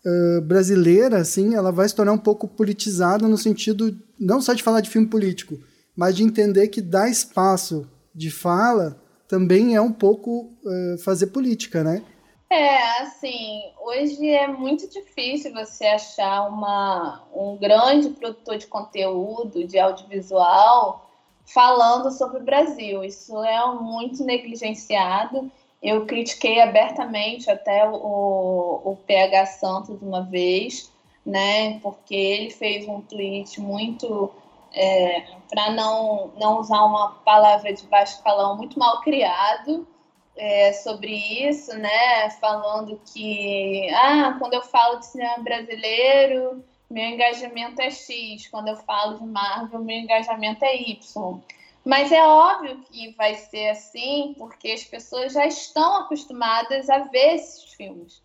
uh, 0.08 0.41
brasileira, 0.41 1.18
assim, 1.18 1.53
ela 1.53 1.72
vai 1.72 1.88
se 1.88 1.95
tornar 1.95 2.14
um 2.14 2.18
pouco 2.18 2.47
politizada 2.47 3.28
no 3.28 3.38
sentido 3.38 3.97
não 4.20 4.41
só 4.41 4.53
de 4.53 4.64
falar 4.64 4.82
de 4.82 4.89
filme 4.89 5.08
político, 5.08 5.60
mas 5.95 6.16
de 6.16 6.24
entender 6.24 6.70
que 6.70 6.82
dar 6.82 7.10
espaço 7.10 7.88
de 8.16 8.32
fala 8.32 9.01
também 9.28 9.76
é 9.76 9.82
um 9.82 9.91
pouco 9.91 10.53
uh, 10.64 10.97
fazer 11.03 11.28
política, 11.28 11.84
né? 11.84 12.01
É, 12.49 13.01
assim, 13.01 13.62
hoje 13.82 14.26
é 14.30 14.47
muito 14.47 14.89
difícil 14.89 15.53
você 15.53 15.86
achar 15.86 16.47
uma, 16.47 17.22
um 17.36 17.58
grande 17.58 18.10
produtor 18.12 18.58
de 18.58 18.68
conteúdo, 18.68 19.68
de 19.68 19.78
audiovisual, 19.78 21.12
falando 21.45 22.10
sobre 22.10 22.39
o 22.39 22.43
Brasil. 22.43 23.03
Isso 23.03 23.43
é 23.43 23.74
muito 23.74 24.24
negligenciado 24.24 25.51
eu 25.82 26.05
critiquei 26.05 26.61
abertamente 26.61 27.49
até 27.49 27.88
o, 27.88 28.82
o 28.84 28.97
PH 29.05 29.45
Santos 29.45 30.01
uma 30.01 30.23
vez, 30.23 30.91
né? 31.25 31.80
Porque 31.80 32.15
ele 32.15 32.49
fez 32.49 32.88
um 32.88 33.01
tweet 33.01 33.61
muito 33.61 34.32
é, 34.73 35.25
para 35.49 35.71
não, 35.71 36.32
não 36.38 36.59
usar 36.59 36.84
uma 36.84 37.11
palavra 37.25 37.73
de 37.73 37.84
baixo 37.86 38.21
calão, 38.23 38.57
muito 38.57 38.78
mal 38.78 39.01
criado 39.01 39.88
é, 40.36 40.73
sobre 40.73 41.13
isso, 41.47 41.75
né? 41.78 42.30
Falando 42.41 42.99
que 43.13 43.89
ah, 43.93 44.36
quando 44.39 44.53
eu 44.53 44.61
falo 44.61 44.99
de 44.99 45.05
cinema 45.05 45.39
brasileiro, 45.39 46.63
meu 46.89 47.03
engajamento 47.03 47.82
é 47.82 47.89
X, 47.89 48.47
quando 48.47 48.69
eu 48.69 48.78
falo 48.78 49.17
de 49.17 49.25
Marvel, 49.25 49.84
meu 49.84 49.97
engajamento 49.97 50.63
é 50.63 50.75
Y. 50.75 51.41
Mas 51.88 52.11
é 52.11 52.21
óbvio 52.21 52.83
que 52.91 53.11
vai 53.11 53.33
ser 53.35 53.69
assim, 53.69 54.35
porque 54.38 54.73
as 54.73 54.83
pessoas 54.83 55.31
já 55.31 55.47
estão 55.47 56.01
acostumadas 56.01 56.89
a 56.89 56.99
ver 56.99 57.35
esses 57.35 57.63
filmes. 57.75 58.21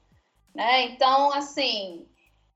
Né? 0.52 0.86
Então, 0.86 1.32
assim, 1.32 2.04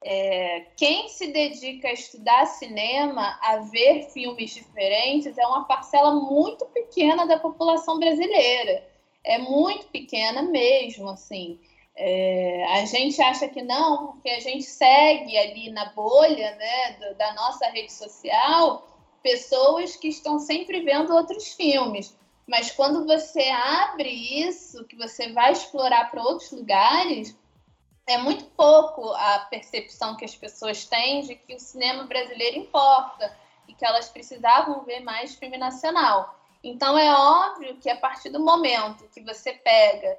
é, 0.02 0.66
quem 0.76 1.09
se 1.09 1.28
dedica 1.28 1.86
a 1.86 1.92
estudar 1.92 2.44
cinema, 2.46 3.38
a 3.40 3.59
ver 3.59 4.11
filmes 4.11 4.52
diferentes, 4.52 5.38
é 5.38 5.46
uma 5.46 5.62
parcela 5.62 6.12
muito 6.12 6.66
pequena 6.66 7.24
da 7.24 7.38
população 7.38 8.00
brasileira. 8.00 8.84
É 9.22 9.38
muito 9.38 9.86
pequena 9.86 10.42
mesmo, 10.42 11.09
assim. 11.11 11.61
É, 11.94 12.64
a 12.80 12.84
gente 12.84 13.22
acha 13.22 13.46
que 13.46 13.62
não, 13.62 14.09
porque 14.09 14.30
a 14.30 14.40
gente 14.40 14.64
segue 14.64 15.38
ali 15.38 15.70
na 15.70 15.84
bolha 15.90 16.57
né, 16.57 16.92
do, 16.94 17.14
da 17.14 17.32
nossa 17.34 17.64
rede 17.68 17.92
social 17.92 18.95
pessoas 19.27 19.97
que 19.97 20.07
estão 20.07 20.39
sempre 20.39 20.83
vendo 20.83 21.12
outros 21.12 21.53
filmes. 21.55 22.16
Mas 22.47 22.70
quando 22.70 23.05
você 23.05 23.43
abre 23.49 24.09
isso, 24.09 24.85
que 24.85 24.95
você 24.95 25.33
vai 25.33 25.51
explorar 25.51 26.12
para 26.12 26.22
outros 26.22 26.53
lugares, 26.53 27.37
é 28.07 28.18
muito 28.18 28.45
pouco 28.45 29.11
a 29.14 29.41
percepção 29.51 30.16
que 30.16 30.24
as 30.24 30.37
pessoas 30.37 30.85
têm 30.85 31.22
de 31.22 31.35
que 31.35 31.57
o 31.57 31.59
cinema 31.59 32.05
brasileiro 32.05 32.59
importa 32.59 33.37
e 33.66 33.74
que 33.74 33.85
elas 33.85 34.09
precisavam 34.09 34.85
ver 34.85 35.01
mais 35.01 35.35
filme 35.35 35.59
nacional. 35.59 36.39
Então 36.62 36.97
é 36.97 37.12
óbvio 37.12 37.79
que 37.79 37.91
a 37.91 37.97
partir 37.97 38.29
do 38.29 38.39
momento 38.39 39.09
que 39.09 39.20
você 39.22 39.55
pega 39.55 40.16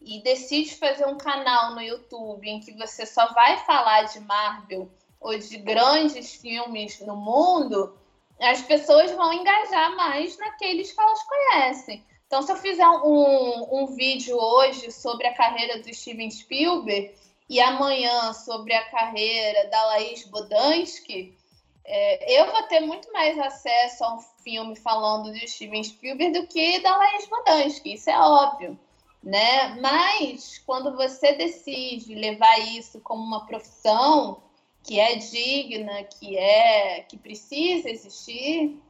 e 0.00 0.20
decide 0.20 0.74
fazer 0.74 1.06
um 1.06 1.16
canal 1.16 1.76
no 1.76 1.80
YouTube 1.80 2.44
em 2.48 2.58
que 2.58 2.72
você 2.72 3.06
só 3.06 3.32
vai 3.32 3.56
falar 3.58 4.02
de 4.02 4.18
Marvel 4.18 4.90
ou 5.20 5.38
de 5.38 5.58
grandes 5.58 6.34
filmes 6.34 6.98
no 7.00 7.14
mundo, 7.14 7.96
as 8.40 8.62
pessoas 8.62 9.10
vão 9.12 9.32
engajar 9.32 9.96
mais 9.96 10.36
naqueles 10.38 10.92
que 10.92 11.00
elas 11.00 11.22
conhecem. 11.22 12.04
Então, 12.26 12.42
se 12.42 12.52
eu 12.52 12.56
fizer 12.56 12.86
um, 12.86 13.82
um 13.82 13.86
vídeo 13.86 14.36
hoje 14.36 14.92
sobre 14.92 15.26
a 15.26 15.34
carreira 15.34 15.80
do 15.80 15.92
Steven 15.92 16.30
Spielberg 16.30 17.14
e 17.48 17.58
amanhã 17.58 18.32
sobre 18.34 18.74
a 18.74 18.84
carreira 18.90 19.68
da 19.68 19.84
Laís 19.86 20.26
Bodansky, 20.26 21.36
é, 21.84 22.38
eu 22.38 22.52
vou 22.52 22.62
ter 22.64 22.80
muito 22.80 23.10
mais 23.14 23.38
acesso 23.38 24.04
a 24.04 24.14
um 24.14 24.20
filme 24.44 24.76
falando 24.76 25.32
de 25.32 25.48
Steven 25.48 25.82
Spielberg 25.82 26.38
do 26.38 26.46
que 26.46 26.80
da 26.80 26.94
Laís 26.94 27.26
Bodansky, 27.26 27.94
isso 27.94 28.10
é 28.10 28.18
óbvio. 28.18 28.78
Né? 29.22 29.74
Mas 29.80 30.58
quando 30.58 30.94
você 30.94 31.32
decide 31.32 32.14
levar 32.14 32.58
isso 32.58 33.00
como 33.00 33.22
uma 33.22 33.46
profissão, 33.46 34.42
que 34.88 34.98
é 34.98 35.16
digna, 35.16 36.02
que 36.04 36.38
é 36.38 37.02
que 37.02 37.18
precisa 37.18 37.90
existir, 37.90 38.80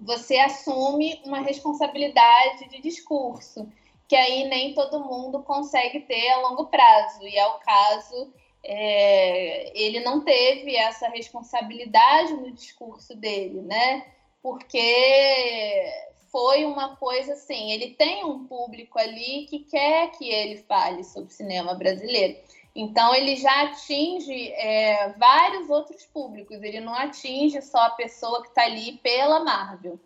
você 0.00 0.38
assume 0.38 1.20
uma 1.22 1.42
responsabilidade 1.42 2.66
de 2.70 2.80
discurso, 2.80 3.70
que 4.08 4.16
aí 4.16 4.48
nem 4.48 4.72
todo 4.72 5.04
mundo 5.04 5.42
consegue 5.42 6.00
ter 6.00 6.30
a 6.30 6.40
longo 6.48 6.68
prazo. 6.68 7.26
E 7.26 7.36
é 7.36 7.46
o 7.46 7.58
caso, 7.58 8.32
é, 8.64 9.78
ele 9.78 10.00
não 10.00 10.24
teve 10.24 10.74
essa 10.74 11.10
responsabilidade 11.10 12.32
no 12.32 12.50
discurso 12.50 13.14
dele, 13.14 13.60
né? 13.60 14.06
Porque 14.42 15.92
foi 16.32 16.64
uma 16.64 16.96
coisa 16.96 17.34
assim, 17.34 17.70
ele 17.70 17.90
tem 17.90 18.24
um 18.24 18.46
público 18.46 18.98
ali 18.98 19.44
que 19.44 19.58
quer 19.58 20.10
que 20.12 20.26
ele 20.30 20.56
fale 20.62 21.04
sobre 21.04 21.34
cinema 21.34 21.74
brasileiro. 21.74 22.38
Então, 22.80 23.12
ele 23.12 23.34
já 23.34 23.62
atinge 23.62 24.52
é, 24.52 25.08
vários 25.18 25.68
outros 25.68 26.06
públicos, 26.06 26.62
ele 26.62 26.78
não 26.78 26.94
atinge 26.94 27.60
só 27.60 27.78
a 27.78 27.90
pessoa 27.90 28.40
que 28.40 28.50
está 28.50 28.62
ali 28.62 28.98
pela 28.98 29.42
Marvel, 29.42 29.98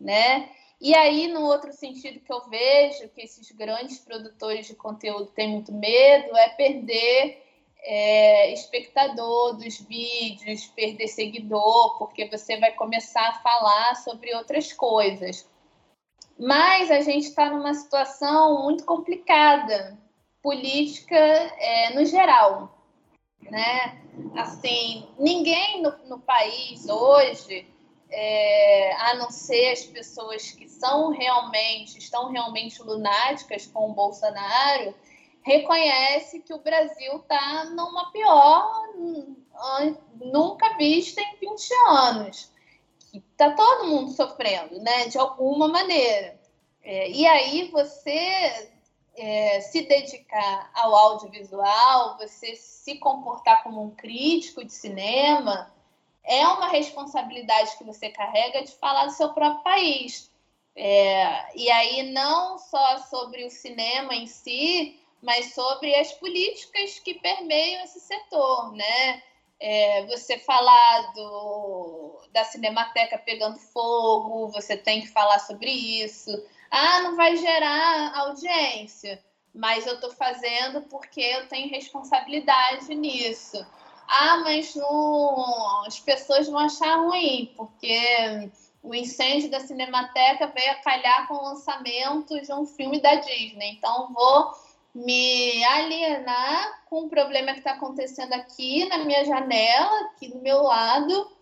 né? 0.00 0.50
E 0.80 0.92
aí, 0.92 1.28
no 1.28 1.42
outro 1.42 1.72
sentido 1.72 2.18
que 2.18 2.32
eu 2.32 2.44
vejo 2.48 3.08
que 3.10 3.20
esses 3.20 3.48
grandes 3.52 4.00
produtores 4.00 4.66
de 4.66 4.74
conteúdo 4.74 5.26
têm 5.26 5.52
muito 5.52 5.72
medo 5.72 6.36
é 6.36 6.48
perder 6.48 7.44
é, 7.84 8.52
espectador 8.52 9.56
dos 9.56 9.78
vídeos, 9.82 10.66
perder 10.66 11.06
seguidor, 11.06 11.96
porque 11.96 12.28
você 12.28 12.58
vai 12.58 12.72
começar 12.72 13.28
a 13.28 13.38
falar 13.38 13.94
sobre 13.94 14.34
outras 14.34 14.72
coisas. 14.72 15.48
Mas 16.36 16.90
a 16.90 17.02
gente 17.02 17.28
está 17.28 17.48
numa 17.50 17.72
situação 17.72 18.64
muito 18.64 18.84
complicada, 18.84 19.96
política 20.46 21.16
é, 21.16 21.92
no 21.92 22.06
geral, 22.06 22.78
né? 23.50 24.00
Assim, 24.36 25.04
ninguém 25.18 25.82
no, 25.82 25.90
no 26.06 26.20
país 26.20 26.88
hoje, 26.88 27.66
é, 28.08 28.92
a 28.92 29.14
não 29.16 29.28
ser 29.28 29.72
as 29.72 29.82
pessoas 29.82 30.52
que 30.52 30.68
são 30.68 31.10
realmente, 31.10 31.98
estão 31.98 32.30
realmente 32.30 32.80
lunáticas 32.80 33.66
com 33.66 33.90
o 33.90 33.92
Bolsonaro, 33.92 34.94
reconhece 35.42 36.38
que 36.38 36.54
o 36.54 36.62
Brasil 36.62 37.16
está 37.16 37.64
numa 37.64 38.12
pior 38.12 38.86
nunca 40.14 40.76
vista 40.76 41.20
em 41.20 41.38
20 41.40 41.74
anos. 41.88 42.52
Está 43.12 43.50
todo 43.50 43.88
mundo 43.88 44.12
sofrendo, 44.12 44.78
né? 44.78 45.08
De 45.08 45.18
alguma 45.18 45.66
maneira. 45.66 46.38
É, 46.84 47.10
e 47.10 47.26
aí 47.26 47.68
você 47.72 48.75
é, 49.16 49.60
se 49.60 49.82
dedicar 49.82 50.70
ao 50.74 50.94
audiovisual, 50.94 52.18
você 52.18 52.54
se 52.54 52.98
comportar 52.98 53.62
como 53.62 53.82
um 53.82 53.90
crítico 53.90 54.64
de 54.64 54.72
cinema, 54.72 55.72
é 56.22 56.46
uma 56.48 56.68
responsabilidade 56.68 57.76
que 57.78 57.84
você 57.84 58.10
carrega 58.10 58.62
de 58.62 58.72
falar 58.72 59.06
do 59.06 59.12
seu 59.12 59.32
próprio 59.32 59.62
país. 59.62 60.30
É, 60.74 61.56
e 61.56 61.70
aí, 61.70 62.02
não 62.12 62.58
só 62.58 62.98
sobre 62.98 63.44
o 63.46 63.50
cinema 63.50 64.14
em 64.14 64.26
si, 64.26 65.00
mas 65.22 65.54
sobre 65.54 65.94
as 65.94 66.12
políticas 66.12 66.98
que 66.98 67.14
permeiam 67.14 67.82
esse 67.84 68.00
setor, 68.00 68.72
né? 68.72 69.22
É, 69.58 70.04
você 70.04 70.38
falar 70.38 71.12
do, 71.14 72.20
da 72.30 72.44
Cinemateca 72.44 73.16
pegando 73.16 73.58
fogo, 73.58 74.48
você 74.48 74.76
tem 74.76 75.00
que 75.00 75.08
falar 75.08 75.38
sobre 75.38 75.70
isso. 75.70 76.30
Ah, 76.78 77.00
não 77.00 77.16
vai 77.16 77.34
gerar 77.38 78.18
audiência, 78.18 79.24
mas 79.54 79.86
eu 79.86 79.94
estou 79.94 80.10
fazendo 80.10 80.82
porque 80.82 81.22
eu 81.22 81.48
tenho 81.48 81.70
responsabilidade 81.70 82.94
nisso. 82.94 83.64
Ah, 84.06 84.42
mas 84.44 84.74
não, 84.74 85.86
as 85.86 85.98
pessoas 85.98 86.46
vão 86.46 86.58
achar 86.58 86.96
ruim, 86.96 87.50
porque 87.56 88.50
o 88.82 88.94
incêndio 88.94 89.50
da 89.50 89.60
Cinemateca 89.60 90.48
veio 90.48 90.72
a 90.72 90.82
calhar 90.82 91.26
com 91.26 91.36
o 91.36 91.44
lançamento 91.44 92.38
de 92.42 92.52
um 92.52 92.66
filme 92.66 93.00
da 93.00 93.14
Disney. 93.14 93.72
Então, 93.78 94.12
vou 94.12 94.52
me 94.94 95.64
alienar 95.64 96.82
com 96.90 97.04
o 97.04 97.08
problema 97.08 97.52
que 97.52 97.60
está 97.60 97.70
acontecendo 97.72 98.34
aqui 98.34 98.84
na 98.84 98.98
minha 98.98 99.24
janela, 99.24 100.10
aqui 100.10 100.28
do 100.28 100.40
meu 100.40 100.62
lado, 100.62 101.32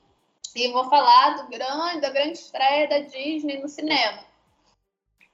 e 0.55 0.69
vou 0.69 0.89
falar 0.89 1.43
do 1.43 1.49
grande, 1.49 2.03
da 2.03 2.11
grande 2.11 2.39
estreia 2.39 2.89
da 2.89 3.01
Disney 3.01 3.61
no 3.61 3.69
cinema. 3.69 4.33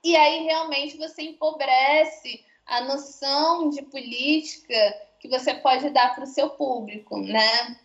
E 0.02 0.16
aí 0.16 0.44
realmente 0.44 0.96
você 0.96 1.22
empobrece 1.22 2.44
a 2.66 2.82
noção 2.82 3.68
de 3.70 3.82
política 3.82 4.96
que 5.18 5.28
você 5.28 5.54
pode 5.54 5.90
dar 5.90 6.14
para 6.14 6.24
o 6.24 6.26
seu 6.26 6.50
público, 6.50 7.18
né? 7.18 7.78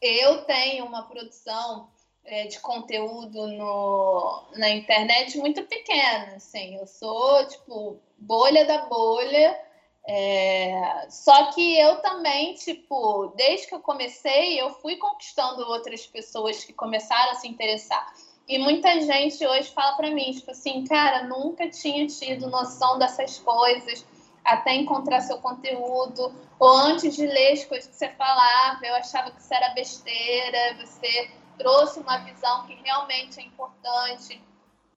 Eu 0.00 0.44
tenho 0.44 0.84
uma 0.84 1.04
produção 1.04 1.88
é, 2.24 2.46
de 2.46 2.60
conteúdo 2.60 3.46
no, 3.46 4.44
na 4.56 4.70
internet 4.70 5.38
muito 5.38 5.62
pequena, 5.64 6.34
assim. 6.36 6.76
Eu 6.76 6.86
sou, 6.86 7.46
tipo, 7.46 7.98
bolha 8.18 8.64
da 8.64 8.86
bolha. 8.86 9.58
É... 10.06 11.06
Só 11.08 11.52
que 11.52 11.78
eu 11.78 12.00
também, 12.00 12.54
tipo, 12.54 13.32
desde 13.36 13.68
que 13.68 13.74
eu 13.74 13.80
comecei, 13.80 14.60
eu 14.60 14.70
fui 14.74 14.96
conquistando 14.96 15.62
outras 15.68 16.06
pessoas 16.06 16.64
que 16.64 16.72
começaram 16.72 17.32
a 17.32 17.36
se 17.36 17.48
interessar. 17.48 18.12
E 18.48 18.58
muita 18.58 19.00
gente 19.00 19.46
hoje 19.46 19.70
fala 19.72 19.96
para 19.96 20.10
mim, 20.10 20.32
tipo 20.32 20.50
assim, 20.50 20.84
cara, 20.84 21.24
nunca 21.24 21.68
tinha 21.70 22.06
tido 22.06 22.50
noção 22.50 22.98
dessas 22.98 23.38
coisas 23.38 24.04
até 24.44 24.74
encontrar 24.74 25.20
seu 25.20 25.38
conteúdo, 25.38 26.34
ou 26.58 26.68
antes 26.68 27.14
de 27.14 27.26
ler 27.26 27.52
as 27.52 27.64
coisas 27.64 27.88
que 27.88 27.96
você 27.96 28.08
falava, 28.10 28.84
eu 28.84 28.94
achava 28.96 29.30
que 29.30 29.40
isso 29.40 29.54
era 29.54 29.68
besteira, 29.70 30.76
você 30.84 31.30
trouxe 31.56 32.00
uma 32.00 32.18
visão 32.18 32.66
que 32.66 32.74
realmente 32.74 33.38
é 33.38 33.44
importante. 33.44 34.42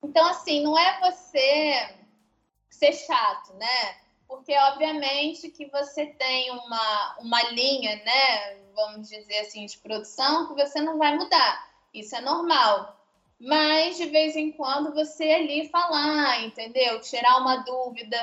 Então, 0.02 0.26
assim, 0.28 0.64
não 0.64 0.78
é 0.78 1.00
você 1.00 1.96
ser 2.70 2.94
chato, 2.94 3.54
né? 3.54 3.98
Porque, 4.28 4.58
obviamente, 4.58 5.50
que 5.50 5.68
você 5.68 6.08
tem 6.08 6.52
uma, 6.52 7.16
uma 7.20 7.44
linha, 7.52 7.96
né? 7.98 8.56
Vamos 8.74 9.10
dizer 9.10 9.40
assim, 9.40 9.66
de 9.66 9.78
produção 9.78 10.48
que 10.48 10.56
você 10.56 10.82
não 10.82 10.98
vai 10.98 11.16
mudar. 11.16 11.70
Isso 11.94 12.16
é 12.16 12.22
normal. 12.22 12.95
Mas, 13.40 13.98
de 13.98 14.06
vez 14.06 14.36
em 14.36 14.52
quando, 14.52 14.94
você 14.94 15.26
ali 15.26 15.68
falar, 15.70 16.44
entendeu? 16.44 17.02
Tirar 17.02 17.40
uma 17.40 17.58
dúvida, 17.58 18.18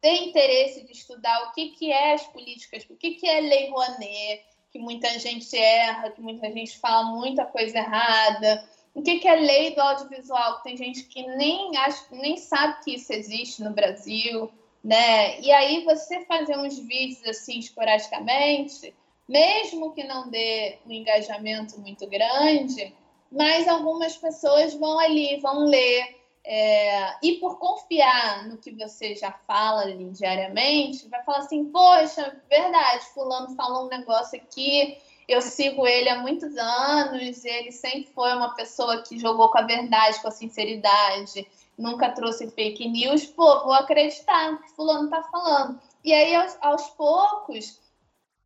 ter 0.00 0.28
interesse 0.28 0.84
de 0.84 0.92
estudar 0.92 1.48
o 1.48 1.52
que, 1.52 1.70
que 1.70 1.92
é 1.92 2.14
as 2.14 2.26
políticas, 2.28 2.86
o 2.88 2.96
que, 2.96 3.12
que 3.12 3.26
é 3.26 3.40
Lei 3.40 3.70
Rouanet, 3.70 4.44
que 4.70 4.78
muita 4.78 5.18
gente 5.18 5.56
erra, 5.56 6.10
que 6.10 6.20
muita 6.20 6.50
gente 6.50 6.78
fala 6.78 7.04
muita 7.04 7.44
coisa 7.44 7.78
errada. 7.78 8.68
O 8.94 9.02
que, 9.02 9.18
que 9.18 9.28
é 9.28 9.34
lei 9.34 9.74
do 9.74 9.80
audiovisual? 9.80 10.60
Tem 10.62 10.76
gente 10.76 11.04
que 11.04 11.26
nem, 11.36 11.76
acha, 11.76 12.04
nem 12.10 12.36
sabe 12.36 12.82
que 12.84 12.94
isso 12.94 13.12
existe 13.12 13.62
no 13.62 13.72
Brasil, 13.72 14.50
né? 14.82 15.40
E 15.40 15.50
aí 15.52 15.84
você 15.84 16.24
fazer 16.24 16.56
uns 16.56 16.78
vídeos 16.78 17.24
assim 17.26 17.58
esporadicamente, 17.58 18.94
mesmo 19.28 19.92
que 19.92 20.04
não 20.04 20.28
dê 20.28 20.78
um 20.86 20.92
engajamento 20.92 21.78
muito 21.80 22.06
grande, 22.06 22.94
mas 23.30 23.68
algumas 23.68 24.16
pessoas 24.16 24.74
vão 24.74 24.98
ali, 24.98 25.40
vão 25.40 25.64
ler, 25.64 26.20
é, 26.42 27.16
e 27.22 27.36
por 27.36 27.58
confiar 27.58 28.48
no 28.48 28.56
que 28.56 28.70
você 28.70 29.14
já 29.14 29.30
fala 29.46 29.82
ali 29.82 30.10
diariamente, 30.10 31.08
vai 31.08 31.22
falar 31.22 31.38
assim: 31.38 31.66
poxa, 31.66 32.40
verdade, 32.48 33.04
Fulano 33.12 33.54
falou 33.54 33.86
um 33.86 33.88
negócio 33.88 34.40
aqui, 34.40 34.98
eu 35.28 35.40
sigo 35.42 35.86
ele 35.86 36.08
há 36.08 36.18
muitos 36.18 36.56
anos, 36.56 37.44
ele 37.44 37.70
sempre 37.70 38.10
foi 38.12 38.32
uma 38.32 38.54
pessoa 38.54 39.02
que 39.02 39.18
jogou 39.18 39.50
com 39.50 39.58
a 39.58 39.62
verdade, 39.62 40.20
com 40.20 40.28
a 40.28 40.32
sinceridade, 40.32 41.46
nunca 41.76 42.10
trouxe 42.10 42.50
fake 42.50 42.88
news, 42.88 43.26
pô, 43.26 43.64
vou 43.64 43.72
acreditar 43.72 44.52
no 44.52 44.58
que 44.62 44.70
Fulano 44.72 45.04
está 45.04 45.22
falando. 45.24 45.80
E 46.02 46.12
aí, 46.12 46.34
aos, 46.34 46.56
aos 46.62 46.88
poucos, 46.90 47.78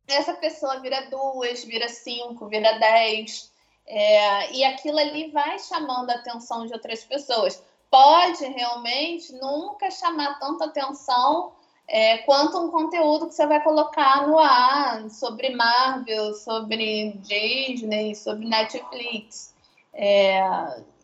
essa 0.07 0.33
pessoa 0.33 0.79
vira 0.79 1.09
duas, 1.09 1.63
vira 1.63 1.87
cinco, 1.87 2.47
vira 2.47 2.77
dez. 2.77 3.51
É, 3.87 4.51
e 4.51 4.63
aquilo 4.63 4.97
ali 4.97 5.29
vai 5.29 5.59
chamando 5.59 6.09
a 6.09 6.15
atenção 6.15 6.65
de 6.65 6.73
outras 6.73 7.03
pessoas 7.03 7.61
pode 7.89 8.43
realmente 8.45 9.31
nunca 9.33 9.91
chamar 9.91 10.39
tanta 10.39 10.65
atenção 10.65 11.53
é, 11.87 12.17
quanto 12.19 12.57
um 12.57 12.69
conteúdo 12.69 13.27
que 13.27 13.35
você 13.35 13.45
vai 13.45 13.61
colocar 13.61 14.27
no 14.27 14.39
ar 14.39 15.09
sobre 15.09 15.55
Marvel, 15.55 16.33
sobre 16.33 17.13
Disney, 17.19 18.15
sobre 18.15 18.47
Netflix. 18.47 19.53
É, 19.93 20.41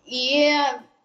e 0.06 0.50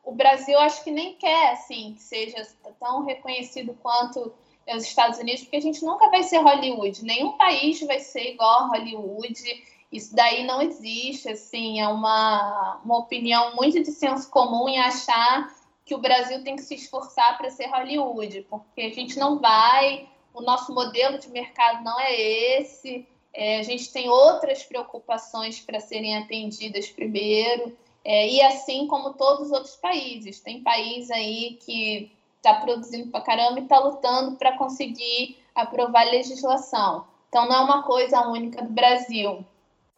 o 0.02 0.12
Brasil 0.12 0.58
acho 0.58 0.82
que 0.82 0.90
nem 0.90 1.14
quer 1.14 1.52
assim 1.52 1.94
que 1.94 2.02
seja 2.02 2.46
tão 2.80 3.04
reconhecido 3.04 3.76
quanto 3.82 4.32
os 4.74 4.82
Estados 4.82 5.18
Unidos, 5.18 5.42
porque 5.42 5.58
a 5.58 5.62
gente 5.62 5.84
nunca 5.84 6.08
vai 6.10 6.24
ser 6.24 6.38
Hollywood, 6.38 7.04
nenhum 7.04 7.36
país 7.36 7.80
vai 7.82 8.00
ser 8.00 8.32
igual 8.32 8.64
a 8.64 8.66
Hollywood. 8.68 9.75
Isso 9.90 10.14
daí 10.14 10.44
não 10.44 10.60
existe, 10.60 11.28
assim, 11.28 11.80
é 11.80 11.88
uma, 11.88 12.80
uma 12.84 12.98
opinião 12.98 13.54
muito 13.54 13.82
de 13.82 13.92
senso 13.92 14.28
comum 14.30 14.68
em 14.68 14.78
achar 14.78 15.54
que 15.84 15.94
o 15.94 15.98
Brasil 15.98 16.42
tem 16.42 16.56
que 16.56 16.62
se 16.62 16.74
esforçar 16.74 17.38
para 17.38 17.50
ser 17.50 17.66
Hollywood, 17.66 18.46
porque 18.50 18.80
a 18.82 18.92
gente 18.92 19.18
não 19.18 19.38
vai, 19.38 20.08
o 20.34 20.42
nosso 20.42 20.74
modelo 20.74 21.18
de 21.18 21.30
mercado 21.30 21.84
não 21.84 21.98
é 22.00 22.14
esse, 22.20 23.06
é, 23.32 23.58
a 23.58 23.62
gente 23.62 23.92
tem 23.92 24.08
outras 24.08 24.64
preocupações 24.64 25.60
para 25.60 25.78
serem 25.78 26.16
atendidas 26.16 26.88
primeiro, 26.88 27.76
é, 28.04 28.28
e 28.28 28.40
assim 28.40 28.86
como 28.86 29.14
todos 29.14 29.46
os 29.46 29.52
outros 29.52 29.76
países. 29.76 30.40
Tem 30.40 30.62
país 30.62 31.10
aí 31.10 31.58
que 31.64 32.10
está 32.36 32.54
produzindo 32.54 33.10
para 33.10 33.20
caramba 33.20 33.60
e 33.60 33.64
está 33.64 33.78
lutando 33.78 34.36
para 34.36 34.56
conseguir 34.56 35.36
aprovar 35.54 36.04
legislação. 36.04 37.04
Então, 37.28 37.48
não 37.48 37.56
é 37.56 37.60
uma 37.60 37.82
coisa 37.82 38.26
única 38.28 38.62
do 38.62 38.72
Brasil. 38.72 39.44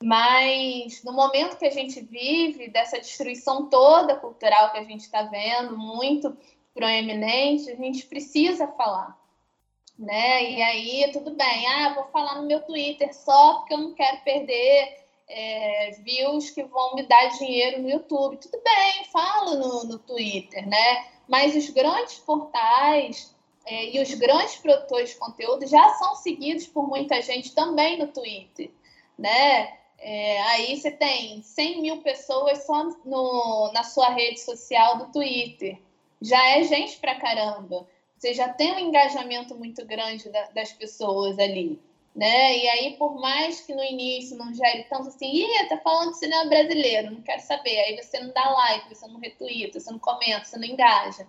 Mas 0.02 1.02
no 1.02 1.12
momento 1.12 1.58
que 1.58 1.66
a 1.66 1.70
gente 1.70 2.00
vive, 2.00 2.68
dessa 2.68 3.00
destruição 3.00 3.68
toda 3.68 4.16
cultural 4.16 4.70
que 4.70 4.78
a 4.78 4.84
gente 4.84 5.00
está 5.00 5.22
vendo, 5.22 5.76
muito 5.76 6.36
proeminente, 6.72 7.70
a 7.70 7.76
gente 7.76 8.06
precisa 8.06 8.68
falar. 8.68 9.18
Né? 9.98 10.52
E 10.52 10.62
aí, 10.62 11.10
tudo 11.12 11.34
bem, 11.34 11.66
ah, 11.66 11.94
vou 11.94 12.04
falar 12.12 12.36
no 12.36 12.46
meu 12.46 12.60
Twitter 12.60 13.12
só 13.12 13.54
porque 13.54 13.74
eu 13.74 13.78
não 13.78 13.94
quero 13.94 14.20
perder 14.22 15.04
é, 15.28 15.90
views 16.02 16.50
que 16.50 16.62
vão 16.62 16.94
me 16.94 17.02
dar 17.02 17.26
dinheiro 17.36 17.82
no 17.82 17.90
YouTube. 17.90 18.36
Tudo 18.36 18.62
bem, 18.62 19.04
falo 19.12 19.56
no, 19.56 19.84
no 19.84 19.98
Twitter, 19.98 20.66
né? 20.68 21.06
Mas 21.26 21.56
os 21.56 21.68
grandes 21.70 22.18
portais 22.20 23.34
é, 23.66 23.90
e 23.90 24.00
os 24.00 24.14
grandes 24.14 24.56
produtores 24.56 25.10
de 25.10 25.16
conteúdo 25.16 25.66
já 25.66 25.88
são 25.94 26.14
seguidos 26.14 26.68
por 26.68 26.86
muita 26.86 27.20
gente 27.20 27.52
também 27.52 27.98
no 27.98 28.06
Twitter, 28.06 28.70
né? 29.18 29.76
É, 29.98 30.40
aí 30.42 30.76
você 30.76 30.90
tem 30.90 31.42
100 31.42 31.82
mil 31.82 32.02
pessoas 32.02 32.64
só 32.64 32.84
no, 33.04 33.72
na 33.72 33.82
sua 33.82 34.10
rede 34.10 34.40
social 34.40 34.98
do 34.98 35.12
Twitter. 35.12 35.78
Já 36.20 36.42
é 36.50 36.62
gente 36.64 36.98
pra 36.98 37.18
caramba. 37.18 37.86
Você 38.16 38.34
já 38.34 38.48
tem 38.48 38.72
um 38.72 38.78
engajamento 38.78 39.54
muito 39.54 39.84
grande 39.84 40.28
da, 40.30 40.50
das 40.50 40.72
pessoas 40.72 41.38
ali. 41.38 41.80
Né? 42.14 42.58
E 42.58 42.68
aí, 42.68 42.96
por 42.96 43.20
mais 43.20 43.60
que 43.60 43.74
no 43.74 43.82
início 43.82 44.36
não 44.36 44.52
gere 44.52 44.84
tanto 44.84 45.08
assim, 45.08 45.30
ih, 45.30 45.68
tá 45.68 45.78
falando 45.78 46.10
de 46.10 46.18
cinema 46.18 46.48
brasileiro, 46.48 47.12
não 47.12 47.22
quero 47.22 47.40
saber. 47.42 47.78
Aí 47.80 47.96
você 47.96 48.18
não 48.18 48.32
dá 48.32 48.50
like, 48.50 48.92
você 48.92 49.06
não 49.06 49.20
retweeta, 49.20 49.78
você 49.78 49.90
não 49.90 50.00
comenta, 50.00 50.44
você 50.44 50.58
não 50.58 50.64
engaja. 50.64 51.28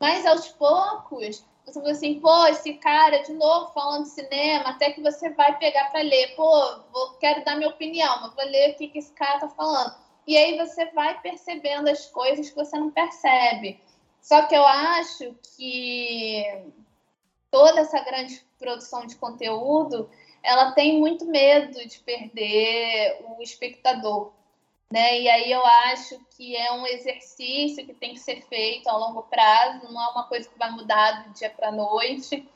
Mas 0.00 0.26
aos 0.26 0.48
poucos, 0.48 1.44
você 1.72 1.80
fala 1.80 1.92
assim, 1.92 2.20
pô, 2.20 2.46
esse 2.46 2.74
cara 2.74 3.22
de 3.22 3.32
novo 3.32 3.72
falando 3.72 4.04
de 4.04 4.10
cinema, 4.10 4.70
até 4.70 4.90
que 4.92 5.00
você 5.00 5.30
vai 5.30 5.58
pegar 5.58 5.90
para 5.90 6.02
ler, 6.02 6.34
pô, 6.34 6.80
vou, 6.92 7.10
quero 7.14 7.44
dar 7.44 7.56
minha 7.56 7.70
opinião, 7.70 8.20
mas 8.20 8.34
vou 8.34 8.44
ler 8.44 8.70
o 8.70 8.74
que, 8.76 8.88
que 8.88 8.98
esse 8.98 9.12
cara 9.12 9.40
tá 9.40 9.48
falando. 9.48 9.94
E 10.26 10.36
aí 10.36 10.58
você 10.58 10.86
vai 10.92 11.20
percebendo 11.20 11.88
as 11.88 12.06
coisas 12.06 12.50
que 12.50 12.56
você 12.56 12.78
não 12.78 12.90
percebe. 12.90 13.80
Só 14.20 14.42
que 14.42 14.54
eu 14.54 14.66
acho 14.66 15.34
que 15.56 16.44
toda 17.50 17.80
essa 17.80 18.00
grande 18.00 18.44
produção 18.58 19.06
de 19.06 19.16
conteúdo, 19.16 20.10
ela 20.42 20.72
tem 20.72 20.98
muito 20.98 21.24
medo 21.24 21.78
de 21.86 21.98
perder 22.00 23.24
o 23.24 23.42
espectador. 23.42 24.32
Né? 24.90 25.20
E 25.20 25.28
aí 25.28 25.52
eu 25.52 25.64
acho 25.66 26.18
que 26.34 26.56
é 26.56 26.72
um 26.72 26.86
exercício 26.86 27.84
que 27.84 27.92
tem 27.92 28.14
que 28.14 28.20
ser 28.20 28.40
feito 28.48 28.88
a 28.88 28.96
longo 28.96 29.22
prazo, 29.24 29.92
não 29.92 30.02
é 30.02 30.08
uma 30.08 30.24
coisa 30.24 30.48
que 30.48 30.58
vai 30.58 30.70
mudar 30.70 31.24
do 31.24 31.34
dia 31.34 31.50
para 31.50 31.68
a 31.68 31.72
noite, 31.72 32.48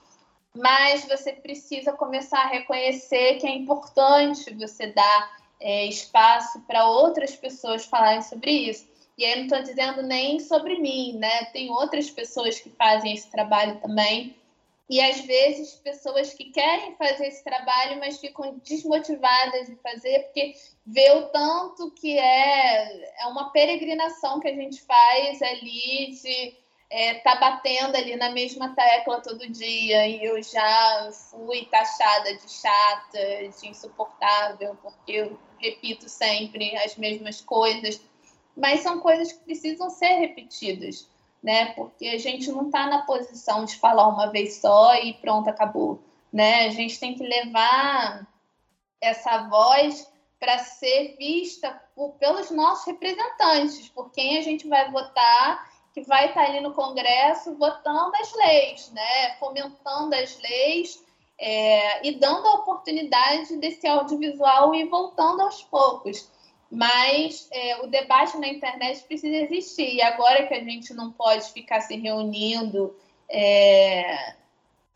mas 0.55 1.05
você 1.05 1.33
precisa 1.33 1.93
começar 1.93 2.41
a 2.41 2.49
reconhecer 2.49 3.39
que 3.39 3.47
é 3.47 3.55
importante 3.55 4.55
você 4.55 4.87
dar 4.87 5.43
é, 5.61 5.87
espaço 5.87 6.61
para 6.63 6.87
outras 6.87 7.37
pessoas 7.37 7.85
falarem 7.85 8.23
sobre 8.23 8.51
isso. 8.51 8.87
E 9.17 9.25
aí 9.25 9.33
eu 9.33 9.37
não 9.39 9.45
estou 9.45 9.63
dizendo 9.63 10.03
nem 10.03 10.41
sobre 10.41 10.79
mim, 10.79 11.17
né? 11.19 11.45
Tem 11.47 11.71
outras 11.71 12.11
pessoas 12.11 12.59
que 12.59 12.71
fazem 12.71 13.13
esse 13.13 13.31
trabalho 13.31 13.79
também. 13.81 14.35
E 14.91 15.01
às 15.01 15.21
vezes 15.21 15.75
pessoas 15.77 16.35
que 16.35 16.51
querem 16.51 16.95
fazer 16.97 17.29
esse 17.29 17.43
trabalho, 17.43 17.99
mas 17.99 18.19
ficam 18.19 18.59
desmotivadas 18.59 19.67
de 19.67 19.77
fazer, 19.77 20.25
porque 20.25 20.55
vê 20.85 21.11
o 21.13 21.29
tanto 21.29 21.91
que 21.93 22.19
é, 22.19 23.23
é 23.23 23.27
uma 23.27 23.51
peregrinação 23.51 24.41
que 24.41 24.49
a 24.49 24.55
gente 24.55 24.83
faz 24.83 25.41
ali 25.41 26.13
de 26.21 26.63
é, 26.91 27.15
tá 27.15 27.37
batendo 27.37 27.97
ali 27.97 28.17
na 28.17 28.31
mesma 28.31 28.75
tecla 28.75 29.23
todo 29.23 29.51
dia. 29.51 30.07
E 30.07 30.23
eu 30.23 30.43
já 30.43 31.11
fui 31.31 31.65
taxada 31.67 32.37
de 32.37 32.53
chata, 32.53 33.19
de 33.61 33.69
insuportável, 33.69 34.77
porque 34.83 35.13
eu 35.13 35.39
repito 35.59 36.09
sempre 36.09 36.77
as 36.77 36.97
mesmas 36.97 37.41
coisas. 37.41 37.99
Mas 38.55 38.81
são 38.81 39.01
coisas 39.01 39.33
que 39.33 39.43
precisam 39.45 39.89
ser 39.89 40.19
repetidas 40.19 41.09
né? 41.43 41.73
Porque 41.73 42.07
a 42.07 42.19
gente 42.19 42.51
não 42.51 42.67
está 42.67 42.87
na 42.87 43.03
posição 43.03 43.65
de 43.65 43.77
falar 43.77 44.07
uma 44.09 44.31
vez 44.31 44.61
só 44.61 44.95
e 44.95 45.15
pronto, 45.15 45.49
acabou, 45.49 46.01
né? 46.33 46.67
A 46.67 46.71
gente 46.71 47.01
tem 47.01 47.15
que 47.15 47.23
levar 47.23 48.27
essa 49.01 49.49
voz 49.49 50.11
para 50.39 50.59
ser 50.59 51.17
vista 51.19 51.81
por, 51.95 52.13
pelos 52.13 52.51
nossos 52.51 52.87
representantes, 52.87 53.89
por 53.89 54.11
quem 54.11 54.39
a 54.39 54.43
gente 54.43 54.69
vai 54.69 54.91
votar, 54.91 55.71
que 55.93 56.03
vai 56.03 56.29
estar 56.29 56.45
tá 56.45 56.49
ali 56.49 56.61
no 56.61 56.73
Congresso 56.73 57.55
votando 57.57 58.13
as 58.17 58.35
leis, 58.35 58.91
né? 58.93 59.37
Fomentando 59.39 60.15
as 60.15 60.39
leis 60.41 61.05
é, 61.39 62.07
e 62.07 62.13
dando 62.19 62.47
a 62.47 62.55
oportunidade 62.55 63.57
desse 63.57 63.87
audiovisual 63.87 64.75
ir 64.75 64.89
voltando 64.89 65.43
aos 65.43 65.63
poucos 65.65 66.31
mas 66.73 67.49
é, 67.53 67.83
o 67.83 67.87
debate 67.87 68.39
na 68.39 68.49
internet 68.49 69.03
precisa 69.03 69.37
existir. 69.37 69.95
E 69.95 70.01
agora 70.01 70.47
que 70.47 70.55
a 70.55 70.65
gente 70.65 70.95
não 70.95 71.13
pode 71.13 71.53
ficar 71.53 71.83
se 71.83 71.95
reunindo 71.97 72.97
é, 73.29 74.35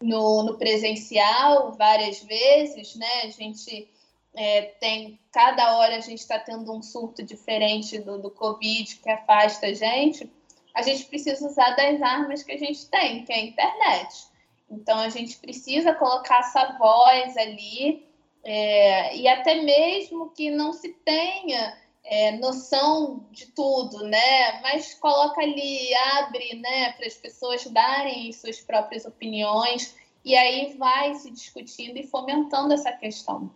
no, 0.01 0.43
no, 0.43 0.57
presencial 0.57 1.73
várias 1.73 2.23
vezes, 2.23 2.97
né? 2.97 3.25
A 3.25 3.29
gente 3.29 3.87
é, 4.35 4.63
tem 4.81 5.21
cada 5.31 5.77
hora 5.77 5.97
a 5.97 6.01
gente 6.01 6.21
está 6.21 6.39
tendo 6.39 6.73
um 6.73 6.81
surto 6.81 7.23
diferente 7.23 7.99
do, 7.99 8.17
do 8.17 8.31
Covid 8.31 8.97
que 8.97 9.11
afasta 9.11 9.67
a 9.67 9.75
gente. 9.75 10.33
A 10.75 10.81
gente 10.81 11.05
precisa 11.05 11.47
usar 11.47 11.77
das 11.77 12.01
armas 12.01 12.43
que 12.43 12.53
a 12.53 12.59
gente 12.59 12.87
tem, 12.87 13.23
que 13.23 13.33
é 13.33 13.37
a 13.37 13.45
internet. 13.45 14.29
Então 14.71 14.99
a 14.99 15.11
gente 15.11 15.37
precisa 15.37 15.93
colocar 15.93 16.39
essa 16.39 16.79
voz 16.79 17.37
ali 17.37 18.06
é, 18.49 19.17
e 19.17 19.27
até 19.27 19.61
mesmo 19.61 20.31
que 20.31 20.51
não 20.51 20.73
se 20.73 20.91
tenha 21.05 21.77
é, 22.05 22.39
noção 22.39 23.27
de 23.33 23.47
tudo, 23.47 24.05
né? 24.05 24.63
Mas 24.63 24.95
coloca 24.95 25.41
ali, 25.41 25.93
abre, 26.17 26.55
né, 26.61 26.93
para 26.93 27.09
as 27.09 27.15
pessoas 27.15 27.67
darem 27.67 28.33
suas 28.33 28.61
próprias 28.61 29.05
opiniões 29.05 29.97
e 30.25 30.37
aí 30.37 30.77
vai 30.79 31.17
se 31.17 31.29
discutindo 31.33 31.99
e 31.99 32.07
fomentando 32.07 32.73
essa 32.73 32.93
questão. 32.93 33.51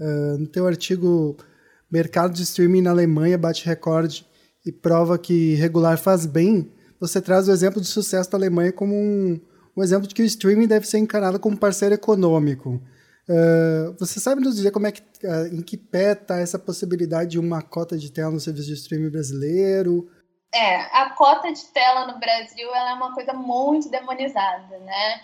Uh, 0.00 0.38
no 0.38 0.48
teu 0.48 0.66
artigo 0.66 1.36
Mercado 1.88 2.34
de 2.34 2.42
Streaming 2.42 2.82
na 2.82 2.90
Alemanha 2.90 3.38
bate 3.38 3.64
recorde 3.64 4.26
e 4.66 4.72
prova 4.72 5.16
que 5.16 5.54
regular 5.54 5.96
faz 5.98 6.26
bem, 6.26 6.72
você 6.98 7.22
traz 7.22 7.48
o 7.48 7.52
exemplo 7.52 7.80
de 7.80 7.86
sucesso 7.86 8.28
da 8.30 8.38
Alemanha 8.38 8.72
como 8.72 8.92
um, 8.92 9.40
um 9.76 9.82
exemplo 9.84 10.08
de 10.08 10.14
que 10.16 10.22
o 10.22 10.26
streaming 10.26 10.66
deve 10.66 10.86
ser 10.86 10.98
encarado 10.98 11.38
como 11.38 11.56
parceiro 11.56 11.94
econômico. 11.94 12.82
Uh, 13.28 13.94
você 13.98 14.18
sabe 14.18 14.40
nos 14.40 14.56
dizer 14.56 14.70
como 14.70 14.86
é 14.86 14.92
que, 14.92 15.02
uh, 15.02 15.46
em 15.52 15.60
que 15.60 15.76
pé 15.76 16.12
está 16.12 16.38
essa 16.38 16.58
possibilidade 16.58 17.32
de 17.32 17.38
uma 17.38 17.60
cota 17.60 17.98
de 17.98 18.10
tela 18.10 18.30
no 18.30 18.40
serviço 18.40 18.68
de 18.68 18.74
streaming 18.74 19.10
brasileiro? 19.10 20.10
É, 20.52 20.76
a 20.96 21.10
cota 21.10 21.52
de 21.52 21.62
tela 21.66 22.06
no 22.06 22.18
Brasil 22.18 22.74
é 22.74 22.94
uma 22.94 23.12
coisa 23.12 23.34
muito 23.34 23.90
demonizada, 23.90 24.78
né? 24.78 25.20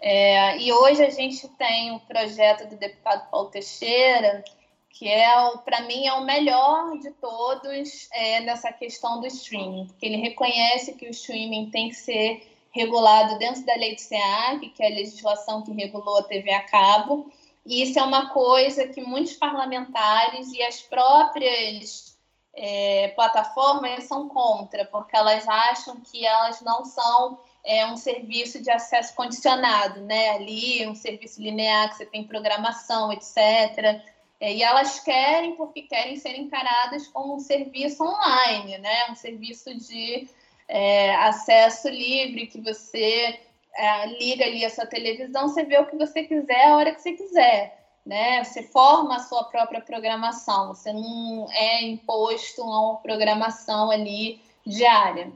É, 0.00 0.58
e 0.58 0.72
hoje 0.72 1.04
a 1.04 1.10
gente 1.10 1.46
tem 1.48 1.92
o 1.92 2.00
projeto 2.00 2.68
do 2.68 2.76
deputado 2.76 3.28
Paulo 3.30 3.50
Teixeira, 3.50 4.44
que 4.90 5.08
é, 5.08 5.28
para 5.64 5.82
mim, 5.82 6.06
é 6.06 6.12
o 6.14 6.24
melhor 6.24 6.98
de 6.98 7.10
todos 7.12 8.08
é, 8.12 8.40
nessa 8.40 8.72
questão 8.72 9.20
do 9.20 9.26
streaming, 9.26 9.86
porque 9.86 10.06
ele 10.06 10.16
reconhece 10.16 10.94
que 10.94 11.06
o 11.06 11.10
streaming 11.10 11.70
tem 11.70 11.88
que 11.88 11.96
ser 11.96 12.46
regulado 12.70 13.38
dentro 13.38 13.64
da 13.66 13.74
lei 13.74 13.94
do 13.94 14.00
SEAC, 14.00 14.68
que 14.70 14.82
é 14.82 14.86
a 14.86 14.94
legislação 14.94 15.62
que 15.62 15.72
regulou 15.72 16.18
a 16.18 16.22
TV 16.22 16.50
a 16.52 16.62
cabo, 16.62 17.30
e 17.70 17.84
isso 17.84 18.00
é 18.00 18.02
uma 18.02 18.30
coisa 18.30 18.88
que 18.88 19.00
muitos 19.00 19.34
parlamentares 19.34 20.52
e 20.52 20.60
as 20.60 20.82
próprias 20.82 22.18
é, 22.52 23.12
plataformas 23.14 24.02
são 24.08 24.28
contra, 24.28 24.84
porque 24.86 25.16
elas 25.16 25.46
acham 25.46 26.00
que 26.00 26.26
elas 26.26 26.60
não 26.62 26.84
são 26.84 27.38
é, 27.64 27.86
um 27.86 27.96
serviço 27.96 28.60
de 28.60 28.72
acesso 28.72 29.14
condicionado, 29.14 30.00
né? 30.00 30.30
Ali, 30.30 30.84
um 30.84 30.96
serviço 30.96 31.40
linear 31.40 31.90
que 31.90 31.98
você 31.98 32.06
tem 32.06 32.24
programação, 32.24 33.12
etc. 33.12 34.02
É, 34.40 34.52
e 34.52 34.64
elas 34.64 34.98
querem, 34.98 35.54
porque 35.54 35.82
querem 35.82 36.16
ser 36.16 36.36
encaradas 36.36 37.06
como 37.06 37.36
um 37.36 37.38
serviço 37.38 38.02
online, 38.02 38.78
né? 38.78 39.12
Um 39.12 39.14
serviço 39.14 39.72
de 39.76 40.28
é, 40.66 41.14
acesso 41.14 41.88
livre 41.88 42.48
que 42.48 42.60
você 42.60 43.38
é, 43.74 44.06
liga 44.06 44.44
ali 44.44 44.64
a 44.64 44.70
sua 44.70 44.86
televisão, 44.86 45.48
você 45.48 45.64
vê 45.64 45.78
o 45.78 45.86
que 45.86 45.96
você 45.96 46.24
quiser 46.24 46.68
a 46.68 46.76
hora 46.76 46.94
que 46.94 47.00
você 47.00 47.12
quiser. 47.12 47.78
Né? 48.04 48.42
Você 48.42 48.62
forma 48.62 49.16
a 49.16 49.20
sua 49.20 49.44
própria 49.44 49.80
programação, 49.80 50.68
você 50.68 50.92
não 50.92 51.46
é 51.52 51.82
imposto 51.82 52.62
a 52.62 52.90
uma 52.90 52.96
programação 52.98 53.90
ali 53.90 54.40
diária. 54.66 55.30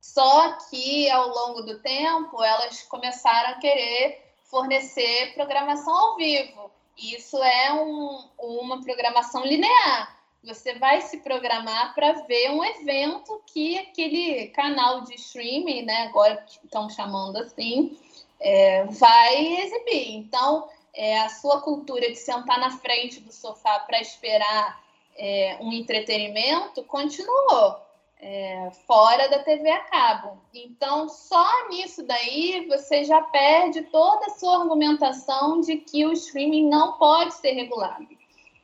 Só 0.00 0.52
que 0.68 1.08
ao 1.10 1.28
longo 1.28 1.62
do 1.62 1.78
tempo 1.80 2.42
elas 2.42 2.82
começaram 2.82 3.50
a 3.50 3.58
querer 3.58 4.34
fornecer 4.44 5.32
programação 5.34 5.94
ao 5.94 6.16
vivo. 6.16 6.70
Isso 6.98 7.42
é 7.42 7.72
um, 7.72 8.28
uma 8.38 8.82
programação 8.82 9.44
linear 9.44 10.21
você 10.42 10.74
vai 10.74 11.00
se 11.02 11.18
programar 11.18 11.94
para 11.94 12.12
ver 12.24 12.50
um 12.50 12.64
evento 12.64 13.40
que 13.46 13.78
aquele 13.78 14.48
canal 14.48 15.02
de 15.02 15.14
streaming, 15.14 15.82
né, 15.82 16.08
agora 16.08 16.44
estão 16.64 16.90
chamando 16.90 17.36
assim, 17.36 17.96
é, 18.40 18.84
vai 18.84 19.62
exibir. 19.62 20.14
Então, 20.14 20.68
é, 20.92 21.20
a 21.20 21.28
sua 21.28 21.60
cultura 21.60 22.08
de 22.10 22.16
sentar 22.16 22.58
na 22.58 22.70
frente 22.78 23.20
do 23.20 23.32
sofá 23.32 23.78
para 23.80 24.00
esperar 24.00 24.82
é, 25.16 25.58
um 25.60 25.72
entretenimento 25.72 26.82
continuou 26.84 27.76
é, 28.20 28.70
fora 28.86 29.28
da 29.28 29.38
TV 29.44 29.70
a 29.70 29.80
cabo. 29.80 30.38
Então, 30.52 31.08
só 31.08 31.68
nisso 31.68 32.02
daí 32.04 32.66
você 32.68 33.04
já 33.04 33.22
perde 33.22 33.82
toda 33.82 34.26
a 34.26 34.30
sua 34.30 34.62
argumentação 34.62 35.60
de 35.60 35.76
que 35.76 36.04
o 36.04 36.12
streaming 36.12 36.68
não 36.68 36.94
pode 36.94 37.34
ser 37.34 37.52
regulado 37.52 38.21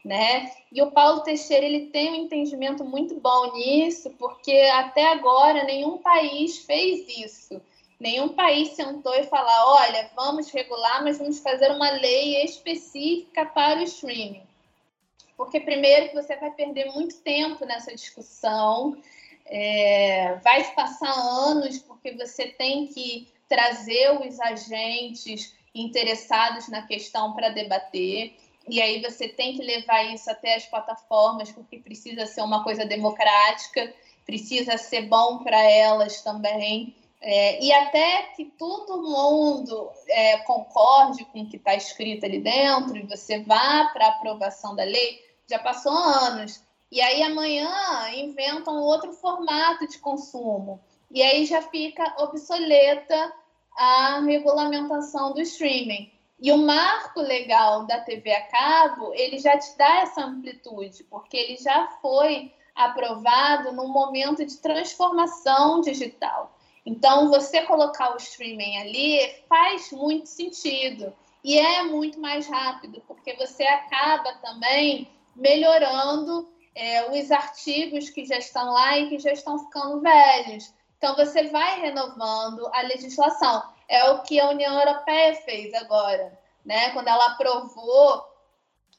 né? 0.09 0.51
E 0.73 0.81
o 0.81 0.91
Paulo 0.91 1.21
Teixeira 1.21 1.67
ele 1.67 1.89
tem 1.89 2.11
um 2.11 2.15
entendimento 2.15 2.83
muito 2.83 3.15
bom 3.21 3.53
nisso, 3.53 4.09
porque 4.19 4.57
até 4.73 5.13
agora 5.13 5.65
nenhum 5.65 5.99
país 5.99 6.61
fez 6.65 7.07
isso. 7.19 7.61
Nenhum 8.01 8.31
país 8.31 8.71
sentou 8.71 9.15
e 9.15 9.25
falou: 9.25 9.75
olha, 9.75 10.11
vamos 10.17 10.51
regular, 10.51 11.05
mas 11.05 11.19
vamos 11.19 11.41
fazer 11.41 11.71
uma 11.73 11.91
lei 11.91 12.43
específica 12.43 13.45
para 13.45 13.81
o 13.81 13.83
streaming. 13.83 14.43
Porque, 15.37 15.61
primeiro, 15.61 16.15
você 16.15 16.35
vai 16.37 16.53
perder 16.53 16.87
muito 16.87 17.19
tempo 17.19 17.67
nessa 17.67 17.95
discussão, 17.95 18.97
é, 19.45 20.37
vai 20.43 20.65
passar 20.73 21.13
anos, 21.13 21.81
porque 21.81 22.13
você 22.13 22.47
tem 22.49 22.87
que 22.87 23.29
trazer 23.47 24.19
os 24.27 24.41
agentes 24.41 25.55
interessados 25.75 26.69
na 26.69 26.87
questão 26.87 27.35
para 27.35 27.51
debater. 27.51 28.37
E 28.69 28.81
aí 28.83 29.01
você 29.01 29.29
tem 29.29 29.55
que 29.55 29.63
levar 29.63 30.03
isso 30.13 30.31
até 30.31 30.55
as 30.55 30.67
plataformas, 30.67 31.51
porque 31.51 31.79
precisa 31.79 32.27
ser 32.27 32.43
uma 32.43 32.63
coisa 32.63 32.85
democrática, 32.85 33.93
precisa 34.27 34.77
ser 34.77 35.03
bom 35.03 35.39
para 35.39 35.63
elas 35.63 36.21
também. 36.23 36.95
É, 37.21 37.65
e 37.65 37.73
até 37.73 38.23
que 38.37 38.45
todo 38.45 39.03
mundo 39.03 39.91
é, 40.09 40.37
concorde 40.39 41.25
com 41.25 41.41
o 41.41 41.49
que 41.49 41.57
está 41.57 41.75
escrito 41.75 42.25
ali 42.25 42.39
dentro 42.39 42.97
e 42.97 43.07
você 43.07 43.41
vá 43.41 43.87
para 43.93 44.07
a 44.07 44.11
aprovação 44.11 44.77
da 44.77 44.85
lei, 44.85 45.19
já 45.49 45.59
passou 45.59 45.93
anos. 45.93 46.63
E 46.93 47.01
aí 47.01 47.23
amanhã 47.23 47.71
inventam 48.15 48.81
outro 48.81 49.13
formato 49.13 49.87
de 49.89 49.99
consumo. 49.99 50.81
E 51.11 51.23
aí 51.23 51.45
já 51.45 51.63
fica 51.63 52.15
obsoleta 52.19 53.33
a 53.77 54.21
regulamentação 54.21 55.33
do 55.33 55.41
streaming. 55.41 56.13
E 56.41 56.53
o 56.53 56.59
marco 56.59 57.21
legal 57.21 57.85
da 57.85 58.01
TV 58.01 58.33
a 58.33 58.43
cabo, 58.47 59.13
ele 59.15 59.39
já 59.39 59.59
te 59.59 59.77
dá 59.77 60.03
essa 60.03 60.23
amplitude, 60.23 61.03
porque 61.05 61.37
ele 61.37 61.57
já 61.57 61.89
foi 62.01 62.53
aprovado 62.75 63.73
num 63.73 63.89
momento 63.89 64.47
de 64.47 64.57
transformação 64.59 65.81
digital. 65.81 66.57
Então, 66.87 67.29
você 67.29 67.63
colocar 67.63 68.15
o 68.15 68.17
streaming 68.19 68.79
ali 68.79 69.19
faz 69.49 69.91
muito 69.91 70.29
sentido 70.29 71.13
e 71.43 71.59
é 71.59 71.83
muito 71.83 72.21
mais 72.21 72.47
rápido, 72.47 73.03
porque 73.07 73.35
você 73.35 73.65
acaba 73.65 74.33
também 74.35 75.11
melhorando 75.35 76.49
é, 76.75 77.11
os 77.11 77.31
artigos 77.33 78.11
que 78.11 78.25
já 78.25 78.39
estão 78.39 78.73
lá 78.73 78.97
e 78.97 79.09
que 79.09 79.19
já 79.19 79.33
estão 79.33 79.59
ficando 79.59 80.01
velhos. 80.01 80.73
Então, 80.97 81.17
você 81.17 81.49
vai 81.49 81.81
renovando 81.81 82.69
a 82.73 82.83
legislação. 82.83 83.63
É 83.89 84.11
o 84.11 84.23
que 84.23 84.39
a 84.39 84.51
União 84.51 84.79
Europeia 84.79 85.35
fez 85.37 85.73
agora, 85.75 86.39
né? 86.65 86.91
quando 86.91 87.09
ela 87.09 87.33
aprovou 87.33 88.23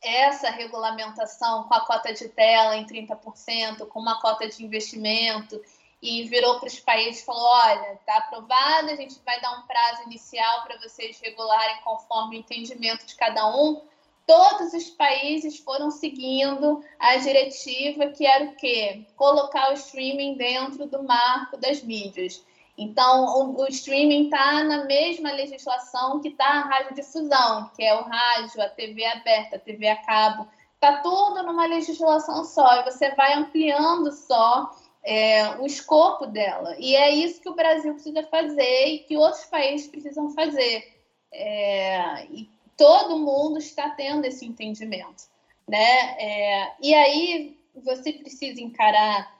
essa 0.01 0.49
regulamentação 0.49 1.63
com 1.63 1.73
a 1.73 1.85
cota 1.85 2.13
de 2.13 2.27
tela 2.29 2.75
em 2.75 2.85
30%, 2.85 3.87
com 3.87 3.99
uma 3.99 4.19
cota 4.19 4.47
de 4.47 4.63
investimento, 4.63 5.61
e 6.01 6.23
virou 6.23 6.59
para 6.59 6.67
os 6.67 6.79
países 6.79 7.21
e 7.21 7.25
falou: 7.25 7.43
olha, 7.43 7.93
está 7.93 8.17
aprovado, 8.17 8.89
a 8.89 8.95
gente 8.95 9.19
vai 9.25 9.39
dar 9.41 9.59
um 9.59 9.63
prazo 9.63 10.03
inicial 10.03 10.63
para 10.63 10.79
vocês 10.79 11.19
regularem 11.19 11.81
conforme 11.83 12.37
o 12.37 12.39
entendimento 12.39 13.05
de 13.05 13.15
cada 13.15 13.45
um. 13.47 13.81
Todos 14.25 14.73
os 14.73 14.89
países 14.91 15.57
foram 15.57 15.89
seguindo 15.89 16.83
a 16.99 17.17
diretiva 17.17 18.07
que 18.07 18.25
era 18.25 18.45
o 18.45 18.55
quê? 18.55 19.05
Colocar 19.15 19.71
o 19.71 19.73
streaming 19.73 20.35
dentro 20.35 20.85
do 20.85 21.03
marco 21.03 21.57
das 21.57 21.81
mídias. 21.81 22.43
Então, 22.79 23.25
o, 23.25 23.61
o 23.61 23.67
streaming 23.67 24.25
está 24.25 24.63
na 24.63 24.85
mesma 24.85 25.33
legislação 25.33 26.21
que 26.21 26.29
está 26.29 26.45
a 26.45 26.61
radiodifusão, 26.61 27.69
que 27.75 27.83
é 27.83 27.93
o 27.93 28.03
rádio, 28.03 28.61
a 28.61 28.69
TV 28.69 29.03
aberta, 29.03 29.57
a 29.57 29.59
TV 29.59 29.89
a 29.89 29.97
cabo. 29.97 30.47
Está 30.75 31.01
tudo 31.01 31.43
numa 31.43 31.65
legislação 31.65 32.45
só, 32.45 32.79
e 32.79 32.83
você 32.85 33.13
vai 33.15 33.33
ampliando 33.33 34.13
só 34.13 34.73
é, 35.03 35.57
o 35.57 35.65
escopo 35.65 36.25
dela. 36.25 36.73
E 36.79 36.95
é 36.95 37.09
isso 37.09 37.41
que 37.41 37.49
o 37.49 37.55
Brasil 37.55 37.93
precisa 37.93 38.23
fazer 38.23 38.85
e 38.85 38.99
que 38.99 39.17
outros 39.17 39.43
países 39.43 39.87
precisam 39.87 40.29
fazer. 40.29 40.87
É, 41.33 42.25
e 42.27 42.49
todo 42.77 43.19
mundo 43.19 43.57
está 43.57 43.89
tendo 43.89 44.23
esse 44.23 44.45
entendimento. 44.45 45.23
Né? 45.67 46.15
É, 46.17 46.71
e 46.81 46.93
aí 46.93 47.57
você 47.75 48.13
precisa 48.13 48.61
encarar 48.61 49.37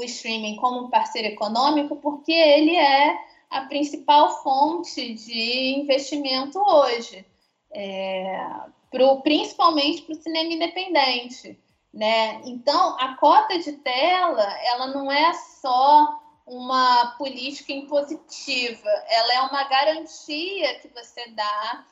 o 0.00 0.04
streaming 0.04 0.56
como 0.56 0.90
parceiro 0.90 1.28
econômico, 1.28 1.96
porque 1.96 2.32
ele 2.32 2.76
é 2.76 3.18
a 3.48 3.62
principal 3.62 4.42
fonte 4.42 5.14
de 5.14 5.78
investimento 5.78 6.58
hoje, 6.58 7.24
é, 7.72 8.46
pro, 8.90 9.20
principalmente 9.22 10.02
para 10.02 10.14
o 10.14 10.22
cinema 10.22 10.52
independente. 10.52 11.58
Né? 11.92 12.42
Então, 12.44 12.96
a 13.00 13.16
cota 13.16 13.58
de 13.58 13.72
tela, 13.72 14.46
ela 14.64 14.88
não 14.88 15.10
é 15.10 15.32
só 15.32 16.20
uma 16.46 17.14
política 17.18 17.72
impositiva, 17.72 18.88
ela 19.08 19.34
é 19.34 19.40
uma 19.40 19.64
garantia 19.64 20.78
que 20.80 20.88
você 20.88 21.28
dá 21.30 21.86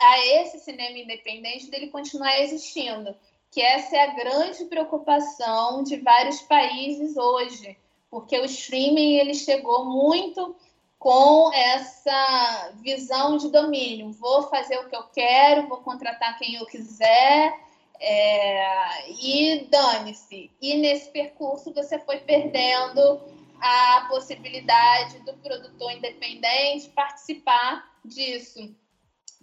a 0.00 0.26
esse 0.26 0.60
cinema 0.60 0.96
independente 0.96 1.68
dele 1.70 1.88
continuar 1.88 2.40
existindo 2.40 3.14
que 3.50 3.60
essa 3.60 3.96
é 3.96 4.04
a 4.04 4.14
grande 4.14 4.64
preocupação 4.66 5.82
de 5.82 5.96
vários 5.96 6.40
países 6.42 7.16
hoje, 7.16 7.76
porque 8.10 8.38
o 8.38 8.44
streaming 8.44 9.16
ele 9.16 9.34
chegou 9.34 9.84
muito 9.84 10.54
com 10.98 11.52
essa 11.52 12.72
visão 12.82 13.36
de 13.36 13.50
domínio. 13.50 14.10
Vou 14.12 14.42
fazer 14.44 14.78
o 14.78 14.88
que 14.88 14.96
eu 14.96 15.04
quero, 15.04 15.68
vou 15.68 15.78
contratar 15.78 16.36
quem 16.38 16.56
eu 16.56 16.66
quiser 16.66 17.54
é, 18.00 19.10
e 19.10 19.66
dane-se. 19.70 20.50
E 20.60 20.76
nesse 20.76 21.10
percurso 21.10 21.72
você 21.72 21.98
foi 21.98 22.18
perdendo 22.18 23.20
a 23.60 24.06
possibilidade 24.08 25.18
do 25.20 25.32
produtor 25.34 25.92
independente 25.92 26.90
participar 26.90 27.92
disso 28.04 28.74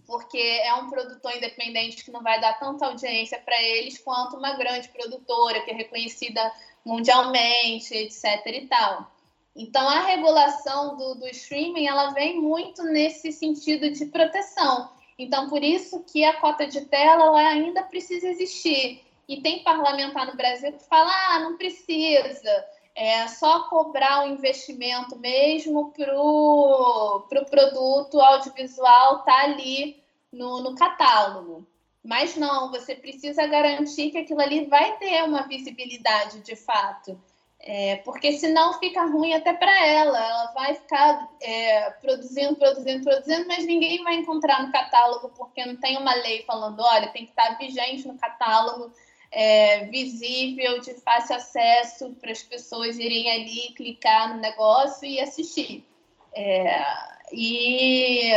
porque 0.05 0.37
é 0.37 0.73
um 0.75 0.89
produtor 0.89 1.35
independente 1.35 2.03
que 2.03 2.11
não 2.11 2.21
vai 2.21 2.39
dar 2.39 2.59
tanta 2.59 2.85
audiência 2.85 3.39
para 3.39 3.61
eles 3.61 3.97
quanto 3.97 4.37
uma 4.37 4.53
grande 4.53 4.87
produtora 4.89 5.61
que 5.61 5.71
é 5.71 5.73
reconhecida 5.73 6.51
mundialmente, 6.85 7.93
etc. 7.93 8.45
e 8.45 8.67
tal. 8.67 9.11
Então, 9.55 9.87
a 9.87 10.01
regulação 10.01 10.97
do, 10.97 11.15
do 11.15 11.27
streaming 11.29 11.87
ela 11.87 12.11
vem 12.11 12.39
muito 12.39 12.83
nesse 12.83 13.31
sentido 13.31 13.89
de 13.89 14.05
proteção. 14.05 14.89
Então, 15.17 15.49
por 15.49 15.63
isso 15.63 16.03
que 16.03 16.25
a 16.25 16.39
cota 16.39 16.67
de 16.67 16.81
tela 16.81 17.37
ainda 17.37 17.81
precisa 17.83 18.27
existir. 18.27 19.01
E 19.27 19.41
tem 19.41 19.63
parlamentar 19.63 20.27
no 20.27 20.35
Brasil 20.35 20.71
que 20.73 20.83
fala: 20.83 21.11
ah, 21.29 21.39
não 21.39 21.57
precisa, 21.57 22.65
é 22.95 23.27
só 23.27 23.63
cobrar 23.63 24.23
o 24.23 24.29
investimento 24.29 25.19
mesmo 25.19 25.91
para 25.91 26.17
o 26.17 27.25
pro 27.27 27.45
produto 27.45 28.21
audiovisual 28.21 29.19
estar 29.19 29.25
tá 29.25 29.43
ali 29.43 30.01
no, 30.31 30.61
no 30.61 30.75
catálogo. 30.75 31.67
Mas 32.01 32.37
não, 32.37 32.71
você 32.71 32.95
precisa 32.95 33.45
garantir 33.47 34.11
que 34.11 34.19
aquilo 34.19 34.39
ali 34.39 34.65
vai 34.65 34.97
ter 34.97 35.23
uma 35.23 35.41
visibilidade 35.47 36.39
de 36.41 36.55
fato. 36.55 37.19
É, 37.59 37.95
porque 37.97 38.33
senão 38.33 38.73
fica 38.73 39.03
ruim 39.05 39.33
até 39.33 39.51
para 39.51 39.85
ela. 39.87 40.17
Ela 40.17 40.51
vai 40.53 40.75
ficar 40.75 41.27
é, 41.41 41.89
produzindo, 41.99 42.55
produzindo, 42.55 43.03
produzindo, 43.03 43.47
mas 43.47 43.65
ninguém 43.65 44.03
vai 44.03 44.15
encontrar 44.15 44.63
no 44.63 44.71
catálogo, 44.71 45.29
porque 45.29 45.65
não 45.65 45.75
tem 45.75 45.97
uma 45.97 46.13
lei 46.13 46.43
falando: 46.43 46.79
olha, 46.79 47.07
tem 47.07 47.25
que 47.25 47.31
estar 47.31 47.57
vigente 47.57 48.07
no 48.07 48.17
catálogo 48.17 48.91
é, 49.31 49.85
visível, 49.85 50.79
de 50.79 50.93
fácil 50.95 51.35
acesso 51.35 52.11
para 52.21 52.31
as 52.31 52.43
pessoas 52.43 52.97
irem 52.97 53.29
ali, 53.31 53.73
clicar 53.75 54.33
no 54.33 54.41
negócio 54.41 55.05
e 55.07 55.19
assistir. 55.19 55.85
É, 56.33 56.85
e 57.31 58.31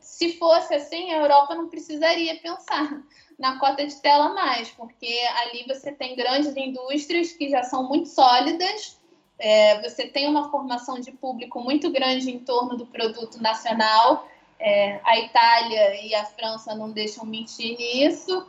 se 0.00 0.36
fosse 0.38 0.74
assim, 0.74 1.12
a 1.12 1.18
Europa 1.18 1.54
não 1.54 1.68
precisaria 1.68 2.36
pensar 2.40 3.02
na 3.38 3.58
cota 3.58 3.86
de 3.86 3.96
tela 3.96 4.28
mais, 4.30 4.70
porque 4.70 5.18
ali 5.42 5.64
você 5.66 5.90
tem 5.92 6.14
grandes 6.14 6.56
indústrias 6.56 7.32
que 7.32 7.48
já 7.48 7.62
são 7.62 7.88
muito 7.88 8.08
sólidas, 8.08 8.98
é, 9.38 9.80
você 9.82 10.06
tem 10.06 10.28
uma 10.28 10.50
formação 10.50 11.00
de 11.00 11.10
público 11.10 11.60
muito 11.60 11.90
grande 11.90 12.30
em 12.30 12.38
torno 12.38 12.76
do 12.76 12.86
produto 12.86 13.40
nacional. 13.42 14.28
É, 14.58 15.00
a 15.04 15.18
Itália 15.18 16.06
e 16.06 16.14
a 16.14 16.24
França 16.24 16.74
não 16.74 16.90
deixam 16.90 17.26
mentir 17.26 17.76
nisso. 17.76 18.48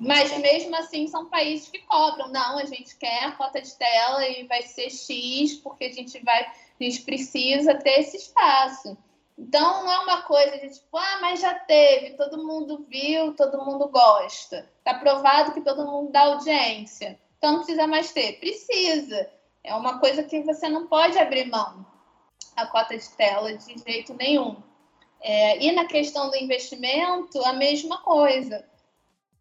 Mas 0.00 0.36
mesmo 0.38 0.74
assim 0.76 1.06
são 1.06 1.26
países 1.26 1.68
que 1.68 1.78
cobram. 1.80 2.28
Não, 2.28 2.58
a 2.58 2.64
gente 2.64 2.96
quer 2.96 3.24
a 3.24 3.32
cota 3.32 3.60
de 3.60 3.74
tela 3.76 4.26
e 4.26 4.46
vai 4.46 4.62
ser 4.62 4.90
X, 4.90 5.54
porque 5.54 5.84
a 5.84 5.92
gente 5.92 6.22
vai, 6.24 6.42
a 6.44 6.84
gente 6.84 7.02
precisa 7.02 7.74
ter 7.74 8.00
esse 8.00 8.16
espaço. 8.16 8.96
Então 9.36 9.84
não 9.84 9.92
é 9.92 9.98
uma 10.00 10.22
coisa 10.22 10.58
de 10.58 10.70
tipo, 10.70 10.96
ah, 10.96 11.18
mas 11.20 11.40
já 11.40 11.54
teve, 11.54 12.16
todo 12.16 12.44
mundo 12.46 12.86
viu, 12.88 13.34
todo 13.34 13.64
mundo 13.64 13.88
gosta. 13.88 14.70
Está 14.78 14.94
provado 14.94 15.52
que 15.52 15.60
todo 15.60 15.86
mundo 15.86 16.12
dá 16.12 16.22
audiência. 16.22 17.18
Então 17.38 17.52
não 17.52 17.58
precisa 17.58 17.86
mais 17.86 18.12
ter. 18.12 18.38
Precisa. 18.38 19.28
É 19.62 19.74
uma 19.74 19.98
coisa 19.98 20.22
que 20.22 20.42
você 20.42 20.68
não 20.68 20.86
pode 20.86 21.18
abrir 21.18 21.46
mão 21.46 21.84
a 22.56 22.66
cota 22.66 22.96
de 22.96 23.08
tela 23.10 23.56
de 23.56 23.78
jeito 23.78 24.14
nenhum. 24.14 24.56
É, 25.20 25.62
e 25.62 25.72
na 25.72 25.86
questão 25.86 26.30
do 26.30 26.36
investimento, 26.36 27.42
a 27.44 27.52
mesma 27.52 27.98
coisa. 28.02 28.64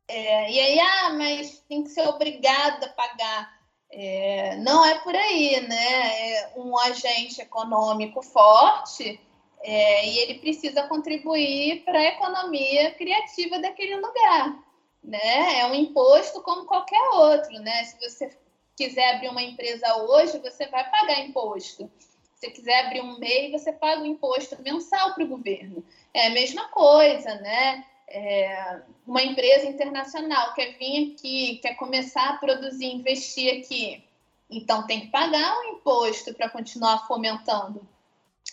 É, 0.08 0.52
e 0.52 0.60
aí, 0.60 0.80
ah, 0.80 1.10
mas 1.14 1.60
tem 1.68 1.84
que 1.84 1.90
ser 1.90 2.08
obrigada 2.08 2.86
a 2.86 2.90
pagar. 2.90 3.64
É, 3.92 4.56
não 4.58 4.84
é 4.86 5.00
por 5.00 5.16
aí, 5.16 5.62
né? 5.62 6.32
É 6.32 6.54
um 6.56 6.78
agente 6.78 7.40
econômico 7.42 8.22
forte 8.22 9.20
é, 9.62 10.08
e 10.10 10.20
ele 10.20 10.40
precisa 10.40 10.88
contribuir 10.88 11.84
para 11.86 11.98
a 12.00 12.06
economia 12.06 12.92
criativa 12.96 13.60
daquele 13.60 13.96
lugar. 13.96 14.60
Né? 15.04 15.60
É 15.60 15.66
um 15.68 15.74
imposto 15.74 16.42
como 16.42 16.66
qualquer 16.66 17.02
outro. 17.14 17.54
Né? 17.60 17.84
Se 17.86 18.00
você 18.00 18.38
quiser 18.76 19.16
abrir 19.16 19.30
uma 19.30 19.42
empresa 19.42 19.96
hoje, 20.04 20.40
você 20.40 20.68
vai 20.68 20.90
pagar 20.90 21.22
imposto. 21.22 21.90
Se 22.36 22.50
quiser 22.50 22.86
abrir 22.86 23.02
um 23.02 23.18
MEI, 23.20 23.52
você 23.52 23.72
paga 23.72 24.02
o 24.02 24.06
imposto 24.06 24.62
mensal 24.62 25.14
para 25.14 25.24
o 25.24 25.28
governo. 25.28 25.86
É 26.14 26.28
a 26.28 26.32
mesma 26.32 26.68
coisa, 26.70 27.36
né? 27.36 27.86
É, 28.14 28.82
uma 29.08 29.24
empresa 29.24 29.66
internacional 29.66 30.54
quer 30.54 30.78
vir 30.78 31.14
aqui, 31.14 31.58
quer 31.58 31.74
começar 31.76 32.30
a 32.30 32.38
produzir, 32.38 32.86
investir 32.86 33.60
aqui, 33.60 34.04
então 34.50 34.86
tem 34.86 35.02
que 35.02 35.08
pagar 35.08 35.60
um 35.60 35.76
imposto 35.76 36.34
para 36.34 36.50
continuar 36.50 37.08
fomentando 37.08 37.88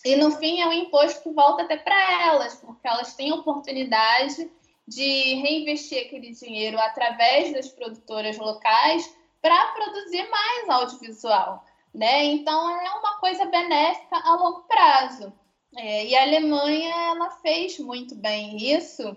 E 0.03 0.15
no 0.15 0.31
fim 0.31 0.61
é 0.61 0.67
um 0.67 0.73
imposto 0.73 1.21
que 1.21 1.29
volta 1.29 1.61
até 1.61 1.77
para 1.77 2.23
elas, 2.23 2.55
porque 2.55 2.87
elas 2.87 3.13
têm 3.13 3.31
oportunidade 3.31 4.49
de 4.87 5.35
reinvestir 5.35 6.05
aquele 6.05 6.31
dinheiro 6.31 6.79
através 6.79 7.53
das 7.53 7.69
produtoras 7.69 8.37
locais 8.37 9.15
para 9.41 9.67
produzir 9.73 10.27
mais 10.29 10.69
audiovisual. 10.69 11.63
Né? 11.93 12.25
Então 12.25 12.69
é 12.69 12.89
uma 12.95 13.19
coisa 13.19 13.45
benéfica 13.45 14.17
a 14.23 14.35
longo 14.35 14.61
prazo. 14.63 15.31
É, 15.75 16.05
e 16.05 16.15
a 16.15 16.23
Alemanha 16.23 16.93
ela 17.11 17.29
fez 17.41 17.79
muito 17.79 18.15
bem 18.15 18.57
isso, 18.57 19.15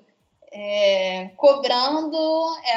é, 0.57 1.31
cobrando 1.37 2.17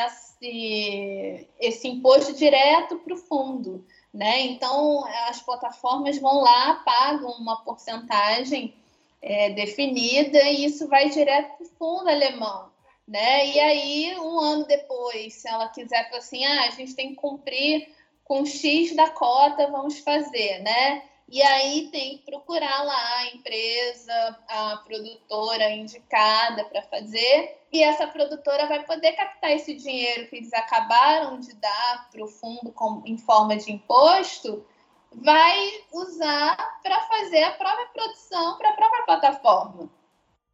esse, 0.05 1.47
esse 1.59 1.87
imposto 1.87 2.33
direto 2.33 2.97
para 2.97 3.13
o 3.13 3.17
fundo. 3.17 3.85
Né? 4.11 4.41
Então, 4.47 5.05
as 5.29 5.39
plataformas 5.41 6.17
vão 6.17 6.41
lá, 6.41 6.81
pagam 6.83 7.29
uma 7.33 7.57
porcentagem 7.57 8.73
é, 9.21 9.51
definida 9.51 10.41
e 10.49 10.65
isso 10.65 10.87
vai 10.87 11.09
direto 11.09 11.55
para 11.55 11.67
o 11.67 11.69
fundo 11.77 12.09
alemão. 12.09 12.71
Né? 13.07 13.45
E 13.45 13.59
aí, 13.59 14.19
um 14.19 14.39
ano 14.39 14.65
depois, 14.65 15.35
se 15.35 15.47
ela 15.47 15.69
quiser 15.69 16.09
falar 16.09 16.17
assim, 16.17 16.43
ah, 16.43 16.63
a 16.63 16.71
gente 16.71 16.95
tem 16.95 17.09
que 17.09 17.15
cumprir 17.15 17.89
com 18.23 18.43
X 18.43 18.95
da 18.95 19.07
cota, 19.09 19.67
vamos 19.67 19.99
fazer, 19.99 20.59
né? 20.59 21.03
E 21.29 21.41
aí 21.41 21.89
tem 21.91 22.17
que 22.17 22.23
procurar 22.23 22.83
lá 22.83 23.17
a 23.17 23.27
empresa, 23.27 24.39
a 24.47 24.77
produtora 24.77 25.69
indicada 25.71 26.63
para 26.65 26.81
fazer, 26.83 27.59
e 27.71 27.83
essa 27.83 28.07
produtora 28.07 28.65
vai 28.65 28.85
poder 28.85 29.11
captar 29.11 29.51
esse 29.51 29.73
dinheiro 29.75 30.29
que 30.29 30.37
eles 30.37 30.53
acabaram 30.53 31.37
de 31.39 31.53
dar 31.55 32.09
para 32.09 32.23
o 32.23 32.27
fundo 32.29 32.71
com, 32.71 33.03
em 33.05 33.17
forma 33.17 33.57
de 33.57 33.73
imposto, 33.73 34.65
vai 35.11 35.83
usar 35.91 36.55
para 36.81 37.01
fazer 37.01 37.43
a 37.43 37.51
própria 37.51 37.87
produção 37.87 38.57
para 38.57 38.69
a 38.69 38.73
própria 38.73 39.03
plataforma. 39.03 39.89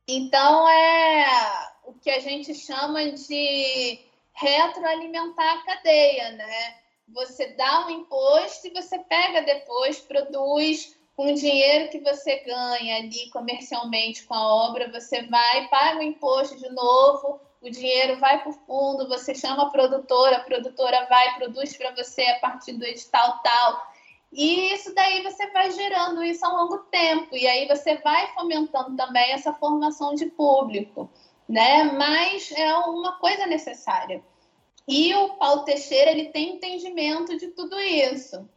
Então 0.08 0.68
é 0.68 1.72
o 1.86 1.94
que 1.94 2.10
a 2.10 2.20
gente 2.20 2.54
chama 2.56 3.12
de 3.12 4.00
retroalimentar 4.34 5.60
a 5.60 5.66
cadeia, 5.66 6.32
né? 6.32 6.83
Você 7.14 7.48
dá 7.54 7.86
um 7.86 7.90
imposto 7.90 8.68
e 8.68 8.74
você 8.74 9.00
pega 9.00 9.42
depois, 9.42 10.00
produz 10.00 10.98
com 11.16 11.32
o 11.32 11.36
dinheiro 11.36 11.92
que 11.92 12.00
você 12.00 12.40
ganha 12.40 12.98
ali 12.98 13.30
comercialmente 13.30 14.24
com 14.24 14.34
a 14.34 14.68
obra, 14.68 14.92
você 14.92 15.22
vai, 15.24 15.68
paga 15.68 16.00
o 16.00 16.04
imposto 16.04 16.58
de 16.58 16.70
novo, 16.70 17.40
o 17.62 17.70
dinheiro 17.70 18.20
vai 18.20 18.42
para 18.42 18.50
o 18.50 18.54
fundo, 18.54 19.08
você 19.08 19.36
chama 19.36 19.64
a 19.64 19.70
produtora, 19.70 20.38
a 20.38 20.44
produtora 20.44 21.06
vai, 21.08 21.36
produz 21.36 21.78
para 21.78 21.92
você 21.92 22.24
a 22.24 22.40
partir 22.40 22.74
do 22.74 22.84
edital 22.84 23.40
tal. 23.44 23.94
E 24.32 24.74
isso 24.74 24.94
daí 24.96 25.22
você 25.22 25.48
vai 25.52 25.70
gerando 25.72 26.24
isso 26.24 26.44
ao 26.44 26.56
longo 26.56 26.80
tempo, 26.90 27.38
e 27.38 27.48
aí 27.48 27.68
você 27.68 27.98
vai 27.98 28.34
fomentando 28.34 28.98
também 28.98 29.32
essa 29.32 29.54
formação 29.54 30.16
de 30.16 30.26
público, 30.26 31.08
né? 31.48 31.84
Mas 31.84 32.52
é 32.52 32.76
uma 32.76 33.20
coisa 33.20 33.46
necessária. 33.46 34.24
E 34.88 35.14
o 35.16 35.36
Paulo 35.36 35.64
Teixeira 35.64 36.12
ele 36.12 36.30
tem 36.30 36.56
entendimento 36.56 37.38
de 37.38 37.48
tudo 37.48 37.80
isso. 37.80 38.48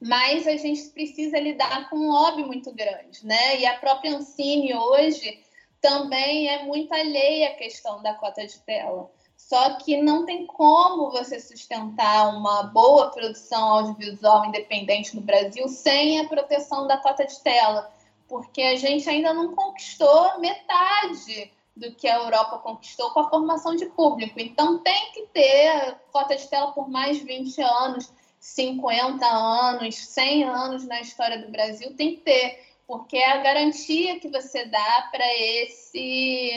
Mas 0.00 0.46
a 0.46 0.56
gente 0.56 0.88
precisa 0.90 1.38
lidar 1.38 1.90
com 1.90 1.96
um 1.96 2.10
lobby 2.10 2.42
muito 2.42 2.72
grande, 2.72 3.26
né? 3.26 3.60
E 3.60 3.66
a 3.66 3.78
própria 3.78 4.16
Ancine 4.16 4.74
hoje 4.74 5.38
também 5.80 6.48
é 6.48 6.64
muito 6.64 6.92
alheia 6.92 7.50
à 7.50 7.54
questão 7.54 8.02
da 8.02 8.14
cota 8.14 8.46
de 8.46 8.58
tela. 8.60 9.10
Só 9.36 9.74
que 9.74 10.00
não 10.00 10.24
tem 10.24 10.46
como 10.46 11.10
você 11.10 11.40
sustentar 11.40 12.34
uma 12.34 12.64
boa 12.64 13.10
produção 13.10 13.62
audiovisual 13.72 14.46
independente 14.46 15.16
no 15.16 15.22
Brasil 15.22 15.66
sem 15.68 16.20
a 16.20 16.28
proteção 16.28 16.86
da 16.86 16.98
cota 16.98 17.26
de 17.26 17.38
tela, 17.40 17.92
porque 18.28 18.62
a 18.62 18.76
gente 18.76 19.08
ainda 19.08 19.34
não 19.34 19.54
conquistou 19.54 20.38
metade 20.38 21.50
do 21.80 21.94
que 21.94 22.06
a 22.06 22.16
Europa 22.16 22.58
conquistou 22.58 23.10
com 23.10 23.20
a 23.20 23.30
formação 23.30 23.74
de 23.74 23.86
público. 23.86 24.38
Então, 24.38 24.78
tem 24.78 25.12
que 25.12 25.22
ter 25.32 25.96
cota 26.12 26.36
de 26.36 26.46
tela 26.46 26.72
por 26.72 26.88
mais 26.88 27.18
de 27.18 27.24
20 27.24 27.60
anos, 27.62 28.12
50 28.38 29.26
anos, 29.26 29.96
100 29.96 30.44
anos 30.44 30.86
na 30.86 31.00
história 31.00 31.38
do 31.38 31.50
Brasil, 31.50 31.96
tem 31.96 32.16
que 32.16 32.20
ter, 32.20 32.62
porque 32.86 33.16
é 33.16 33.32
a 33.32 33.38
garantia 33.38 34.20
que 34.20 34.28
você 34.28 34.66
dá 34.66 35.08
para 35.10 35.26
esse 35.36 36.52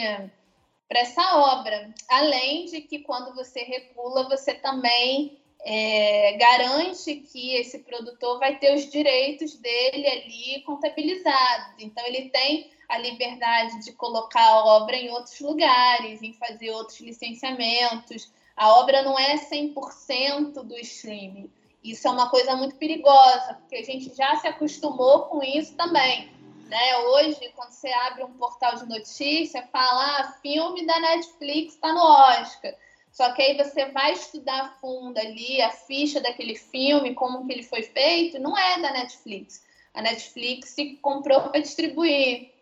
para 0.86 1.00
essa 1.00 1.38
obra. 1.38 1.92
Além 2.10 2.66
de 2.66 2.82
que 2.82 2.98
quando 2.98 3.34
você 3.34 3.60
regula, 3.60 4.28
você 4.28 4.52
também 4.52 5.38
é, 5.64 6.36
garante 6.36 7.16
que 7.16 7.54
esse 7.54 7.78
produtor 7.78 8.38
vai 8.38 8.58
ter 8.58 8.74
os 8.74 8.88
direitos 8.90 9.56
dele 9.56 10.06
ali 10.06 10.62
contabilizados. 10.62 11.74
Então, 11.78 12.04
ele 12.06 12.28
tem 12.28 12.70
a 12.88 12.98
liberdade 12.98 13.82
de 13.82 13.92
colocar 13.92 14.44
a 14.44 14.64
obra 14.64 14.94
em 14.94 15.08
outros 15.10 15.40
lugares, 15.40 16.22
em 16.22 16.34
fazer 16.34 16.70
outros 16.70 17.00
licenciamentos. 17.00 18.30
A 18.54 18.78
obra 18.78 19.02
não 19.02 19.18
é 19.18 19.36
100% 19.36 20.62
do 20.62 20.76
streaming. 20.78 21.50
Isso 21.82 22.06
é 22.06 22.10
uma 22.10 22.28
coisa 22.28 22.54
muito 22.56 22.76
perigosa, 22.76 23.54
porque 23.54 23.76
a 23.76 23.82
gente 23.82 24.14
já 24.14 24.36
se 24.36 24.46
acostumou 24.46 25.22
com 25.24 25.42
isso 25.42 25.74
também. 25.74 26.30
Né? 26.66 26.98
Hoje, 26.98 27.52
quando 27.54 27.72
você 27.72 27.88
abre 27.88 28.24
um 28.24 28.32
portal 28.32 28.76
de 28.76 28.86
notícia, 28.86 29.66
fala 29.70 30.20
ah, 30.20 30.32
filme 30.40 30.86
da 30.86 30.98
Netflix 30.98 31.74
está 31.74 31.92
no 31.92 32.00
Oscar. 32.00 32.74
Só 33.14 33.32
que 33.32 33.40
aí 33.40 33.56
você 33.56 33.86
vai 33.92 34.12
estudar 34.12 34.60
a 34.60 34.68
fundo 34.80 35.16
ali 35.18 35.62
a 35.62 35.70
ficha 35.70 36.20
daquele 36.20 36.56
filme, 36.56 37.14
como 37.14 37.46
que 37.46 37.52
ele 37.52 37.62
foi 37.62 37.82
feito, 37.82 38.40
não 38.40 38.58
é 38.58 38.80
da 38.80 38.92
Netflix. 38.92 39.64
A 39.94 40.02
Netflix 40.02 40.70
se 40.70 40.96
comprou 40.96 41.40
para 41.42 41.60
distribuir. 41.60 42.52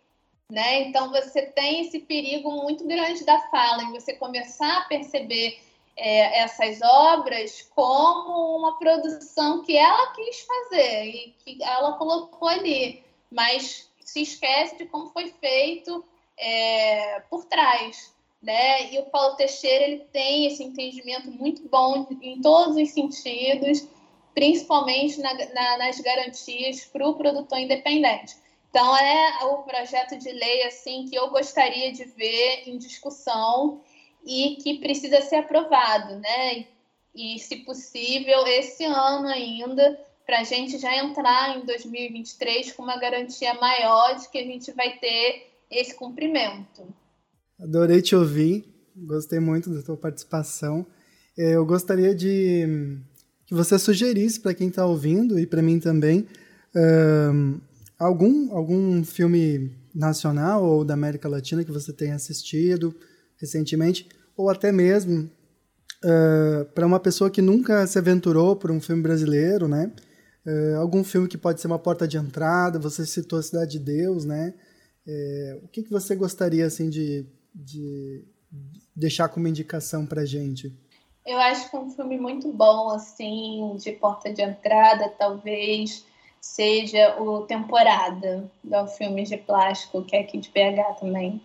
Né? 0.51 0.83
Então 0.83 1.11
você 1.11 1.41
tem 1.41 1.81
esse 1.81 2.01
perigo 2.01 2.51
muito 2.51 2.87
grande 2.87 3.25
da 3.25 3.41
fala 3.49 3.85
e 3.85 3.93
você 3.93 4.13
começar 4.13 4.77
a 4.77 4.85
perceber 4.85 5.59
é, 5.97 6.41
essas 6.41 6.83
obras 6.83 7.63
como 7.75 8.59
uma 8.59 8.79
produção 8.79 9.63
que 9.63 9.75
ela 9.75 10.13
quis 10.13 10.41
fazer 10.43 11.07
e 11.07 11.35
que 11.39 11.65
ela 11.65 11.95
colocou 11.95 12.49
ali, 12.49 13.03
mas 13.31 13.91
se 14.01 14.21
esquece 14.21 14.77
de 14.77 14.85
como 14.85 15.09
foi 15.09 15.31
feito 15.41 16.05
é, 16.37 17.21
por 17.31 17.47
trás. 17.47 18.13
Né? 18.43 18.93
E 18.93 18.99
o 18.99 19.05
Paulo 19.05 19.37
Teixeira 19.37 19.85
ele 19.85 20.05
tem 20.13 20.47
esse 20.47 20.65
entendimento 20.65 21.31
muito 21.31 21.63
bom 21.69 22.09
em 22.21 22.41
todos 22.41 22.77
os 22.77 22.91
sentidos, 22.91 23.87
principalmente 24.35 25.21
na, 25.21 25.33
na, 25.33 25.79
nas 25.79 26.01
garantias 26.01 26.85
para 26.87 27.07
o 27.07 27.15
produtor 27.15 27.59
independente. 27.59 28.35
Então 28.69 28.97
é 28.97 29.45
o 29.45 29.59
projeto 29.59 30.19
de 30.19 30.33
lei 30.33 30.63
assim 30.65 31.07
que 31.07 31.15
eu 31.15 31.31
gostaria 31.31 31.93
de 31.93 32.05
ver 32.05 32.65
em 32.67 32.79
discussão 32.79 33.81
e 34.25 34.57
que 34.57 34.79
precisa 34.79 35.21
ser 35.21 35.37
aprovado, 35.37 36.17
né? 36.17 36.67
E 37.15 37.39
se 37.39 37.57
possível 37.57 38.47
esse 38.47 38.85
ano 38.85 39.29
ainda 39.29 40.01
para 40.25 40.41
a 40.41 40.45
gente 40.45 40.79
já 40.79 40.97
entrar 40.97 41.59
em 41.59 41.67
2023 41.67 42.73
com 42.73 42.83
uma 42.83 42.97
garantia 42.97 43.53
maior 43.55 44.15
de 44.15 44.29
que 44.31 44.39
a 44.39 44.45
gente 44.45 44.73
vai 44.73 44.97
ter 44.97 45.53
esse 45.71 45.95
cumprimento. 45.95 46.87
Adorei 47.63 48.03
te 48.03 48.17
ouvir, 48.17 48.65
gostei 48.97 49.41
muito 49.41 49.71
da 49.71 49.83
tua 49.83 49.97
participação. 49.97 50.87
É, 51.39 51.55
eu 51.55 51.65
gostaria 51.65 52.15
de 52.15 52.99
que 53.47 53.55
você 53.55 53.79
sugerisse 53.79 54.41
para 54.41 54.55
quem 54.55 54.69
está 54.69 54.85
ouvindo 54.85 55.39
e 55.39 55.47
para 55.47 55.63
mim 55.63 55.79
também 55.79 56.27
algum, 57.99 58.53
algum 58.53 59.05
filme 59.05 59.71
nacional 59.95 60.65
ou 60.65 60.85
da 60.85 60.95
América 60.95 61.29
Latina 61.29 61.65
que 61.65 61.71
você 61.71 61.93
tenha 61.93 62.15
assistido 62.15 62.95
recentemente, 63.41 64.09
ou 64.37 64.49
até 64.49 64.71
mesmo 64.71 65.31
uh, 66.05 66.65
para 66.75 66.87
uma 66.87 67.01
pessoa 67.01 67.31
que 67.31 67.43
nunca 67.43 67.87
se 67.87 67.99
aventurou 67.99 68.57
por 68.57 68.71
um 68.71 68.81
filme 68.81 69.03
brasileiro, 69.03 69.67
né? 69.67 69.93
Uh, 70.47 70.77
algum 70.79 71.05
filme 71.05 71.29
que 71.29 71.39
pode 71.39 71.61
ser 71.61 71.67
uma 71.67 71.79
porta 71.79 72.07
de 72.07 72.17
entrada, 72.17 72.79
você 72.79 73.05
citou 73.05 73.39
a 73.39 73.43
Cidade 73.43 73.73
de 73.73 73.79
Deus, 73.81 74.25
né? 74.25 74.55
Uh, 75.07 75.65
o 75.65 75.69
que, 75.69 75.83
que 75.83 75.91
você 75.91 76.15
gostaria 76.15 76.67
assim 76.67 76.89
de, 76.89 77.27
de 77.55 78.25
deixar 78.95 79.29
como 79.29 79.49
indicação 79.49 80.07
para 80.07 80.25
gente? 80.25 80.73
Eu 81.25 81.39
acho 81.39 81.71
que 81.71 81.77
é 81.77 81.79
um 81.79 81.91
filme 81.91 82.19
muito 82.19 82.53
bom, 82.53 82.91
assim, 82.91 83.77
de 83.77 83.93
porta 83.93 84.33
de 84.33 84.43
entrada, 84.43 85.09
talvez 85.11 86.05
seja 86.41 87.21
o 87.23 87.47
Temporada, 87.47 88.51
do 88.65 88.87
filme 88.89 89.23
de 89.23 89.37
plástico, 89.37 90.05
que 90.05 90.17
é 90.17 90.21
aqui 90.21 90.39
de 90.39 90.51
BH 90.51 90.99
também. 90.99 91.41